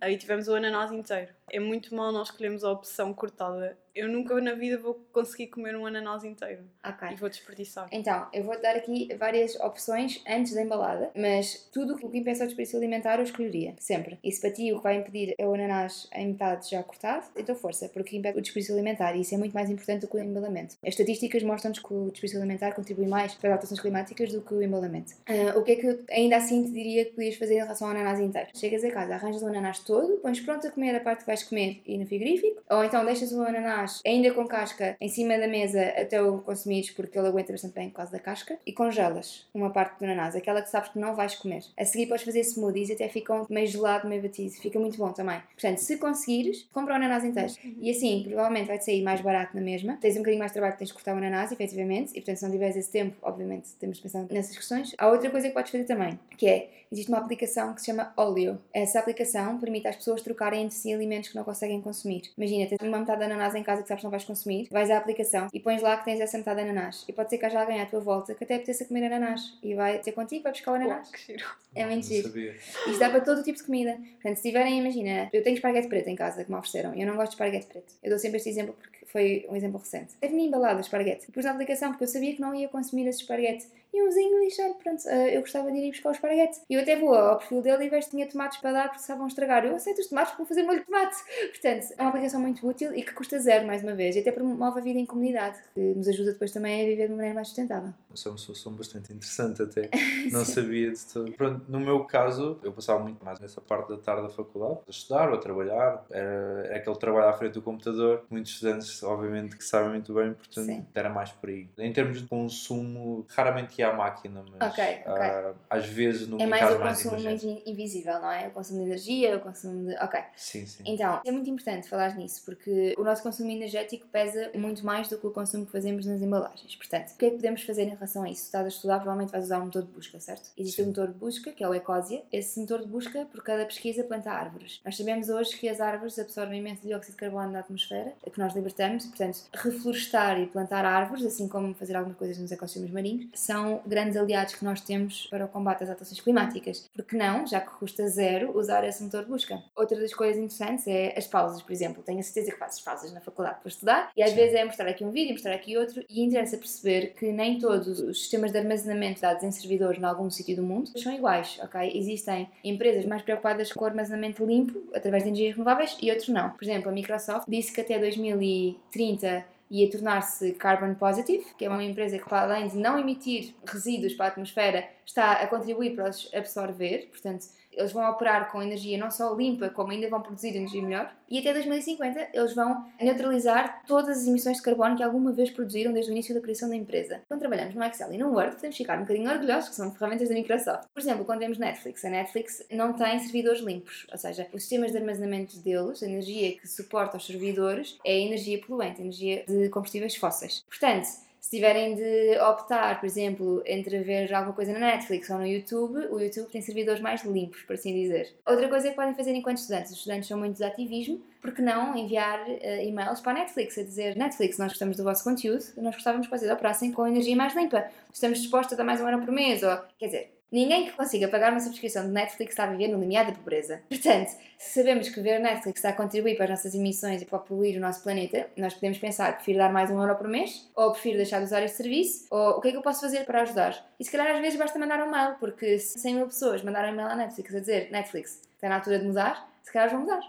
aí 0.00 0.16
tivemos 0.16 0.48
o 0.48 0.54
ananás 0.54 0.90
inteiro. 0.92 1.34
É 1.52 1.60
muito 1.60 1.94
mal 1.94 2.10
nós 2.10 2.28
escolhermos 2.28 2.64
a 2.64 2.72
opção 2.72 3.12
cortada. 3.12 3.76
Eu 3.94 4.08
nunca 4.08 4.40
na 4.40 4.54
vida 4.54 4.78
vou 4.78 4.94
conseguir 5.12 5.48
comer 5.48 5.76
um 5.76 5.84
ananás 5.84 6.24
inteiro 6.24 6.62
Ok. 6.82 7.08
e 7.12 7.14
vou 7.14 7.28
desperdiçar. 7.28 7.88
Então, 7.92 8.26
eu 8.32 8.42
vou 8.42 8.58
dar 8.58 8.74
aqui 8.74 9.14
várias 9.18 9.54
opções 9.60 10.22
antes 10.26 10.54
da 10.54 10.62
embalada, 10.62 11.10
mas 11.14 11.68
tudo 11.70 11.94
o 11.96 12.10
que 12.10 12.16
impeça 12.16 12.44
o 12.44 12.46
desperdício 12.46 12.78
alimentar 12.78 13.18
eu 13.18 13.24
escolheria, 13.24 13.74
sempre. 13.78 14.18
E 14.24 14.32
se 14.32 14.40
para 14.40 14.50
ti 14.50 14.72
o 14.72 14.78
que 14.78 14.82
vai 14.82 14.96
impedir 14.96 15.34
é 15.36 15.46
o 15.46 15.52
ananás 15.52 16.08
em 16.14 16.28
metade 16.28 16.70
já 16.70 16.82
cortado, 16.82 17.26
então 17.36 17.54
força, 17.54 17.86
porque 17.90 18.16
impede 18.16 18.38
o 18.38 18.40
desperdício 18.40 18.74
alimentar 18.74 19.14
e 19.14 19.20
isso 19.20 19.34
é 19.34 19.36
muito 19.38 19.52
mais 19.52 19.68
importante 19.68 20.00
do 20.00 20.08
que 20.08 20.16
o 20.16 20.20
embalamento. 20.20 20.74
As 20.82 20.88
estatísticas 20.94 21.42
mostram-nos 21.42 21.78
que 21.80 21.92
o 21.92 22.04
desperdício 22.10 22.38
alimentar 22.40 22.72
contribui 22.72 23.06
mais 23.06 23.34
para 23.34 23.50
as 23.50 23.52
alterações 23.56 23.80
climáticas 23.80 24.32
do 24.32 24.40
que 24.40 24.54
o 24.54 24.62
embalamento. 24.62 25.12
Ah, 25.26 25.58
o 25.58 25.62
que 25.62 25.72
é 25.72 25.76
que 25.76 25.86
eu 25.86 26.02
ainda 26.10 26.38
assim 26.38 26.64
te 26.64 26.70
diria 26.72 27.04
que 27.04 27.10
podias 27.12 27.34
fazer 27.36 27.56
em 27.56 27.58
relação 27.58 27.88
ao 27.88 27.94
ananás 27.94 28.18
inteiro? 28.20 28.48
Chegas 28.54 28.82
a 28.84 28.90
casa, 28.90 29.16
arranjas 29.16 29.42
o 29.42 29.46
ananás 29.48 29.80
todo, 29.80 30.16
pões 30.22 30.40
pronto 30.40 30.66
a 30.66 30.70
comer 30.70 30.96
a 30.96 31.00
parte 31.00 31.20
que 31.20 31.26
vais 31.26 31.41
comer 31.44 31.82
e 31.86 31.98
no 31.98 32.06
frigorífico, 32.06 32.62
ou 32.70 32.84
então 32.84 33.04
deixas 33.04 33.32
o 33.32 33.42
ananás 33.42 34.00
ainda 34.06 34.32
com 34.32 34.46
casca 34.46 34.96
em 35.00 35.08
cima 35.08 35.38
da 35.38 35.46
mesa 35.46 35.82
até 35.96 36.22
o 36.22 36.38
consumires 36.38 36.90
porque 36.90 37.18
ele 37.18 37.28
aguenta 37.28 37.52
bastante 37.52 37.74
bem 37.74 37.88
por 37.88 37.96
causa 37.96 38.12
da 38.12 38.18
casca 38.18 38.58
e 38.66 38.72
congelas 38.72 39.46
uma 39.54 39.70
parte 39.70 39.98
do 39.98 40.04
ananás, 40.04 40.34
aquela 40.36 40.62
que 40.62 40.70
sabes 40.70 40.90
que 40.90 40.98
não 40.98 41.14
vais 41.14 41.34
comer. 41.34 41.62
A 41.76 41.84
seguir 41.84 42.06
podes 42.06 42.24
fazer 42.24 42.42
smoothies 42.44 42.90
e 42.90 42.92
até 42.92 43.08
ficam 43.08 43.46
meio 43.48 43.66
gelado, 43.66 44.08
meio 44.08 44.22
batido, 44.22 44.52
fica 44.52 44.78
muito 44.78 44.98
bom 44.98 45.12
também. 45.12 45.40
Portanto, 45.52 45.78
se 45.78 45.96
conseguires, 45.96 46.68
compra 46.72 46.94
o 46.94 46.96
ananás 46.96 47.24
inteiro. 47.24 47.52
E 47.80 47.90
assim, 47.90 48.24
provavelmente 48.26 48.66
vai-te 48.66 48.84
sair 48.84 49.02
mais 49.02 49.20
barato 49.20 49.54
na 49.54 49.62
mesma. 49.62 49.96
Tens 50.00 50.14
um 50.14 50.18
bocadinho 50.18 50.38
mais 50.38 50.52
de 50.52 50.54
trabalho 50.54 50.76
tens 50.76 50.88
de 50.88 50.94
cortar 50.94 51.14
o 51.14 51.18
ananás, 51.18 51.52
efetivamente, 51.52 52.10
e 52.12 52.14
portanto, 52.14 52.36
se 52.36 52.44
não 52.44 52.50
tiveres 52.50 52.76
esse 52.76 52.90
tempo, 52.90 53.16
obviamente, 53.22 53.70
temos 53.78 53.96
de 53.96 54.02
pensar 54.02 54.26
nessas 54.30 54.56
questões. 54.56 54.94
Há 54.98 55.08
outra 55.08 55.30
coisa 55.30 55.48
que 55.48 55.54
podes 55.54 55.70
fazer 55.70 55.84
também, 55.84 56.18
que 56.36 56.46
é, 56.46 56.70
existe 56.92 57.10
uma 57.10 57.18
aplicação 57.18 57.74
que 57.74 57.80
se 57.80 57.86
chama 57.86 58.12
Olio. 58.16 58.60
Essa 58.72 58.98
aplicação 58.98 59.58
permite 59.58 59.88
às 59.88 59.96
pessoas 59.96 60.22
trocarem 60.22 60.64
entre 60.64 60.76
si 60.76 60.92
alimentos 60.92 61.30
que 61.30 61.36
não 61.36 61.42
conseguem 61.42 61.80
consumir. 61.80 62.30
Imagina, 62.36 62.66
tens 62.66 62.86
uma 62.86 62.98
metade 62.98 63.18
de 63.18 63.24
ananás 63.24 63.54
em 63.54 63.62
casa 63.62 63.82
que 63.82 63.88
sabes 63.88 64.02
que 64.02 64.04
não 64.04 64.10
vais 64.10 64.24
consumir, 64.24 64.68
vais 64.70 64.90
à 64.90 64.98
aplicação 64.98 65.48
e 65.52 65.58
pões 65.58 65.80
lá 65.80 65.96
que 65.96 66.04
tens 66.04 66.20
essa 66.20 66.36
metade 66.36 66.62
de 66.62 66.68
ananás. 66.68 67.04
E 67.08 67.12
pode 67.12 67.30
ser 67.30 67.38
que 67.38 67.46
haja 67.46 67.60
alguém 67.60 67.80
à 67.80 67.86
tua 67.86 68.00
volta 68.00 68.34
que 68.34 68.44
até 68.44 68.56
apeteça 68.56 68.84
comer 68.84 69.06
ananás 69.06 69.58
e 69.62 69.74
vai 69.74 69.98
ter 69.98 70.12
contigo, 70.12 70.42
vai 70.42 70.52
buscar 70.52 70.72
o 70.72 70.74
ananás. 70.74 71.08
Oh, 71.08 71.12
que 71.12 71.32
giro. 71.32 71.44
É 71.74 71.86
muito 71.86 72.06
giro. 72.06 72.28
sabia. 72.28 72.52
Isto 72.52 72.98
dá 72.98 73.08
para 73.08 73.20
todo 73.20 73.38
o 73.38 73.42
tipo 73.42 73.56
de 73.56 73.64
comida. 73.64 73.98
Portanto, 74.14 74.36
se 74.36 74.42
tiverem, 74.42 74.78
imagina, 74.78 75.30
eu 75.32 75.42
tenho 75.42 75.54
esparguete 75.54 75.88
preto 75.88 76.08
em 76.08 76.16
casa 76.16 76.44
que 76.44 76.50
me 76.50 76.56
ofereceram 76.56 76.94
e 76.94 77.00
eu 77.00 77.06
não 77.06 77.16
gosto 77.16 77.30
de 77.30 77.34
esparguete 77.34 77.66
preto. 77.66 77.94
Eu 78.02 78.10
dou 78.10 78.18
sempre 78.18 78.36
este 78.36 78.50
exemplo 78.50 78.74
porque 78.78 79.06
foi 79.06 79.46
um 79.48 79.56
exemplo 79.56 79.78
recente. 79.78 80.14
Teve-me 80.20 80.46
embalado 80.46 80.78
o 80.78 80.80
esparguete. 80.80 81.30
Pus 81.30 81.44
na 81.44 81.52
aplicação 81.52 81.90
porque 81.90 82.04
eu 82.04 82.08
sabia 82.08 82.34
que 82.34 82.40
não 82.40 82.54
ia 82.54 82.68
consumir 82.68 83.06
esse 83.06 83.20
esparguete. 83.20 83.66
E 83.92 84.02
um 84.02 84.06
me 84.06 84.48
disse, 84.48 84.62
olha, 84.62 84.74
pronto, 84.74 85.06
eh, 85.06 85.36
eu 85.36 85.40
gostava 85.42 85.70
de 85.70 85.76
ir 85.76 85.90
buscar 85.90 86.08
o 86.08 86.12
esparguete. 86.12 86.60
E 86.68 86.74
eu 86.74 86.80
até 86.80 86.96
vou 86.96 87.14
ao 87.14 87.36
perfil 87.36 87.60
dele 87.60 87.84
e 87.84 87.88
vejo 87.90 88.06
que 88.06 88.12
tinha 88.12 88.26
tomates 88.26 88.58
para 88.58 88.72
dar 88.72 88.84
porque 88.84 89.00
estavam 89.00 89.24
a 89.24 89.28
estragar. 89.28 89.66
Eu 89.66 89.76
aceito 89.76 90.00
os 90.00 90.06
tomates 90.06 90.34
vou 90.34 90.46
fazer 90.46 90.62
molho 90.62 90.80
de 90.80 90.86
tomate. 90.86 91.16
Portanto, 91.50 91.94
é 91.98 92.02
uma 92.02 92.08
aplicação 92.08 92.40
muito 92.40 92.66
útil 92.66 92.94
e 92.94 93.02
que 93.02 93.12
custa 93.12 93.38
zero, 93.38 93.66
mais 93.66 93.82
uma 93.82 93.94
vez. 93.94 94.16
E 94.16 94.20
até 94.20 94.32
promove 94.32 94.80
a 94.80 94.82
vida 94.82 94.98
em 94.98 95.04
comunidade, 95.04 95.58
que 95.74 95.80
nos 95.80 96.08
ajuda 96.08 96.32
depois 96.32 96.50
também 96.52 96.82
a 96.82 96.86
viver 96.86 97.08
de 97.08 97.14
maneira 97.14 97.34
mais 97.34 97.48
sustentável. 97.48 97.92
Isso 98.14 98.28
é 98.28 98.30
uma 98.30 98.38
solução 98.38 98.72
bastante 98.72 99.12
interessante 99.12 99.62
até. 99.62 99.90
Não 100.32 100.44
sabia 100.44 100.90
de 100.90 101.04
todo. 101.12 101.30
Pronto, 101.32 101.64
no 101.68 101.78
meu 101.78 102.04
caso, 102.04 102.58
eu 102.62 102.72
passava 102.72 103.00
muito 103.00 103.22
mais 103.22 103.40
nessa 103.40 103.60
parte 103.60 103.90
da 103.90 103.98
tarde 103.98 104.22
da 104.22 104.30
faculdade, 104.30 104.80
a 104.86 104.90
estudar 104.90 105.28
ou 105.28 105.34
a 105.34 105.38
trabalhar. 105.38 106.04
Era, 106.10 106.66
era 106.66 106.76
aquele 106.76 106.96
trabalho 106.96 107.28
à 107.28 107.32
frente 107.34 107.52
do 107.54 107.62
computador. 107.62 108.24
Muitos 108.30 108.52
estudantes, 108.52 109.02
obviamente, 109.02 109.54
que 109.54 109.64
sabem 109.64 109.90
muito 109.90 110.14
bem, 110.14 110.32
portanto, 110.32 110.64
Sim. 110.64 110.86
era 110.94 111.10
mais 111.10 111.30
por 111.30 111.50
aí. 111.50 111.68
Em 111.76 111.92
termos 111.92 112.22
de 112.22 112.28
consumo, 112.28 113.26
raramente 113.28 113.81
ia 113.82 113.88
à 113.90 113.92
máquina, 113.94 114.44
mas 114.50 114.70
Ok, 114.72 114.84
ok. 115.06 115.22
ah, 115.22 115.54
às 115.70 115.86
vezes 115.86 116.26
no 116.28 116.40
É 116.40 116.46
mais 116.46 116.74
o 116.74 116.78
consumo 116.78 117.20
muito 117.20 117.62
invisível, 117.66 118.14
não 118.20 118.30
é? 118.30 118.48
O 118.48 118.50
consumo 118.50 118.80
de 118.80 118.86
energia, 118.86 119.36
o 119.36 119.40
consumo 119.40 119.88
de. 119.88 119.96
Ok. 119.96 120.20
Sim, 120.36 120.66
sim. 120.66 120.82
Então, 120.86 121.20
é 121.24 121.30
muito 121.30 121.48
importante 121.50 121.88
falar 121.88 122.16
nisso, 122.16 122.42
porque 122.44 122.94
o 122.98 123.04
nosso 123.04 123.22
consumo 123.22 123.50
energético 123.50 124.06
pesa 124.08 124.50
muito 124.54 124.84
mais 124.84 125.08
do 125.08 125.18
que 125.18 125.26
o 125.26 125.30
consumo 125.30 125.66
que 125.66 125.72
fazemos 125.72 126.06
nas 126.06 126.20
embalagens. 126.20 126.74
Portanto, 126.76 127.10
o 127.12 127.16
que 127.16 127.26
é 127.26 127.30
que 127.30 127.36
podemos 127.36 127.62
fazer 127.62 127.82
em 127.82 127.90
relação 127.90 128.22
a 128.22 128.28
isso? 128.28 128.40
Se 128.42 128.46
estás 128.46 128.64
a 128.64 128.68
estudar, 128.68 128.96
provavelmente 128.96 129.30
vais 129.32 129.44
usar 129.44 129.58
um 129.60 129.64
motor 129.66 129.82
de 129.82 129.88
busca, 129.90 130.18
certo? 130.20 130.50
Existe 130.56 130.76
Sim. 130.76 130.82
um 130.84 130.86
motor 130.88 131.08
de 131.08 131.14
busca, 131.14 131.52
que 131.52 131.62
é 131.64 131.68
o 131.68 131.74
Ecosia. 131.74 132.22
Esse 132.32 132.60
motor 132.60 132.80
de 132.80 132.86
busca, 132.86 133.24
por 133.26 133.42
cada 133.42 133.64
pesquisa, 133.64 134.04
planta 134.04 134.30
árvores. 134.30 134.80
Nós 134.84 134.96
sabemos 134.96 135.28
hoje 135.28 135.56
que 135.56 135.68
as 135.68 135.80
árvores 135.80 136.18
absorvem 136.18 136.58
imenso 136.60 136.82
dióxido 136.82 137.12
de 137.12 137.16
carbono 137.18 137.52
da 137.52 137.60
atmosfera, 137.60 138.12
que 138.32 138.38
nós 138.38 138.54
libertamos. 138.54 139.06
Portanto, 139.06 139.42
reflorestar 139.52 140.40
e 140.40 140.46
plantar 140.46 140.84
árvores, 140.84 141.24
assim 141.24 141.48
como 141.48 141.74
fazer 141.74 141.96
algumas 141.96 142.18
coisas 142.18 142.38
nos 142.38 142.52
ecossistemas 142.52 142.90
marinhos, 142.90 143.26
são 143.34 143.71
grandes 143.86 144.16
aliados 144.16 144.54
que 144.54 144.64
nós 144.64 144.80
temos 144.80 145.26
para 145.28 145.44
o 145.44 145.48
combate 145.48 145.84
às 145.84 145.90
alterações 145.90 146.20
climáticas. 146.20 146.88
Porque 146.94 147.16
não, 147.16 147.46
já 147.46 147.60
que 147.60 147.70
custa 147.78 148.06
zero, 148.08 148.56
usar 148.56 148.84
esse 148.84 149.02
motor 149.02 149.24
de 149.24 149.30
busca. 149.30 149.62
Outra 149.76 149.98
das 149.98 150.12
coisas 150.14 150.36
interessantes 150.36 150.86
é 150.86 151.14
as 151.16 151.26
pausas, 151.26 151.62
por 151.62 151.72
exemplo. 151.72 152.02
Tenho 152.02 152.20
a 152.20 152.22
certeza 152.22 152.52
que 152.52 152.58
fazes 152.58 152.80
pausas 152.80 153.12
na 153.12 153.20
faculdade 153.20 153.60
para 153.60 153.68
estudar 153.68 154.10
e 154.16 154.22
às 154.22 154.30
Sim. 154.30 154.36
vezes 154.36 154.54
é 154.54 154.64
mostrar 154.64 154.88
aqui 154.88 155.04
um 155.04 155.10
vídeo, 155.10 155.32
mostrar 155.32 155.54
aqui 155.54 155.76
outro 155.76 156.04
e 156.08 156.22
interessa 156.22 156.56
perceber 156.56 157.14
que 157.14 157.32
nem 157.32 157.58
todos 157.58 158.00
os 158.00 158.20
sistemas 158.20 158.52
de 158.52 158.58
armazenamento 158.58 159.16
de 159.16 159.22
dados 159.22 159.42
em 159.42 159.50
servidores 159.50 160.00
em 160.00 160.04
algum 160.04 160.30
sítio 160.30 160.56
do 160.56 160.62
mundo 160.62 160.90
são 160.98 161.12
iguais, 161.12 161.58
ok? 161.62 161.92
Existem 161.94 162.48
empresas 162.64 163.04
mais 163.04 163.22
preocupadas 163.22 163.72
com 163.72 163.84
o 163.84 163.88
armazenamento 163.88 164.44
limpo 164.44 164.82
através 164.94 165.22
de 165.22 165.30
energias 165.30 165.54
renováveis 165.54 165.96
e 166.00 166.10
outros 166.10 166.28
não. 166.28 166.50
Por 166.50 166.64
exemplo, 166.64 166.88
a 166.88 166.92
Microsoft 166.92 167.46
disse 167.48 167.72
que 167.72 167.80
até 167.80 167.98
2030 167.98 169.44
ia 169.72 169.90
tornar-se 169.90 170.52
carbon 170.52 170.94
positive, 170.94 171.46
que 171.56 171.64
é 171.64 171.68
uma 171.68 171.82
empresa 171.82 172.18
que, 172.18 172.28
para 172.28 172.42
além 172.42 172.68
de 172.68 172.76
não 172.76 172.98
emitir 172.98 173.54
resíduos 173.66 174.12
para 174.12 174.26
a 174.26 174.28
atmosfera, 174.28 174.86
está 175.06 175.32
a 175.32 175.46
contribuir 175.46 175.96
para 175.96 176.10
os 176.10 176.28
absorver, 176.34 177.08
portanto, 177.10 177.46
eles 177.72 177.92
vão 177.92 178.08
operar 178.10 178.50
com 178.50 178.62
energia 178.62 178.98
não 178.98 179.10
só 179.10 179.34
limpa, 179.34 179.68
como 179.70 179.92
ainda 179.92 180.08
vão 180.08 180.20
produzir 180.20 180.48
energia 180.48 180.82
melhor. 180.82 181.12
E 181.28 181.38
até 181.38 181.52
2050 181.52 182.28
eles 182.32 182.54
vão 182.54 182.84
neutralizar 183.00 183.82
todas 183.86 184.18
as 184.18 184.26
emissões 184.26 184.58
de 184.58 184.62
carbono 184.62 184.96
que 184.96 185.02
alguma 185.02 185.32
vez 185.32 185.50
produziram 185.50 185.92
desde 185.92 186.10
o 186.10 186.12
início 186.12 186.34
da 186.34 186.40
criação 186.40 186.68
da 186.68 186.76
empresa. 186.76 187.22
Quando 187.28 187.40
trabalhamos 187.40 187.74
no 187.74 187.82
Excel 187.84 188.12
e 188.12 188.18
no 188.18 188.32
Word, 188.32 188.56
podemos 188.56 188.76
ficar 188.76 188.98
um 188.98 189.02
bocadinho 189.02 189.30
orgulhosos 189.30 189.70
que 189.70 189.74
são 189.74 189.90
ferramentas 189.92 190.28
da 190.28 190.34
Microsoft. 190.34 190.88
Por 190.92 191.00
exemplo, 191.00 191.24
quando 191.24 191.40
vemos 191.40 191.58
Netflix, 191.58 192.04
a 192.04 192.10
Netflix 192.10 192.64
não 192.70 192.92
tem 192.92 193.18
servidores 193.18 193.60
limpos, 193.60 194.06
ou 194.10 194.18
seja, 194.18 194.46
os 194.52 194.62
sistemas 194.62 194.92
de 194.92 194.98
armazenamento 194.98 195.58
deles, 195.60 196.02
a 196.02 196.06
energia 196.06 196.58
que 196.58 196.68
suporta 196.68 197.16
os 197.16 197.26
servidores, 197.26 197.98
é 198.04 198.18
energia 198.18 198.60
poluente, 198.60 199.00
energia 199.00 199.44
de 199.46 199.68
combustíveis 199.70 200.16
fósseis. 200.16 200.64
Portanto, 200.68 201.08
se 201.42 201.50
tiverem 201.50 201.96
de 201.96 202.38
optar, 202.38 203.00
por 203.00 203.04
exemplo, 203.04 203.64
entre 203.66 203.98
ver 203.98 204.32
alguma 204.32 204.54
coisa 204.54 204.72
na 204.72 204.78
Netflix 204.78 205.28
ou 205.28 205.38
no 205.38 205.46
YouTube, 205.46 205.98
o 206.12 206.20
YouTube 206.20 206.48
tem 206.52 206.62
servidores 206.62 207.02
mais 207.02 207.24
limpos, 207.24 207.60
por 207.62 207.74
assim 207.74 207.92
dizer. 207.92 208.32
Outra 208.46 208.68
coisa 208.68 208.88
que 208.88 208.94
podem 208.94 209.12
fazer 209.12 209.34
enquanto 209.34 209.58
estudantes, 209.58 209.90
os 209.90 209.98
estudantes 209.98 210.28
são 210.28 210.38
muito 210.38 210.56
de 210.56 210.62
ativismo, 210.62 211.20
porque 211.40 211.60
não 211.60 211.96
enviar 211.96 212.46
uh, 212.46 212.82
e-mails 212.84 213.20
para 213.20 213.32
a 213.32 213.34
Netflix 213.34 213.76
a 213.76 213.82
dizer 213.82 214.16
Netflix, 214.16 214.56
nós 214.56 214.68
gostamos 214.68 214.96
do 214.96 215.02
vosso 215.02 215.24
conteúdo, 215.24 215.64
nós 215.78 215.96
gostávamos 215.96 216.28
que 216.28 216.38
vocês 216.38 216.50
operassem 216.50 216.92
com 216.92 217.08
energia 217.08 217.34
mais 217.34 217.56
limpa, 217.56 217.90
estamos 218.12 218.40
dispostos 218.40 218.74
a 218.74 218.76
dar 218.76 218.84
mais 218.84 219.00
um 219.00 219.08
euro 219.08 219.24
por 219.24 219.32
mês, 219.32 219.64
ou, 219.64 219.76
quer 219.98 220.06
dizer, 220.06 220.41
Ninguém 220.52 220.84
que 220.84 220.92
consiga 220.92 221.28
pagar 221.28 221.50
uma 221.50 221.60
subscrição 221.60 222.04
de 222.04 222.12
Netflix 222.12 222.52
está 222.52 222.64
a 222.64 222.66
viver 222.66 222.88
no 222.88 223.00
limiar 223.00 223.24
da 223.24 223.32
pobreza. 223.32 223.80
Portanto, 223.88 224.32
se 224.58 224.74
sabemos 224.74 225.08
que 225.08 225.18
ver 225.18 225.40
Netflix 225.40 225.78
está 225.78 225.88
a 225.88 225.92
contribuir 225.94 226.36
para 226.36 226.44
as 226.44 226.50
nossas 226.50 226.74
emissões 226.74 227.22
e 227.22 227.24
para 227.24 227.38
poluir 227.38 227.78
o 227.78 227.80
nosso 227.80 228.02
planeta, 228.02 228.50
nós 228.54 228.74
podemos 228.74 228.98
pensar, 228.98 229.34
prefiro 229.36 229.56
dar 229.56 229.72
mais 229.72 229.90
um 229.90 229.98
euro 229.98 230.14
por 230.14 230.28
mês, 230.28 230.70
ou 230.76 230.92
prefiro 230.92 231.16
deixar 231.16 231.38
de 231.38 231.44
usar 231.44 231.62
este 231.62 231.78
serviço, 231.78 232.26
ou 232.30 232.58
o 232.58 232.60
que 232.60 232.68
é 232.68 232.70
que 232.70 232.76
eu 232.76 232.82
posso 232.82 233.00
fazer 233.00 233.24
para 233.24 233.40
ajudar? 233.40 233.82
E 233.98 234.04
se 234.04 234.10
calhar 234.10 234.30
às 234.30 234.42
vezes 234.42 234.58
basta 234.58 234.78
mandar 234.78 235.02
um 235.02 235.10
mail, 235.10 235.36
porque 235.40 235.78
se 235.78 235.98
100 235.98 236.16
mil 236.16 236.26
pessoas 236.26 236.62
mandaram 236.62 236.92
um 236.92 236.96
mail 236.96 237.08
à 237.08 237.16
Netflix 237.16 237.54
a 237.54 237.60
dizer 237.60 237.90
Netflix, 237.90 238.42
está 238.54 238.68
na 238.68 238.74
altura 238.74 238.98
de 238.98 239.06
mudar, 239.06 239.50
se 239.62 239.72
calhar 239.72 239.88
vão 239.88 240.00
mudar. 240.00 240.20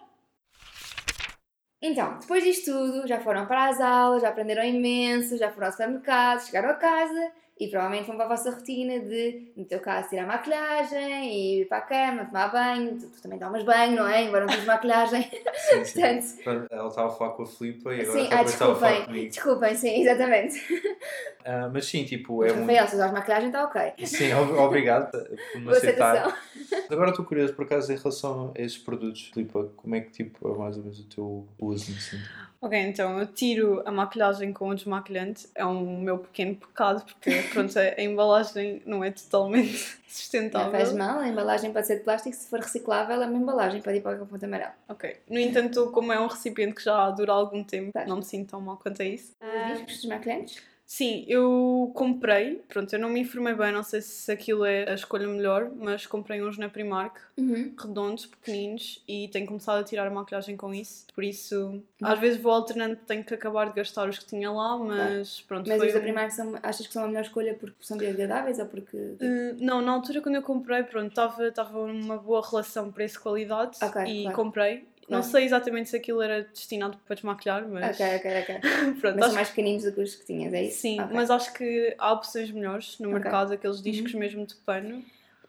Então, 1.82 2.18
depois 2.20 2.46
disto 2.46 2.72
tudo, 2.72 3.06
já 3.06 3.20
foram 3.20 3.46
para 3.46 3.66
as 3.66 3.82
aulas, 3.82 4.22
já 4.22 4.30
aprenderam 4.30 4.64
imenso, 4.64 5.38
já 5.38 5.52
foram 5.52 5.68
ao 5.68 5.74
supermercado, 5.74 6.46
chegaram 6.46 6.70
a 6.70 6.76
casa 6.76 7.43
e 7.60 7.68
provavelmente 7.68 8.08
vão 8.08 8.16
para 8.16 8.26
a 8.26 8.30
vossa 8.30 8.50
rotina 8.52 9.00
de, 9.00 9.52
no 9.56 9.64
teu 9.66 9.80
caso, 9.80 10.10
tirar 10.10 10.26
maquilhagem, 10.26 11.60
ir 11.62 11.66
para 11.68 11.78
a 11.78 11.82
cama, 11.82 12.26
tomar 12.26 12.52
banho. 12.52 12.98
Tu, 13.00 13.08
tu 13.08 13.22
também 13.22 13.38
tomas 13.38 13.64
banho, 13.64 13.96
não 13.96 14.08
é? 14.08 14.24
Embora 14.24 14.46
não 14.46 14.54
tens 14.54 14.66
maquilhagem. 14.66 15.22
Sim, 15.84 15.86
sim. 16.22 16.44
Portanto, 16.44 16.68
Ela 16.72 16.88
estava 16.88 17.08
a 17.08 17.12
falar 17.12 17.32
com 17.34 17.44
a 17.44 17.46
Filipa 17.46 17.94
e 17.94 18.02
agora 18.02 18.20
sim, 18.20 18.30
ah, 18.32 18.42
estava 18.44 18.72
a 18.74 18.76
falar 18.76 18.92
desculpem, 18.92 19.06
comigo. 19.06 19.30
desculpem, 19.30 19.76
sim, 19.76 20.02
exatamente. 20.02 20.84
Ah, 21.46 21.70
mas 21.74 21.86
sim, 21.86 22.04
tipo, 22.06 22.44
é 22.44 22.48
muito. 22.54 22.62
Rafael, 22.62 22.88
se 22.88 22.96
usares 22.96 23.14
maquilhagem, 23.14 23.48
está 23.50 23.64
ok. 23.66 23.94
Sim, 24.06 24.34
ob- 24.34 24.58
obrigado 24.60 25.12
por 25.52 25.60
me 25.62 25.72
aceitar. 25.72 26.40
Agora 26.90 27.10
estou 27.12 27.26
curioso, 27.26 27.54
por 27.54 27.66
acaso, 27.66 27.92
em 27.92 27.98
relação 27.98 28.54
a 28.58 28.62
esses 28.62 28.78
produtos, 28.78 29.30
Filipa, 29.34 29.70
como 29.78 29.96
é 29.96 30.02
que 30.02 30.12
tipo, 30.12 30.48
é 30.54 30.58
mais 30.58 30.78
ou 30.78 30.84
menos 30.84 31.00
o 31.00 31.04
teu 31.06 31.48
uso 31.60 31.92
assim? 31.96 32.20
Ok, 32.62 32.80
então 32.80 33.20
eu 33.20 33.28
tiro 33.28 33.82
a 33.86 33.92
maquilhagem 33.92 34.54
com 34.54 34.70
o 34.70 34.76
desmaquilhante. 34.76 35.50
É 35.54 35.66
um 35.66 36.00
meu 36.00 36.20
pequeno 36.20 36.56
pecado, 36.56 37.04
porque 37.04 37.32
pronto, 37.52 37.78
a, 37.78 38.02
embalagem 38.02 38.82
não 38.86 39.04
é 39.04 39.12
totalmente 39.12 39.74
Não 40.04 40.08
sustentável. 40.08 40.72
faz 40.72 40.94
mal, 40.94 41.20
a 41.20 41.28
embalagem 41.28 41.74
pode 41.74 41.88
ser 41.88 41.98
de 41.98 42.04
plástico, 42.04 42.34
se 42.36 42.48
for 42.50 42.60
reciclável, 42.60 43.22
é 43.22 43.26
uma 43.26 43.38
embalagem, 43.38 43.82
pode 43.82 43.98
ir 43.98 44.02
para 44.02 44.22
o 44.22 44.26
ponto 44.26 44.46
amarelo. 44.46 44.72
Ok. 44.88 45.18
No 45.30 45.40
entanto, 45.40 45.92
como 45.92 46.14
é 46.14 46.20
um 46.22 46.28
recipiente 46.28 46.76
que 46.76 46.84
já 46.84 47.10
dura 47.12 47.34
algum 47.34 47.64
tempo, 47.64 47.92
não 48.08 48.18
me 48.18 48.24
sinto 48.24 48.52
tão 48.52 48.62
mal 48.62 48.78
quanto 48.78 49.02
a 49.02 49.06
isso. 49.06 49.34
Os 49.42 49.66
discos 49.74 49.96
desmaquilhantes? 50.02 50.62
Sim, 50.96 51.26
eu 51.28 51.92
comprei, 51.96 52.62
pronto, 52.70 52.94
eu 52.94 53.00
não 53.00 53.10
me 53.10 53.20
informei 53.22 53.56
bem, 53.56 53.72
não 53.72 53.82
sei 53.82 54.00
se 54.00 54.32
aquilo 54.32 54.64
é 54.64 54.88
a 54.88 54.94
escolha 54.94 55.28
melhor, 55.28 55.72
mas 55.76 56.06
comprei 56.06 56.40
uns 56.44 56.56
na 56.60 56.70
Primark, 56.70 57.18
Uhum. 57.36 57.74
redondos, 57.76 58.28
pequeninos, 58.28 59.02
e 59.08 59.28
tenho 59.30 59.48
começado 59.48 59.80
a 59.80 59.84
tirar 59.84 60.06
a 60.06 60.12
maquilhagem 60.12 60.56
com 60.56 60.72
isso. 60.72 61.08
Por 61.16 61.24
isso, 61.24 61.82
às 62.00 62.20
vezes 62.20 62.40
vou 62.40 62.52
alternando, 62.52 62.96
tenho 63.08 63.24
que 63.24 63.34
acabar 63.34 63.70
de 63.70 63.74
gastar 63.74 64.08
os 64.08 64.20
que 64.20 64.26
tinha 64.28 64.52
lá, 64.52 64.78
mas 64.78 65.42
pronto, 65.42 65.68
Mas 65.68 65.82
os 65.82 65.94
da 65.94 65.98
um- 65.98 66.02
Primark 66.04 66.32
são, 66.32 66.54
achas 66.62 66.86
que 66.86 66.94
são 66.94 67.06
a 67.06 67.08
melhor 67.08 67.22
escolha 67.24 67.56
porque 67.56 67.76
são 67.82 67.98
biodegradáveis 67.98 68.60
ou 68.60 68.68
porque. 68.68 68.96
Uh, 68.96 69.56
não, 69.60 69.82
na 69.82 69.94
altura 69.94 70.22
quando 70.22 70.36
eu 70.36 70.44
comprei, 70.44 70.84
pronto, 70.84 71.20
estava 71.40 71.88
numa 71.88 72.18
boa 72.20 72.48
relação 72.48 72.92
preço-qualidade 72.92 73.80
Ok, 73.82 74.04
e 74.06 74.22
claro. 74.22 74.36
comprei. 74.38 74.86
Não 75.14 75.24
sei 75.24 75.46
exatamente 75.46 75.90
se 75.90 75.96
aquilo 75.96 76.22
era 76.22 76.44
destinado 76.44 76.98
para 77.06 77.16
desmaquilhar, 77.16 77.68
mas 77.68 78.00
Ok, 78.00 78.16
ok, 78.18 78.32
ok. 78.42 78.60
pronto, 79.00 79.16
Mas 79.16 79.26
acho 79.28 79.36
mais 79.36 79.50
pequeninos 79.50 79.84
do 79.84 79.92
que 79.94 80.02
os 80.02 80.16
que 80.16 80.26
tinhas, 80.26 80.54
é 80.54 80.64
isso? 80.64 80.80
Sim, 80.82 81.00
Ok. 81.02 81.16
mas 81.16 81.30
acho 81.32 81.54
que 81.54 81.96
há 81.98 82.12
opções 82.14 82.52
melhores 82.52 82.98
no 83.00 83.08
Ok. 83.10 83.16
Uhum. 83.18 83.24
mercado, 83.24 83.54
aqueles 83.54 83.82
discos 83.82 84.14
mesmo 84.14 84.46
de 84.46 84.56
pano. 84.56 85.04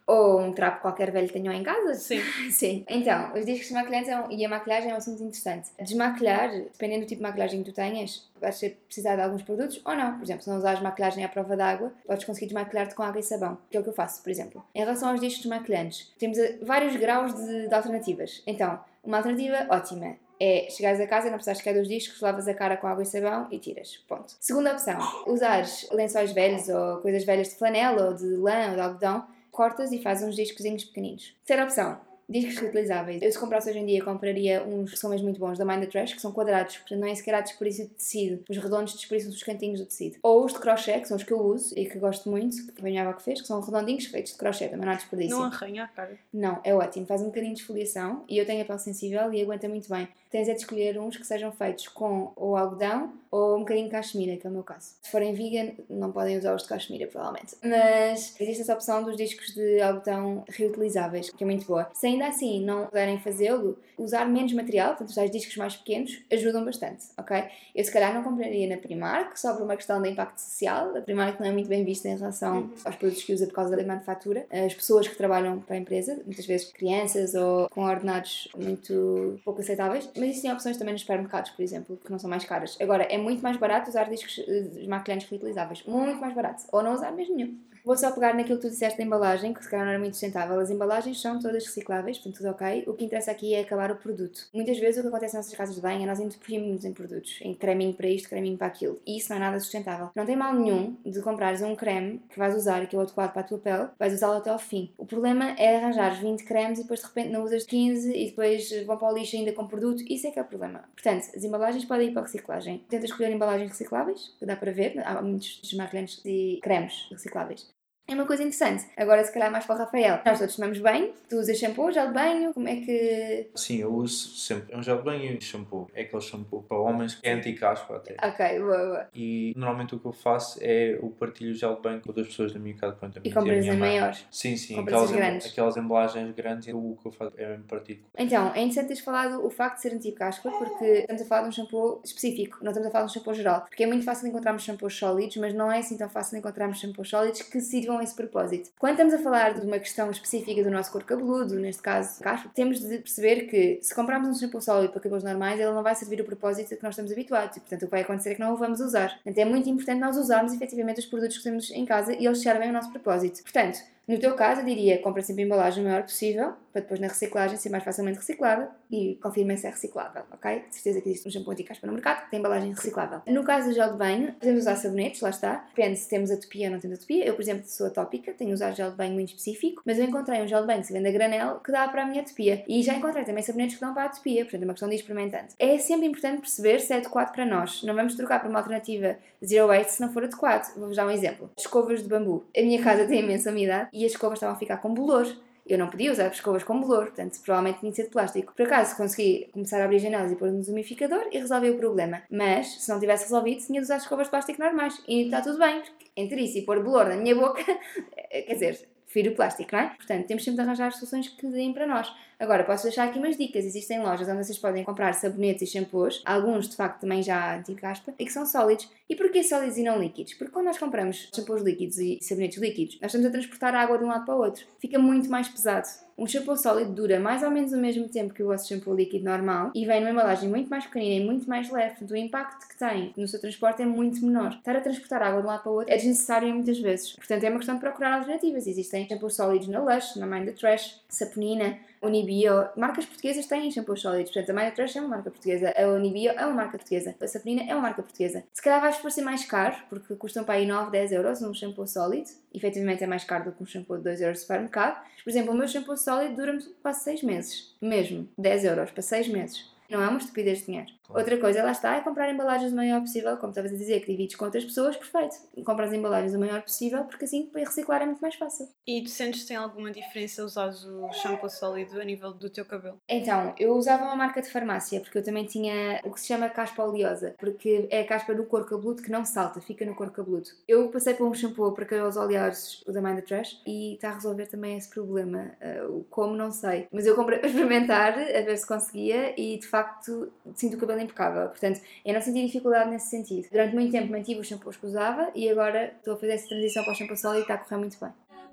Ou 0.07 0.39
um 0.39 0.53
trapo 0.53 0.83
qualquer 0.83 1.11
velho 1.11 1.31
tenham 1.33 1.51
em 1.51 1.63
casa? 1.63 1.95
Sim, 1.95 2.21
Sim. 2.53 2.85
Então, 2.91 3.33
os 3.33 3.47
discos 3.47 3.69
desmaquilhantes 3.69 4.11
é 4.11 4.21
um- 4.21 4.31
e 4.31 4.45
a 4.45 4.49
maquilhagem 4.51 4.91
é 4.91 4.93
um 4.93 4.99
assunto 4.99 5.23
interessante. 5.23 5.71
Desmaquilhar, 5.81 6.51
dependendo 6.51 7.07
do 7.07 7.09
tipo 7.09 7.21
de 7.21 7.27
maquilhagem 7.27 7.63
que 7.63 7.71
tu 7.71 7.75
tenhas, 7.75 8.29
vais 8.39 8.59
ter 8.61 8.77
precisar 8.87 9.17
de 9.17 9.23
alguns 9.23 9.43
produtos 9.43 9.81
ou 9.83 9.97
não. 9.97 10.19
Por 10.19 10.25
exemplo, 10.25 10.43
se 10.43 10.51
não 10.51 10.59
usares 10.59 10.83
maquilhagem 10.83 11.25
à 11.25 11.29
prova 11.31 11.57
d'água, 11.57 11.91
podes 12.07 12.27
conseguir 12.27 12.47
desmaquilhar-te 12.49 12.95
com 12.95 13.03
água 13.03 13.19
e 13.19 13.23
sabão, 13.23 13.57
que 13.71 13.79
é 13.79 13.81
o 13.81 13.83
que 13.83 13.89
eu 13.89 13.95
faço, 13.95 14.23
por 14.23 14.29
exemplo. 14.29 14.63
Em 14.75 14.81
relação 14.81 15.09
aos 15.09 15.21
discos 15.21 15.41
desmaquilhantes, 15.43 16.13
temos 16.19 16.37
vários 16.61 16.95
graus 16.97 17.33
de, 17.35 17.69
de 17.69 17.75
alternativas. 17.75 18.43
Então, 18.47 18.79
uma 19.05 19.19
alternativa 19.19 19.67
ótima 19.71 20.17
é 20.41 20.69
chegares 20.71 21.01
a 21.01 21.07
casa 21.07 21.27
não 21.27 21.35
precisares 21.35 21.59
sequer 21.59 21.75
dos 21.75 21.89
discos, 21.89 22.21
lavas 22.21 22.49
a 22.49 22.55
cara 22.55 22.77
com 22.77 22.87
água 22.87 23.03
e 23.03 23.07
sabão 23.07 23.47
e 23.51 23.59
tiras. 23.59 23.97
Ponto. 24.09 24.35
Segunda 24.41 24.73
opção, 24.73 24.99
usares 25.27 25.89
lençóis 25.93 26.33
velhos 26.33 26.69
ou 26.69 26.99
coisas 26.99 27.25
velhas 27.25 27.51
de 27.51 27.57
flanela 27.57 28.09
ou 28.09 28.15
de 28.15 28.27
lã 28.37 28.69
ou 28.69 28.75
de 28.75 28.81
algodão, 28.81 29.27
cortas 29.51 29.93
e 29.93 30.03
fazes 30.03 30.29
uns 30.29 30.35
discozinhos 30.35 30.85
pequeninos. 30.85 31.35
Terceira 31.45 31.65
opção, 31.65 32.01
Discos 32.29 32.59
reutilizáveis. 32.59 33.23
Eu 33.23 33.31
se 33.31 33.39
comprasse 33.39 33.71
hoje 33.71 33.79
em 33.79 33.87
dia 33.87 34.05
compraria 34.05 34.65
uns 34.65 34.93
que 34.93 34.99
são 34.99 35.11
mesmo 35.11 35.25
muito 35.25 35.41
bons 35.41 35.59
da 35.59 35.65
Mind 35.65 35.81
the 35.81 35.87
Trash, 35.87 36.15
que 36.15 36.21
são 36.21 36.33
quadrados, 36.33 36.79
portanto 36.79 37.01
não 37.01 37.09
é 37.09 37.15
sequer 37.15 37.35
há 37.35 37.41
desperdício 37.41 37.87
de 37.87 37.95
tecido. 37.95 38.45
Os 38.49 38.57
redondos 38.57 38.95
desperdiçam 38.95 39.33
os 39.33 39.43
cantinhos 39.43 39.81
do 39.81 39.87
tecido. 39.87 40.19
Ou 40.23 40.45
os 40.45 40.53
de 40.53 40.59
crochê, 40.59 41.01
que 41.01 41.09
são 41.09 41.17
os 41.17 41.23
que 41.23 41.33
eu 41.33 41.41
uso 41.41 41.79
e 41.79 41.87
que 41.87 41.99
gosto 41.99 42.29
muito, 42.31 42.73
que 42.73 42.81
a 42.81 42.85
minha 42.85 43.03
avó 43.03 43.13
que 43.13 43.23
fez, 43.23 43.41
que 43.41 43.47
são 43.47 43.61
redondinhos 43.61 44.07
feitos 44.07 44.33
de 44.33 44.39
crochê, 44.39 44.69
também 44.69 44.87
não 44.87 44.93
há 44.93 44.97
desperdício. 44.97 45.37
não 45.37 45.45
arranha 45.45 45.85
a 45.85 45.89
cara. 45.89 46.19
Não, 46.33 46.61
é 46.65 46.75
ótimo. 46.75 47.07
Faz 47.07 47.23
um 47.23 47.27
bocadinho 47.27 47.55
de 47.55 47.61
esfoliação 47.61 48.25
e 48.29 48.39
eu 48.39 48.47
tenho 48.47 48.63
a 48.63 48.65
pele 48.65 48.79
sensível 48.79 49.33
e 49.33 49.43
aguenta 49.43 49.69
muito 49.69 49.89
bem. 49.89 50.09
Tens 50.35 50.49
é 50.49 50.53
de 50.53 50.59
escolher 50.59 50.99
uns 50.99 51.17
que 51.17 51.25
sejam 51.25 51.53
feitos 51.53 51.87
com 51.87 52.33
ou 52.35 52.57
algodão 52.57 53.13
ou 53.31 53.57
um 53.57 53.61
bocadinho 53.61 53.87
de 53.87 53.93
cachemira, 53.93 54.37
que 54.37 54.45
é 54.45 54.51
o 54.51 54.53
meu 54.53 54.65
caso. 54.65 54.97
Se 55.01 55.11
forem 55.11 55.33
vegan, 55.33 55.73
não 55.89 56.11
podem 56.11 56.37
usar 56.37 56.55
os 56.57 56.63
de 56.63 56.69
cachemira, 56.69 57.07
provavelmente. 57.07 57.57
Mas 57.63 58.35
existe 58.41 58.63
essa 58.63 58.75
opção 58.75 59.05
dos 59.05 59.17
discos 59.17 59.55
de 59.55 59.81
algodão 59.81 60.45
reutilizáveis, 60.49 61.31
que 61.31 61.45
é 61.45 61.47
muito 61.47 61.67
boa. 61.67 61.89
Se 61.95 62.09
ainda 62.15 62.29
assim 62.29 62.65
não 62.65 62.87
puderem 62.87 63.19
fazê-lo, 63.19 63.79
usar 63.99 64.25
menos 64.27 64.53
material, 64.53 64.91
portanto, 64.91 65.11
usar 65.11 65.27
discos 65.29 65.57
mais 65.57 65.77
pequenos, 65.77 66.21
ajudam 66.33 66.65
bastante, 66.65 67.05
ok? 67.17 67.45
Eu 67.75 67.85
se 67.85 67.93
calhar 67.93 68.15
não 68.15 68.23
compraria 68.23 68.69
na 68.69 68.77
Primark, 68.77 69.37
só 69.39 69.55
por 69.55 69.63
uma 69.63 69.77
questão 69.77 70.01
de 70.01 70.11
impacto 70.11 70.39
social. 70.39 70.97
A 70.97 71.01
Primark 71.01 71.39
não 71.41 71.49
é 71.49 71.53
muito 71.53 71.69
bem 71.69 71.85
vista 71.85 72.09
em 72.09 72.17
relação 72.17 72.71
aos 72.85 72.97
produtos 72.97 73.23
que 73.23 73.33
usa 73.33 73.47
por 73.47 73.55
causa 73.55 73.77
da 73.77 73.85
manufatura. 73.85 74.47
As 74.51 74.75
pessoas 74.75 75.07
que 75.07 75.17
trabalham 75.17 75.61
para 75.61 75.77
a 75.77 75.79
empresa, 75.79 76.21
muitas 76.25 76.47
vezes 76.47 76.73
crianças 76.73 77.35
ou 77.35 77.69
com 77.69 77.85
ordenados 77.85 78.49
muito 78.57 79.41
pouco 79.45 79.61
aceitáveis. 79.61 80.09
Mas 80.17 80.31
existem 80.31 80.53
opções 80.53 80.77
também 80.77 80.93
nos 80.93 81.03
supermercados, 81.03 81.51
por 81.51 81.63
exemplo, 81.63 81.99
que 82.05 82.11
não 82.11 82.19
são 82.19 82.31
mais 82.31 82.45
caras. 82.45 82.77
Agora, 82.81 83.05
é 83.05 83.19
muito 83.19 83.43
mais 83.43 83.57
barato 83.57 83.91
usar 83.91 84.09
discos 84.09 84.39
eh, 84.47 84.61
desmaquilhantes 84.63 85.29
reutilizáveis. 85.29 85.83
Muito 85.85 86.21
mais 86.21 86.35
barato. 86.35 86.65
Ou 86.73 86.83
não 86.83 86.95
usar 86.95 87.13
mesmo 87.13 87.37
nenhum. 87.37 87.59
Vou 87.85 87.99
só 87.99 88.11
pegar 88.13 88.35
naquilo 88.35 88.57
que 88.57 88.67
tu 88.67 88.71
disseste 88.71 88.97
da 88.97 89.05
embalagem, 89.05 89.53
que 89.53 89.63
se 89.63 89.69
calhar 89.69 89.85
não 89.85 89.93
era 89.93 90.01
muito 90.01 90.15
sustentável. 90.15 90.59
As 90.59 90.71
embalagens 90.71 91.21
são 91.21 91.39
todas 91.39 91.67
recicláveis, 91.67 92.17
portanto 92.17 92.39
tudo 92.39 92.49
ok. 92.49 92.85
O 92.87 92.95
que 92.95 93.05
interessa 93.05 93.31
aqui 93.31 93.53
é 93.53 93.61
acabar 93.61 93.91
o 93.91 93.97
produto. 93.97 94.49
Muitas 94.55 94.79
vezes 94.79 94.99
o 94.99 95.03
que 95.03 95.09
acontece 95.09 95.37
nas 95.37 95.45
nossas 95.45 95.59
casas 95.59 95.75
de 95.75 95.83
banho 95.83 96.03
é 96.03 96.07
nós 96.07 96.19
entupimos 96.19 96.83
em 96.87 96.95
produtos, 96.95 97.39
em 97.43 97.53
creminho 97.53 97.93
para 97.93 98.09
isto, 98.09 98.31
creminho 98.31 98.57
para 98.57 98.69
aquilo. 98.69 98.99
E 99.07 99.19
isso 99.19 99.29
não 99.29 99.37
é 99.37 99.41
nada 99.41 99.61
sustentável. 99.61 100.09
Não 100.17 100.25
tem 100.25 100.35
mal 100.35 100.55
nenhum 100.55 100.97
de 101.05 101.21
comprares 101.21 101.61
um 101.61 101.77
creme 101.77 102.23
que 102.31 102.39
vais 102.39 102.55
usar 102.55 102.83
e 102.83 102.87
que 102.87 102.97
é 102.97 102.99
o 102.99 103.03
adequado 103.03 103.33
para 103.33 103.43
a 103.43 103.45
tua 103.45 103.59
pele, 103.59 103.89
vais 103.99 104.15
usá-lo 104.15 104.39
até 104.39 104.49
ao 104.49 104.59
fim. 104.59 104.91
O 104.97 105.05
problema 105.05 105.51
é 105.59 105.77
arranjar 105.77 106.19
20 106.19 106.43
cremes 106.45 106.79
e 106.79 106.83
depois 106.85 107.01
de 107.01 107.07
repente 107.07 107.29
não 107.29 107.45
usas 107.45 107.65
15 107.65 108.17
e 108.17 108.27
depois 108.31 108.71
vão 108.87 108.97
para 108.97 109.13
o 109.13 109.15
lixo 109.15 109.37
ainda 109.37 109.53
com 109.53 109.67
produto. 109.67 110.03
Isso 110.09 110.27
é 110.27 110.31
que 110.31 110.39
é 110.39 110.43
o 110.43 110.47
problema. 110.47 110.85
Portanto, 110.95 111.29
as 111.37 111.45
embalagens 111.45 111.85
podem 111.85 112.09
ir 112.09 112.13
para 112.13 112.23
a 112.23 112.25
reciclagem. 112.25 112.83
Tenta 112.89 113.05
escolher 113.05 113.31
embalagens 113.31 113.69
recicláveis, 113.71 114.35
que 114.39 114.47
dá 114.47 114.57
para 114.57 114.73
ver. 114.73 115.03
Há 115.05 115.21
muitos 115.21 115.61
desmaquilhantes 115.63 116.23
e 116.25 116.61
cremes 116.63 117.09
recicláveis. 117.11 117.74
É 118.07 118.15
uma 118.15 118.27
coisa 118.27 118.43
interessante. 118.43 118.85
Agora, 118.99 119.25
se 119.25 119.33
calhar, 119.33 119.51
mais 119.51 119.65
para 119.65 119.77
o 119.77 119.79
Rafael. 119.79 120.21
Nós 120.27 120.39
todos 120.39 120.57
tomamos 120.57 120.79
banho. 120.79 121.13
Tu 121.29 121.37
usas 121.37 121.59
shampoo, 121.59 121.91
gel 121.91 122.09
de 122.09 122.13
banho? 122.13 122.53
Como 122.53 122.69
é 122.69 122.77
que. 122.77 123.49
Sim, 123.55 123.79
eu 123.79 123.93
uso 123.95 124.29
sempre 124.37 124.77
um 124.77 124.83
gel 124.83 124.99
de 124.99 125.05
banho 125.05 125.39
e 125.39 125.41
shampoo. 125.41 125.89
É 125.95 126.03
aquele 126.03 126.21
shampoo 126.21 126.63
para 126.63 126.77
homens 126.77 127.15
que 127.15 127.27
é 127.27 127.33
anti-caspa 127.33 127.97
até. 127.97 128.15
Ok, 128.23 128.59
boa, 128.61 128.77
boa. 128.77 129.09
E 129.15 129.55
normalmente 129.57 129.95
o 129.95 129.99
que 129.99 130.05
eu 130.07 130.13
faço 130.13 130.59
é 130.61 130.97
eu 130.97 131.09
partilho 131.19 131.53
o 131.53 131.55
gel 131.55 131.77
de 131.77 131.81
banho 131.83 132.01
com 132.03 132.11
outras 132.11 132.27
pessoas 132.27 132.53
da 132.53 132.59
minha 132.59 132.75
casa. 132.77 132.95
Pronto, 132.95 133.21
E 133.25 133.33
compras 133.33 133.67
mãe. 133.67 133.77
maiores. 133.77 134.27
Sim, 134.31 134.55
sim, 134.57 134.79
aquelas, 134.79 135.05
as 135.05 135.11
grandes. 135.17 135.47
aquelas 135.51 135.77
embalagens 135.79 136.35
grandes. 136.35 136.69
O 136.75 136.99
que 137.01 137.09
eu 137.09 137.13
faço 137.13 137.33
é 137.39 137.49
mesmo 137.49 137.65
partilho. 137.65 138.01
Então, 138.19 138.49
é 138.49 138.59
interessante 138.61 138.89
teres 138.89 139.01
falado 139.03 139.45
o 139.45 139.49
facto 139.49 139.77
de 139.77 139.83
ser 139.83 139.95
anti-caspa, 139.95 140.51
porque 140.51 140.85
estamos 140.85 141.23
a 141.23 141.25
falar 141.25 141.43
de 141.43 141.49
um 141.49 141.53
shampoo 141.53 142.03
específico, 142.05 142.59
não 142.61 142.71
estamos 142.71 142.89
a 142.89 142.93
falar 142.93 143.07
de 143.07 143.11
um 143.13 143.15
shampoo 143.15 143.33
geral. 143.33 143.63
Porque 143.63 143.83
é 143.83 143.87
muito 143.87 144.05
fácil 144.05 144.29
encontrarmos 144.29 144.63
shampoos 144.63 144.95
sólidos, 144.95 145.37
mas 145.39 145.55
não 145.55 145.73
é 145.73 145.79
assim 145.79 145.97
tão 145.97 146.09
fácil 146.11 146.37
encontrarmos 146.37 146.79
shampoos 146.79 147.09
sólidos 147.09 147.41
que 147.43 147.61
sirvam 147.63 147.94
esse 148.01 148.15
propósito. 148.15 148.71
Quando 148.79 148.93
estamos 148.93 149.15
a 149.15 149.19
falar 149.19 149.55
de 149.55 149.67
uma 149.67 149.79
questão 149.79 150.11
específica 150.11 150.63
do 150.63 150.71
nosso 150.71 150.91
cor 150.91 151.05
cabeludo, 151.05 151.55
neste 151.57 151.83
caso 151.83 152.21
caspa, 152.23 152.51
temos 152.55 152.81
de 152.81 152.99
perceber 152.99 153.43
que 153.47 153.79
se 153.83 153.95
comprarmos 153.95 154.29
um 154.29 154.35
shampoo 154.35 154.61
sólido 154.61 154.93
para 154.93 155.01
cabelos 155.01 155.25
normais, 155.25 155.61
ele 155.61 155.73
não 155.73 155.83
vai 155.83 155.95
servir 155.95 156.21
o 156.21 156.25
propósito 156.25 156.75
a 156.75 156.77
que 156.77 156.83
nós 156.83 156.93
estamos 156.93 157.13
habituados 157.13 157.57
e, 157.57 157.61
portanto, 157.61 157.83
o 157.83 157.87
que 157.87 157.91
vai 157.91 158.03
acontecer 158.03 158.31
é 158.31 158.35
que 158.35 158.41
não 158.41 158.53
o 158.53 158.57
vamos 158.57 158.81
usar. 158.81 159.15
Portanto, 159.15 159.39
é 159.39 159.45
muito 159.45 159.69
importante 159.69 160.01
nós 160.01 160.17
usarmos 160.17 160.53
efetivamente 160.53 161.01
os 161.01 161.07
produtos 161.07 161.39
que 161.39 161.45
temos 161.45 161.71
em 161.71 161.85
casa 161.85 162.15
e 162.15 162.27
eles 162.27 162.41
servem 162.41 162.69
ao 162.69 162.75
nosso 162.75 162.91
propósito. 162.91 163.43
Portanto, 163.43 163.79
no 164.07 164.19
teu 164.19 164.35
caso, 164.35 164.61
eu 164.61 164.65
diria 164.65 164.99
compra 164.99 165.23
sempre 165.23 165.43
a 165.43 165.47
embalagem 165.47 165.83
o 165.83 165.87
maior 165.87 166.03
possível, 166.03 166.55
para 166.73 166.83
depois 166.83 166.99
na 166.99 167.07
reciclagem 167.07 167.57
ser 167.57 167.71
mais 167.71 167.85
facilmente 167.85 168.19
reciclada 168.19 168.69
e 168.91 169.17
confirmem 169.23 169.57
se 169.57 169.67
é 169.67 169.71
reciclável, 169.71 170.23
ok? 170.33 170.65
De 170.69 170.75
certeza 170.75 171.01
que 171.01 171.09
existe 171.09 171.29
um 171.29 171.31
shampoo 171.31 171.53
anti-caspa 171.53 171.87
no 171.87 171.93
mercado 171.93 172.25
que 172.25 172.31
tem 172.31 172.41
embalagem 172.41 172.71
reciclável. 172.71 173.23
No 173.29 173.45
caso 173.45 173.69
do 173.69 173.75
gel 173.75 173.93
de 173.93 173.99
banho, 173.99 174.33
podemos 174.35 174.63
usar 174.63 174.77
sabonetes, 174.77 175.21
lá 175.21 175.31
está. 175.31 175.65
Depende 175.69 175.99
se 175.99 176.09
temos 176.09 176.31
atopia 176.31 176.67
ou 176.67 176.73
não 176.73 176.81
temos 176.81 176.99
atopia. 176.99 177.25
Eu, 177.25 177.35
por 177.35 177.43
exemplo, 177.43 177.65
sou 177.67 177.87
atópica, 177.87 178.33
tenho 178.33 178.53
usado 178.53 178.75
gel 178.77 178.91
de 178.91 178.97
banho 178.97 179.15
muito 179.15 179.29
específico, 179.29 179.83
mas 179.87 179.99
eu 179.99 180.05
encontrei 180.05 180.43
um 180.43 180.49
gel 180.49 180.63
de 180.63 180.67
banho 180.67 180.81
que 180.81 180.87
se 180.89 180.93
vende 180.93 181.09
a 181.09 181.13
granel 181.13 181.61
que 181.61 181.71
dá 181.71 181.87
para 181.87 182.03
a 182.03 182.07
minha 182.07 182.23
atopia. 182.23 182.65
E 182.69 182.83
já 182.83 182.95
encontrei 182.95 183.25
também 183.25 183.43
sabonetes 183.43 183.77
que 183.77 183.81
dão 183.81 183.95
para 183.95 184.03
a 184.03 184.07
atopia, 184.07 184.45
portanto 184.45 184.63
é 184.63 184.65
uma 184.65 184.75
questão 184.75 184.89
de 184.89 184.97
ir 184.97 184.99
experimentando. 184.99 185.47
É 185.59 185.79
sempre 185.79 186.07
importante 186.07 186.41
perceber 186.41 186.81
se 186.81 186.93
é 186.93 186.97
adequado 186.97 187.33
para 187.33 187.47
nós. 187.47 187.83
Não 187.85 187.95
vamos 187.95 188.17
trocar 188.17 188.41
por 188.41 188.51
uma 188.51 188.59
alternativa 188.59 189.17
zero 189.45 189.69
waste 189.69 189.93
se 189.93 190.01
não 190.01 190.13
for 190.13 190.25
adequado. 190.25 190.75
Vou-vos 190.77 190.97
dar 190.97 191.07
um 191.07 191.11
exemplo. 191.11 191.51
Escovas 191.57 192.03
de 192.03 192.09
bambu. 192.09 192.45
A 192.57 192.61
minha 192.63 192.83
casa 192.83 193.07
tem 193.07 193.21
imensa 193.21 193.51
umidade 193.51 193.91
e 193.95 194.05
as 194.05 194.13
escovas 194.13 194.37
estavam 194.37 194.57
a 194.57 194.59
ficar 194.59 194.79
com 194.79 194.93
bolor. 194.93 195.27
Eu 195.67 195.79
não 195.79 195.89
podia 195.89 196.13
usar 196.13 196.27
escovas 196.27 196.63
com 196.63 196.79
bolor, 196.79 197.07
portanto, 197.07 197.41
provavelmente 197.43 197.81
tinha 197.81 197.91
de 197.91 197.97
ser 197.97 198.03
de 198.03 198.11
plástico. 198.11 198.53
Por 198.55 198.67
acaso, 198.67 198.97
consegui 198.97 199.49
começar 199.51 199.81
a 199.81 199.85
abrir 199.85 199.99
janelas 199.99 200.31
e 200.31 200.37
pôr 200.37 200.49
um 200.49 200.61
desumidificador 200.61 201.27
e 201.33 201.39
resolvi 201.39 201.71
o 201.71 201.79
problema. 201.79 202.23
Mas, 202.31 202.83
se 202.83 202.91
não 202.91 203.01
tivesse 203.01 203.25
resolvido, 203.25 203.65
tinha 203.65 203.81
de 203.81 203.85
usar 203.85 203.97
escovas 203.97 204.27
de 204.27 204.31
plástico 204.31 204.61
normais. 204.61 205.03
E 205.09 205.23
está 205.23 205.41
tudo 205.41 205.59
bem, 205.59 205.81
porque 205.81 206.07
entre 206.17 206.43
isso 206.43 206.59
e 206.59 206.63
pôr 206.63 206.83
bolor 206.83 207.07
na 207.07 207.17
minha 207.17 207.35
boca, 207.35 207.65
quer 208.31 208.53
dizer, 208.53 208.89
prefiro 209.07 209.33
o 209.33 209.37
plástico, 209.37 209.71
não 209.73 209.81
é? 209.81 209.87
Portanto, 209.97 210.27
temos 210.27 210.45
sempre 210.45 210.57
de 210.57 210.69
arranjar 210.69 210.93
soluções 210.93 211.29
que 211.29 211.47
deem 211.47 211.73
para 211.73 211.87
nós. 211.87 212.13
Agora, 212.39 212.65
posso 212.65 212.85
deixar 212.85 213.05
aqui 213.05 213.19
umas 213.19 213.37
dicas. 213.37 213.65
Existem 213.65 214.01
lojas 214.01 214.29
onde 214.29 214.45
vocês 214.45 214.59
podem 214.59 214.85
comprar 214.85 215.13
sabonetes 215.15 215.63
e 215.63 215.67
shampoos, 215.67 216.23
alguns 216.25 216.69
de 216.69 216.77
facto 216.77 217.01
também 217.01 217.23
já 217.23 217.57
anti-caspa, 217.57 218.15
e 218.19 218.25
que 218.25 218.33
são 218.33 218.45
sólidos. 218.47 218.89
E 219.09 219.15
porquê 219.15 219.43
sólidos 219.43 219.77
e 219.77 219.83
não 219.83 219.99
líquidos? 219.99 220.35
Porque 220.35 220.53
quando 220.53 220.67
nós 220.67 220.79
compramos 220.79 221.29
shampoos 221.35 221.63
líquidos 221.63 221.99
e 221.99 222.19
sabonetes 222.23 222.59
líquidos, 222.59 222.99
nós 223.01 223.11
estamos 223.11 223.27
a 223.27 223.31
transportar 223.31 223.75
água 223.75 223.99
de 223.99 224.05
um 224.05 224.09
lado 224.09 224.25
para 224.25 224.35
o 224.35 224.39
outro. 224.39 224.65
Fica 224.79 224.99
muito 224.99 225.31
mais 225.31 225.49
pesado. 225.49 225.87
Um 226.17 226.29
shampoo 226.29 226.57
sólido 226.57 226.93
dura 226.93 227.19
mais 227.19 227.43
ou 227.43 227.51
menos 227.51 227.73
o 227.73 227.77
mesmo 227.77 228.09
tempo 228.09 228.33
que 228.33 228.43
o 228.43 228.47
vosso 228.47 228.69
shampoo 228.69 228.95
líquido 228.95 229.25
normal 229.25 229.73
e 229.75 229.85
vem 229.85 229.99
numa 229.99 230.13
embalagem 230.13 230.49
muito 230.49 230.71
mais 230.71 230.87
pequenina 230.87 231.23
e 231.23 231.27
muito 231.27 231.49
mais 231.49 231.69
leve. 231.71 231.91
Portanto, 231.91 232.11
o 232.13 232.17
impacto 232.17 232.69
que 232.69 232.77
tem 232.79 233.13
no 233.17 233.27
seu 233.27 233.41
transporte 233.41 233.83
é 233.83 233.87
muito 233.87 234.25
menor. 234.25 234.53
Estar 234.53 234.77
a 234.77 234.81
transportar 234.81 235.23
água 235.23 235.41
de 235.41 235.47
um 235.47 235.51
lado 235.51 235.63
para 235.65 235.73
o 235.73 235.75
outro 235.75 235.93
é 235.93 235.97
desnecessário 235.97 236.55
muitas 236.55 236.79
vezes. 236.79 237.13
Portanto, 237.17 237.43
é 237.43 237.49
uma 237.49 237.59
questão 237.59 237.75
de 237.75 237.81
procurar 237.81 238.13
alternativas. 238.15 238.67
Existem 238.69 239.09
shampoos 239.09 239.35
sólidos 239.35 239.67
na 239.67 239.81
Lush, 239.81 240.15
na 240.15 240.27
Mind 240.27 240.47
the 240.47 240.53
Trash, 240.53 241.01
Saponina, 241.09 241.79
Unibio, 242.05 242.69
marcas 242.77 243.07
portuguesas 243.07 243.47
têm 243.47 243.71
shampoos 243.71 244.03
sólidos, 244.03 244.33
portanto 244.33 244.57
a 244.57 244.63
the 244.63 244.71
Trash 244.71 244.97
é 244.97 245.01
uma 245.01 245.09
marca 245.09 245.31
portuguesa, 245.31 245.75
a 245.77 245.89
Unibio 245.89 246.33
é 246.33 246.47
uma 246.47 246.55
marca 246.55 246.79
portuguesa, 246.79 247.15
a 247.21 247.27
Saponina 247.27 247.63
é 247.63 247.75
uma 247.75 247.83
marca 247.83 248.03
portuguesa. 248.03 248.45
Se 248.53 248.63
calhar 248.63 248.81
vais 248.81 248.97
por 248.99 249.11
ser 249.11 249.23
mais 249.23 249.45
caro, 249.45 249.77
porque 249.89 250.15
custam 250.15 250.45
para 250.45 250.55
aí 250.55 250.67
9, 250.67 250.91
10 250.91 251.13
euros 251.13 251.43
um 251.43 251.55
shampoo 251.55 251.87
sólido, 251.87 252.29
efetivamente 252.53 253.03
é 253.03 253.07
mais 253.07 253.25
caro 253.25 253.45
do 253.45 253.53
que 253.53 253.63
um 253.63 253.67
shampoo 253.67 253.97
de 253.97 254.05
2 254.05 254.21
euros 254.21 254.39
de 254.39 254.43
supermercado. 254.43 255.03
Por 255.23 255.31
exemplo, 255.31 255.53
o 255.53 255.57
meu 255.57 255.67
shampoo 255.67 255.97
sólido 255.97 256.37
dura-me 256.37 256.63
quase 256.83 257.05
6 257.05 257.23
meses, 257.23 257.75
mesmo, 257.81 258.29
10 258.39 258.65
euros 258.65 258.91
para 258.91 259.03
6 259.03 259.29
meses. 259.29 259.75
Não 259.89 260.03
é 260.03 260.09
uma 260.09 260.19
estupidez 260.19 260.61
de 260.61 260.67
dinheiro. 260.67 260.91
Outra 261.09 261.39
coisa, 261.39 261.63
lá 261.63 261.73
está, 261.73 261.97
é 261.97 262.01
comprar 262.01 262.31
embalagens 262.31 262.73
o 262.73 262.77
maior 262.77 263.01
possível, 263.01 263.37
como 263.37 263.51
estavas 263.51 263.73
a 263.73 263.77
dizer, 263.77 264.01
que 264.01 264.11
divides 264.11 264.37
com 264.37 264.45
outras 264.45 264.65
pessoas, 264.65 264.97
perfeito. 264.97 265.37
Compras 265.65 265.91
as 265.91 265.95
embalagens 265.95 266.35
o 266.35 266.39
maior 266.39 266.63
possível, 266.63 267.05
porque 267.05 267.25
assim 267.25 267.47
para 267.47 267.61
reciclar 267.61 268.03
é 268.03 268.07
muito 268.07 268.21
mais 268.21 268.35
fácil. 268.35 268.69
E 268.87 269.03
tu 269.03 269.11
sentes 269.11 269.43
que 269.43 269.49
tem 269.49 269.57
alguma 269.57 269.91
diferença 269.91 270.45
usares 270.45 270.85
o 270.85 271.13
shampoo 271.13 271.49
sólido 271.49 272.01
a 272.01 272.05
nível 272.05 272.33
do 272.33 272.49
teu 272.49 272.65
cabelo? 272.65 273.01
Então, 273.09 273.55
eu 273.59 273.75
usava 273.75 274.05
uma 274.05 274.17
marca 274.17 274.41
de 274.41 274.51
farmácia, 274.51 275.01
porque 275.01 275.19
eu 275.19 275.23
também 275.23 275.45
tinha 275.45 276.01
o 276.05 276.11
que 276.11 276.21
se 276.21 276.29
chama 276.29 276.49
caspa 276.49 276.83
oleosa, 276.83 277.35
porque 277.39 277.87
é 277.91 278.01
a 278.01 278.07
caspa 278.07 278.33
no 278.33 278.47
couro 278.47 278.65
cabeludo 278.65 279.03
que 279.03 279.11
não 279.11 279.25
salta, 279.25 279.61
fica 279.61 279.85
no 279.85 279.95
couro 279.95 280.13
cabeludo. 280.13 280.49
Eu 280.67 280.89
passei 280.89 281.15
por 281.15 281.27
um 281.27 281.35
shampoo 281.35 281.73
para 281.73 281.85
cabelos 281.85 282.17
oleosos, 282.17 282.83
o 282.87 282.93
da 282.93 283.01
Mind 283.01 283.17
the 283.17 283.23
Trash, 283.23 283.61
e 283.67 283.95
está 283.95 284.11
a 284.11 284.15
resolver 284.15 284.47
também 284.47 284.77
esse 284.77 284.89
problema. 284.89 285.53
Uh, 285.61 286.05
como, 286.11 286.35
não 286.35 286.51
sei. 286.51 286.89
Mas 286.91 287.07
eu 287.07 287.15
comprei 287.15 287.39
para 287.45 287.49
experimentar, 287.49 288.15
a 288.15 288.43
ver 288.43 288.57
se 288.57 288.67
conseguia, 288.67 289.39
e 289.39 289.59
de 289.59 289.67
facto 289.67 290.33
sinto 290.55 290.77
o 290.77 290.81
cabelo 290.81 290.94
impecável. 291.03 291.49
Portanto, 291.49 291.81
eu 292.05 292.15
não 292.15 292.21
senti 292.21 292.45
dificuldade 292.47 292.91
nesse 292.91 293.09
sentido. 293.09 293.49
Durante 293.51 293.75
muito 293.75 293.93
tempo 293.93 294.11
mantive 294.11 294.41
os 294.41 294.47
shampoos 294.47 294.77
que 294.77 294.87
usava 294.87 295.31
e 295.35 295.49
agora 295.49 295.95
estou 295.97 296.15
a 296.15 296.17
fazer 296.17 296.33
essa 296.33 296.49
transição 296.49 296.85
para 296.85 296.93
o 296.93 296.97
shampoo 296.97 297.17
sólido 297.17 297.41
e 297.41 297.43
está 297.43 297.55
a 297.55 297.59
correr 297.59 297.77
muito 297.77 297.99
bem. 298.01 298.11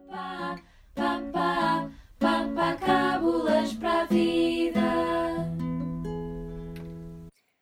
Pá, 0.10 0.60
pá, 0.96 1.22
pá, 1.32 1.90
pá, 2.20 2.50
pá, 2.56 2.76
cábulas 2.76 3.74
para 3.74 4.02
a 4.02 4.06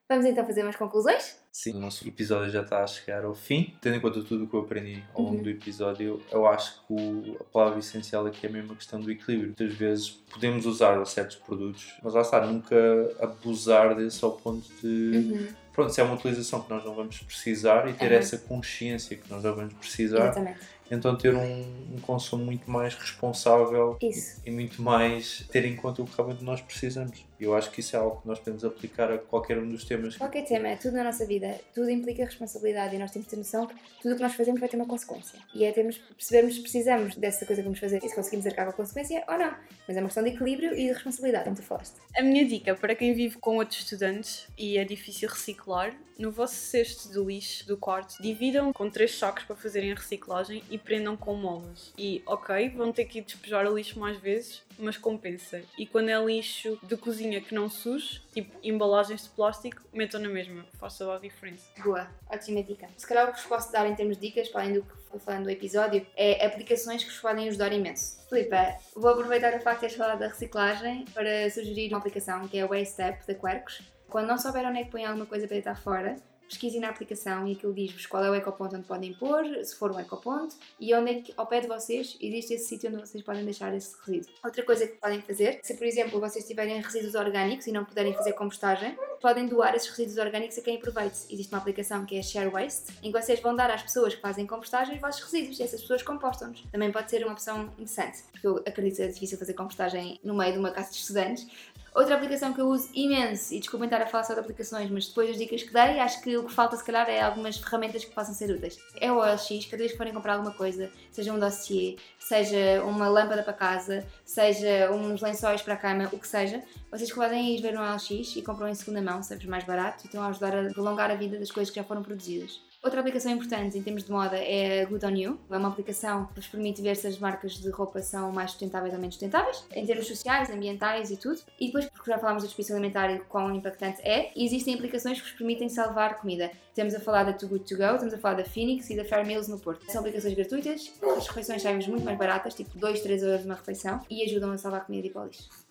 Vamos 0.10 0.26
então 0.26 0.44
fazer 0.44 0.64
umas 0.64 0.76
conclusões? 0.76 1.38
Sim, 1.52 1.74
o 1.76 1.80
nosso 1.80 2.08
episódio 2.08 2.50
já 2.50 2.64
está 2.64 2.84
a 2.84 2.88
chegar 2.88 3.24
ao 3.24 3.36
fim. 3.36 3.76
Tendo 3.80 3.96
em 3.98 4.00
conta 4.00 4.24
tudo 4.24 4.46
o 4.46 4.48
que 4.48 4.56
eu 4.56 4.62
aprendi 4.62 5.04
ao 5.14 5.22
longo 5.22 5.36
Uhum. 5.38 5.44
do 5.44 5.50
episódio, 5.52 6.20
eu 6.32 6.48
acho 6.48 6.80
que 6.88 6.94
o- 6.94 7.38
a 7.40 7.44
palavra 7.44 7.78
essencial 7.78 8.26
aqui 8.26 8.48
é 8.48 8.50
mesmo 8.50 8.74
a 8.74 8.76
questão 8.76 9.00
do 9.00 9.12
equilíbrio. 9.12 9.50
Muitas 9.56 9.74
vezes 9.76 10.10
podemos 10.10 10.66
usar 10.66 11.06
certos 11.06 11.36
produtos, 11.36 11.94
mas 12.02 12.16
lá 12.16 12.22
está, 12.22 12.44
nunca 12.44 12.76
abusar 13.20 13.96
desse 13.96 14.26
ao 14.26 14.32
ponto 14.32 14.68
de. 14.82 15.48
Pronto, 15.74 15.94
se 15.94 16.02
é 16.02 16.04
uma 16.04 16.16
utilização 16.16 16.62
que 16.64 16.70
nós 16.72 16.84
não 16.84 16.96
vamos 16.96 17.20
precisar 17.20 17.88
e 17.88 17.94
ter 17.94 18.12
Uhum. 18.12 18.18
essa 18.18 18.38
consciência 18.40 19.16
que 19.16 19.30
nós 19.30 19.44
não 19.44 19.56
vamos 19.56 19.76
precisar, 19.76 20.18
Exatamente. 20.24 20.60
então 20.90 21.16
ter 21.16 21.36
um, 21.36 21.96
um 21.96 22.00
consumo 22.02 22.44
muito 22.44 22.70
mais 22.70 22.96
responsável 22.96 23.96
e 24.44 24.50
muito 24.52 24.82
mais 24.82 25.48
ter 25.52 25.66
em 25.66 25.76
conta 25.76 26.02
o 26.02 26.06
que 26.06 26.16
realmente 26.18 26.44
nós 26.44 26.60
precisamos. 26.62 27.29
Eu 27.40 27.56
acho 27.56 27.72
que 27.72 27.80
isso 27.80 27.96
é 27.96 28.00
algo 28.00 28.22
que 28.22 28.28
nós 28.28 28.40
podemos 28.40 28.66
aplicar 28.66 29.12
a 29.12 29.18
qualquer 29.18 29.58
um 29.58 29.70
dos 29.70 29.84
temas. 29.84 30.18
Qualquer 30.18 30.44
tema, 30.44 30.68
é 30.68 30.76
tudo 30.76 30.98
na 30.98 31.04
nossa 31.06 31.26
vida, 31.26 31.60
tudo 31.74 31.90
implica 31.90 32.26
responsabilidade 32.26 32.96
e 32.96 33.00
nós 33.00 33.12
temos 33.12 33.28
de 33.28 33.32
ter 33.32 33.38
noção 33.38 33.66
que 33.68 33.76
tudo 34.02 34.14
o 34.14 34.16
que 34.16 34.22
nós 34.22 34.34
fazemos 34.34 34.60
vai 34.60 34.68
ter 34.68 34.76
uma 34.76 34.86
consequência. 34.86 35.40
E 35.54 35.64
é 35.64 35.72
termos, 35.72 35.98
percebermos 35.98 36.56
se 36.56 36.62
precisamos 36.62 37.16
dessa 37.16 37.46
coisa 37.46 37.62
que 37.62 37.66
vamos 37.66 37.80
fazer 37.80 38.04
e 38.04 38.10
se 38.10 38.16
conseguimos 38.16 38.46
arcar 38.46 38.66
com 38.66 38.72
a 38.72 38.76
consequência 38.76 39.24
ou 39.28 39.38
não. 39.38 39.54
Mas 39.88 39.96
é 39.96 40.00
uma 40.00 40.08
questão 40.08 40.24
de 40.24 40.30
equilíbrio 40.30 40.74
e 40.74 40.88
de 40.88 40.94
responsabilidade, 40.94 41.46
como 41.46 41.56
tu 41.56 41.64
falaste. 41.64 41.96
A 42.18 42.22
minha 42.22 42.46
dica 42.46 42.76
para 42.76 42.94
quem 42.94 43.14
vive 43.14 43.38
com 43.38 43.58
outros 43.58 43.80
estudantes 43.80 44.48
e 44.58 44.78
é 44.78 44.84
difícil 44.84 45.30
reciclar, 45.30 45.96
no 46.18 46.32
vosso 46.32 46.56
cesto 46.56 47.10
de 47.10 47.20
lixo 47.26 47.66
do 47.66 47.78
quarto, 47.78 48.22
dividam 48.22 48.74
com 48.74 48.90
três 48.90 49.18
sacos 49.18 49.46
para 49.46 49.56
fazerem 49.56 49.94
a 49.94 49.96
reciclagem 49.96 50.62
e 50.70 50.78
prendam 50.78 51.16
com 51.16 51.34
molas. 51.34 51.94
E, 51.98 52.22
ok, 52.26 52.70
vão 52.72 52.92
ter 52.92 53.06
que 53.06 53.22
despejar 53.22 53.66
o 53.66 53.74
lixo 53.74 53.98
mais 53.98 54.18
vezes, 54.18 54.62
mas 54.80 54.98
compensa. 54.98 55.62
E 55.78 55.86
quando 55.86 56.10
é 56.10 56.24
lixo 56.24 56.80
de 56.84 56.98
cozinha 56.98 57.42
que 57.42 57.54
não 57.54 57.70
suje, 57.70 58.22
tipo 58.34 58.56
embalagens 58.64 59.24
de 59.24 59.30
plástico, 59.30 59.82
metam 59.94 60.20
na 60.22 60.30
mesma, 60.30 60.66
toda 60.80 61.16
a 61.16 61.20
diferença. 61.20 61.66
Boa, 61.84 62.08
ótima 62.30 62.64
dica. 62.64 62.88
Se 62.98 63.08
calhar 63.08 63.30
o 63.30 63.34
que 63.34 63.40
vos 63.40 63.48
posso 63.48 63.72
dar 63.72 63.88
em 63.88 63.96
termos 63.96 64.18
de 64.18 64.28
dicas, 64.28 64.50
para 64.50 64.62
além 64.62 64.74
do 64.74 64.84
que 64.84 64.96
fui 65.10 65.20
falando 65.20 65.44
do 65.44 65.50
episódio, 65.50 66.06
é 66.16 66.46
aplicações 66.46 67.04
que 67.04 67.10
vos 67.10 67.20
podem 67.20 67.48
ajudar 67.50 67.74
imenso. 67.74 68.26
Filipa, 68.30 68.76
vou 68.96 69.12
aproveitar 69.12 69.54
o 69.56 69.62
facto 69.62 69.78
de 69.78 69.82
teres 69.82 69.96
falado 69.96 70.20
da 70.20 70.28
reciclagem 70.28 71.06
para 71.14 71.50
sugerir 71.50 71.90
uma 71.90 71.98
aplicação 71.98 72.48
que 72.48 72.58
é 72.58 72.62
a 72.62 72.68
Waste 72.68 73.02
App 73.02 73.26
da 73.28 73.34
Quercus. 73.34 73.82
Quando 74.08 74.28
não 74.28 74.38
souberam 74.38 74.70
onde 74.70 74.80
é 74.80 74.84
que 74.84 74.92
põem 74.92 75.06
alguma 75.06 75.26
coisa 75.26 75.48
para 75.48 75.56
deitar 75.56 75.76
fora, 75.76 76.16
pesquisem 76.50 76.82
na 76.82 76.90
aplicação 76.90 77.48
e 77.48 77.54
aquilo 77.54 77.74
diz-vos 77.74 78.06
qual 78.08 78.24
é 78.24 78.30
o 78.30 78.36
ecoponto 78.36 78.76
onde 78.76 78.86
podem 78.86 79.14
pôr, 79.14 79.46
se 79.64 79.76
for 79.76 79.92
um 79.92 80.00
ecoponto, 80.00 80.56
e 80.80 80.94
onde 80.96 81.12
é 81.12 81.22
que, 81.22 81.34
ao 81.38 81.46
pé 81.46 81.62
de 81.62 81.68
vocês, 81.68 82.18
existe 82.20 82.56
esse 82.56 82.66
sítio 82.66 82.90
onde 82.90 83.00
vocês 83.00 83.24
podem 83.24 83.46
deixar 83.46 83.74
esse 83.74 83.96
resíduo. 84.06 84.34
Outra 84.44 84.64
coisa 84.64 84.88
que 84.88 84.98
podem 84.98 85.22
fazer, 85.22 85.60
se 85.64 85.76
por 85.76 85.86
exemplo 85.86 86.20
vocês 86.20 86.46
tiverem 86.46 86.82
resíduos 86.82 87.16
orgânicos 87.16 87.68
e 87.68 87.72
não 87.72 87.86
puderem 87.86 88.14
fazer 88.14 88.34
compostagem, 88.34 88.98
podem 89.22 89.48
doar 89.48 89.76
esses 89.76 89.90
resíduos 89.90 90.18
orgânicos 90.18 90.58
a 90.58 90.62
quem 90.62 90.78
aproveite. 90.78 91.20
Existe 91.30 91.54
uma 91.54 91.60
aplicação 91.60 92.06
que 92.06 92.18
é 92.18 92.22
Share 92.24 92.50
Waste, 92.50 92.94
em 93.04 93.12
que 93.12 93.22
vocês 93.22 93.40
vão 93.40 93.56
dar 93.56 93.70
às 93.70 93.84
pessoas 93.84 94.16
que 94.16 94.22
fazem 94.22 94.48
compostagem 94.48 94.96
os 94.96 95.02
vossos 95.02 95.22
resíduos 95.24 95.60
e 95.60 95.64
essas 95.64 95.82
pessoas 95.82 96.02
compostam-nos. 96.02 96.64
Também 96.72 96.92
pode 96.92 97.10
ser 97.10 97.24
uma 97.24 97.34
opção 97.34 97.66
interessante, 97.74 98.24
porque 98.32 98.48
eu 98.48 98.58
acredito 98.58 98.96
que 98.96 99.02
é 99.04 99.08
difícil 99.08 99.38
fazer 99.38 99.54
compostagem 99.54 100.20
no 100.24 100.34
meio 100.34 100.54
de 100.54 100.60
uma 100.60 100.72
casa 100.72 100.90
de 100.92 100.98
estudantes. 100.98 101.48
Outra 101.94 102.16
aplicação 102.16 102.54
que 102.54 102.62
eu 102.62 102.68
uso 102.68 102.90
imenso, 102.94 103.54
e 103.54 103.60
desculpem 103.60 103.88
estar 103.88 104.02
a 104.02 104.06
falar 104.06 104.24
só 104.24 104.34
de 104.34 104.40
aplicações, 104.40 104.90
mas 104.90 105.08
depois 105.08 105.30
das 105.30 105.38
dicas 105.38 105.64
que 105.64 105.74
dei, 105.74 106.00
acho 106.00 106.22
que 106.22 106.38
o 106.38 106.46
que 106.46 106.54
falta 106.54 106.78
se 106.78 106.84
calhar 106.84 107.10
é 107.10 107.22
algumas 107.22 107.58
ferramentas 107.58 108.06
que 108.06 108.14
possam 108.14 108.34
ser 108.34 108.52
úteis. 108.52 108.78
É 109.00 109.12
o 109.12 109.18
OLX, 109.18 109.66
cada 109.66 109.78
vez 109.78 109.92
que 109.92 109.98
forem 109.98 110.14
comprar 110.14 110.34
alguma 110.34 110.54
coisa, 110.54 110.92
seja 111.12 111.34
um 111.34 111.40
dossiê, 111.40 111.98
seja 112.20 112.84
uma 112.84 113.10
lâmpada 113.10 113.44
para 113.44 113.54
casa, 113.54 114.06
seja 114.24 114.92
uns 114.92 115.22
lençóis 115.22 115.62
para 115.62 115.74
a 115.74 115.78
cama, 115.78 116.10
o 116.12 116.20
que 116.20 116.28
seja, 116.28 116.64
vocês 116.92 117.12
podem 117.12 117.56
ir 117.56 117.62
ver 117.62 117.74
no 117.74 117.82
OLX 117.82 118.36
e 118.36 118.42
compram 118.42 118.68
em 118.68 118.76
segunda 118.76 119.02
mão, 119.02 119.24
sempre 119.24 119.48
mais 119.48 119.64
barato, 119.64 120.04
e 120.04 120.08
estão 120.08 120.22
a 120.22 120.28
ajudar 120.28 120.56
a 120.56 120.70
prolongar 120.72 121.10
a 121.10 121.16
vida 121.16 121.40
das 121.40 121.52
coisas 121.52 121.70
que 121.70 121.80
já 121.80 121.84
foram 121.84 122.04
produzidas. 122.04 122.69
Outra 122.82 123.02
aplicação 123.02 123.34
importante 123.34 123.78
em 123.78 123.84
termos 123.84 124.06
de 124.06 124.12
moda 124.12 124.38
é 124.38 124.84
a 124.84 124.86
Good 124.86 125.06
On 125.06 125.10
You. 125.10 125.40
É 125.50 125.58
uma 125.58 125.68
aplicação 125.68 126.28
que 126.28 126.36
vos 126.36 126.48
permite 126.48 126.82
ver 126.82 126.96
se 126.96 127.08
as 127.08 127.20
marcas 127.20 127.56
de 127.56 127.70
roupa 127.70 128.02
são 128.02 128.32
mais 128.32 128.52
sustentáveis 128.52 128.94
ou 128.94 129.00
menos 129.00 129.16
sustentáveis, 129.16 129.66
em 129.76 129.86
termos 129.86 130.08
sociais, 130.08 130.50
ambientais 130.50 131.12
e 131.12 131.18
tudo. 131.18 131.42
E 131.60 131.66
depois, 131.66 131.86
porque 131.88 132.10
já 132.10 132.18
falámos 132.18 132.42
da 132.42 132.48
desperdício 132.48 132.74
alimentar 132.74 133.12
e 133.12 133.20
quão 133.20 133.54
impactante 133.54 134.00
é, 134.02 134.32
existem 134.34 134.76
aplicações 134.76 135.20
que 135.20 135.28
vos 135.28 135.38
permitem 135.38 135.68
salvar 135.68 136.22
comida. 136.22 136.52
Estamos 136.70 136.96
a 136.96 137.02
falar 137.02 137.24
da 137.24 137.34
Too 137.34 137.50
Good 137.50 137.66
To 137.66 137.76
Go, 137.76 137.96
estamos 137.96 138.14
a 138.14 138.18
falar 138.18 138.36
da 138.36 138.46
Phoenix 138.46 138.90
e 138.90 138.96
da 138.96 139.04
Fair 139.04 139.28
Meals 139.28 139.50
no 139.50 139.60
Porto. 139.60 139.86
São 139.92 140.00
aplicações 140.00 140.34
gratuitas, 140.34 140.94
as 141.18 141.28
refeições 141.28 141.62
saem 141.62 141.86
muito 141.90 142.06
mais 142.06 142.18
baratas, 142.18 142.54
tipo 142.54 142.78
2, 142.78 143.02
3 143.02 143.24
euros 143.24 143.46
uma 143.46 143.56
refeição, 143.56 144.00
e 144.10 144.24
ajudam 144.24 144.52
a 144.52 144.58
salvar 144.58 144.86
comida 144.86 145.06
e 145.06 145.10
para 145.10 145.24
o 145.24 145.26
lixo. 145.26 145.69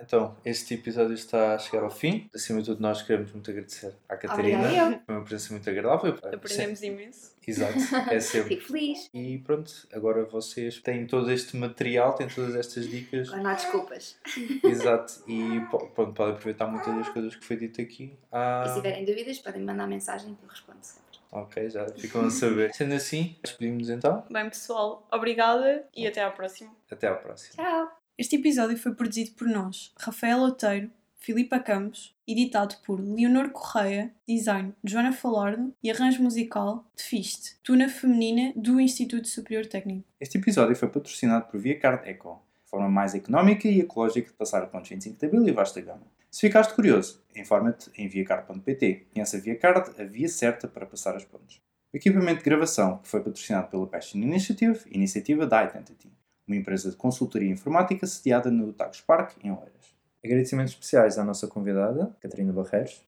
Então, 0.00 0.36
este 0.44 0.74
episódio 0.74 1.14
está 1.14 1.54
a 1.54 1.58
chegar 1.58 1.82
ao 1.84 1.90
fim. 1.90 2.28
Acima 2.34 2.60
de 2.60 2.66
tudo, 2.66 2.80
nós 2.80 3.02
queremos 3.02 3.32
muito 3.32 3.50
agradecer 3.50 3.94
à 4.08 4.16
Catarina. 4.16 4.58
Obrigada. 4.64 5.02
Foi 5.04 5.14
uma 5.14 5.24
presença 5.24 5.52
muito 5.52 5.68
agradável. 5.68 6.14
Aprendemos 6.32 6.82
imenso. 6.82 7.30
Exato, 7.46 7.78
é 8.10 8.20
sempre. 8.20 8.56
Fico 8.56 8.68
feliz. 8.72 9.10
E 9.12 9.38
pronto, 9.38 9.72
agora 9.92 10.24
vocês 10.24 10.78
têm 10.80 11.06
todo 11.06 11.30
este 11.32 11.56
material, 11.56 12.14
têm 12.14 12.28
todas 12.28 12.54
estas 12.54 12.88
dicas. 12.88 13.28
Agora 13.28 13.42
não 13.42 13.50
há 13.50 13.54
desculpas. 13.54 14.16
Exato, 14.62 15.22
e 15.26 15.60
pronto, 15.70 16.12
podem 16.14 16.32
aproveitar 16.34 16.66
muitas 16.68 16.94
das 16.94 17.08
coisas 17.08 17.34
que 17.34 17.44
foi 17.44 17.56
dito 17.56 17.80
aqui. 17.80 18.16
Ah, 18.30 18.62
E 18.64 18.68
se 18.68 18.74
tiverem 18.76 19.04
dúvidas, 19.04 19.38
podem 19.38 19.62
mandar 19.62 19.86
mensagem 19.88 20.34
que 20.34 20.44
eu 20.44 20.48
respondo 20.48 20.78
sempre. 20.80 21.02
ok, 21.32 21.68
já 21.70 21.86
ficam 21.88 22.24
a 22.26 22.30
saber. 22.30 22.72
Sendo 22.72 22.94
assim, 22.94 23.36
despedimos 23.42 23.90
então. 23.90 24.24
Bem, 24.30 24.48
pessoal, 24.48 25.06
obrigada 25.10 25.84
e 25.94 26.06
até 26.06 26.22
à 26.22 26.30
próxima. 26.30 26.70
Até 26.90 27.08
à 27.08 27.14
próxima. 27.16 27.62
Tchau! 27.62 27.99
Este 28.20 28.36
episódio 28.36 28.76
foi 28.76 28.94
produzido 28.94 29.30
por 29.30 29.48
nós, 29.48 29.94
Rafael 29.98 30.40
Oteiro, 30.40 30.90
Filipa 31.16 31.58
Campos, 31.58 32.14
editado 32.28 32.76
por 32.84 33.00
Leonor 33.00 33.48
Correia, 33.48 34.12
design 34.28 34.74
Joana 34.84 35.10
Falardo 35.10 35.74
e 35.82 35.90
arranjo 35.90 36.22
musical 36.22 36.84
de 36.94 37.02
Fiste, 37.02 37.56
tuna 37.62 37.88
feminina 37.88 38.52
do 38.54 38.78
Instituto 38.78 39.26
Superior 39.26 39.64
Técnico. 39.64 40.04
Este 40.20 40.36
episódio 40.36 40.76
foi 40.76 40.88
patrocinado 40.88 41.46
por 41.46 41.58
ViaCard 41.58 42.06
Eco, 42.06 42.42
forma 42.66 42.90
mais 42.90 43.14
económica 43.14 43.66
e 43.66 43.80
ecológica 43.80 44.28
de 44.28 44.36
passar 44.36 44.66
pontos 44.66 44.90
25 44.90 45.18
de 45.18 45.24
Abril 45.24 45.48
e 45.48 45.52
vasta 45.52 45.80
gama. 45.80 46.06
Se 46.30 46.42
ficaste 46.42 46.74
curioso, 46.74 47.24
informa-te 47.34 47.90
em 47.96 48.06
viacard.pt. 48.06 49.06
Conhece 49.14 49.36
a 49.38 49.40
ViaCard, 49.40 49.98
a 49.98 50.04
via 50.04 50.28
certa 50.28 50.68
para 50.68 50.84
passar 50.84 51.16
as 51.16 51.24
pontes. 51.24 51.62
O 51.90 51.96
equipamento 51.96 52.40
de 52.40 52.44
gravação 52.44 53.00
foi 53.02 53.20
patrocinado 53.20 53.68
pela 53.68 53.86
Passion 53.86 54.18
Initiative, 54.18 54.78
iniciativa 54.90 55.46
da 55.46 55.64
Identity, 55.64 56.12
uma 56.50 56.56
empresa 56.56 56.90
de 56.90 56.96
consultoria 56.96 57.50
informática 57.50 58.06
sediada 58.06 58.50
no 58.50 58.72
Tagus 58.72 59.00
Park, 59.00 59.36
em 59.42 59.50
Oeiras. 59.50 59.94
Agradecimentos 60.22 60.72
especiais 60.72 61.16
à 61.16 61.24
nossa 61.24 61.46
convidada, 61.46 62.14
Catarina 62.20 62.52
Barreiros. 62.52 63.00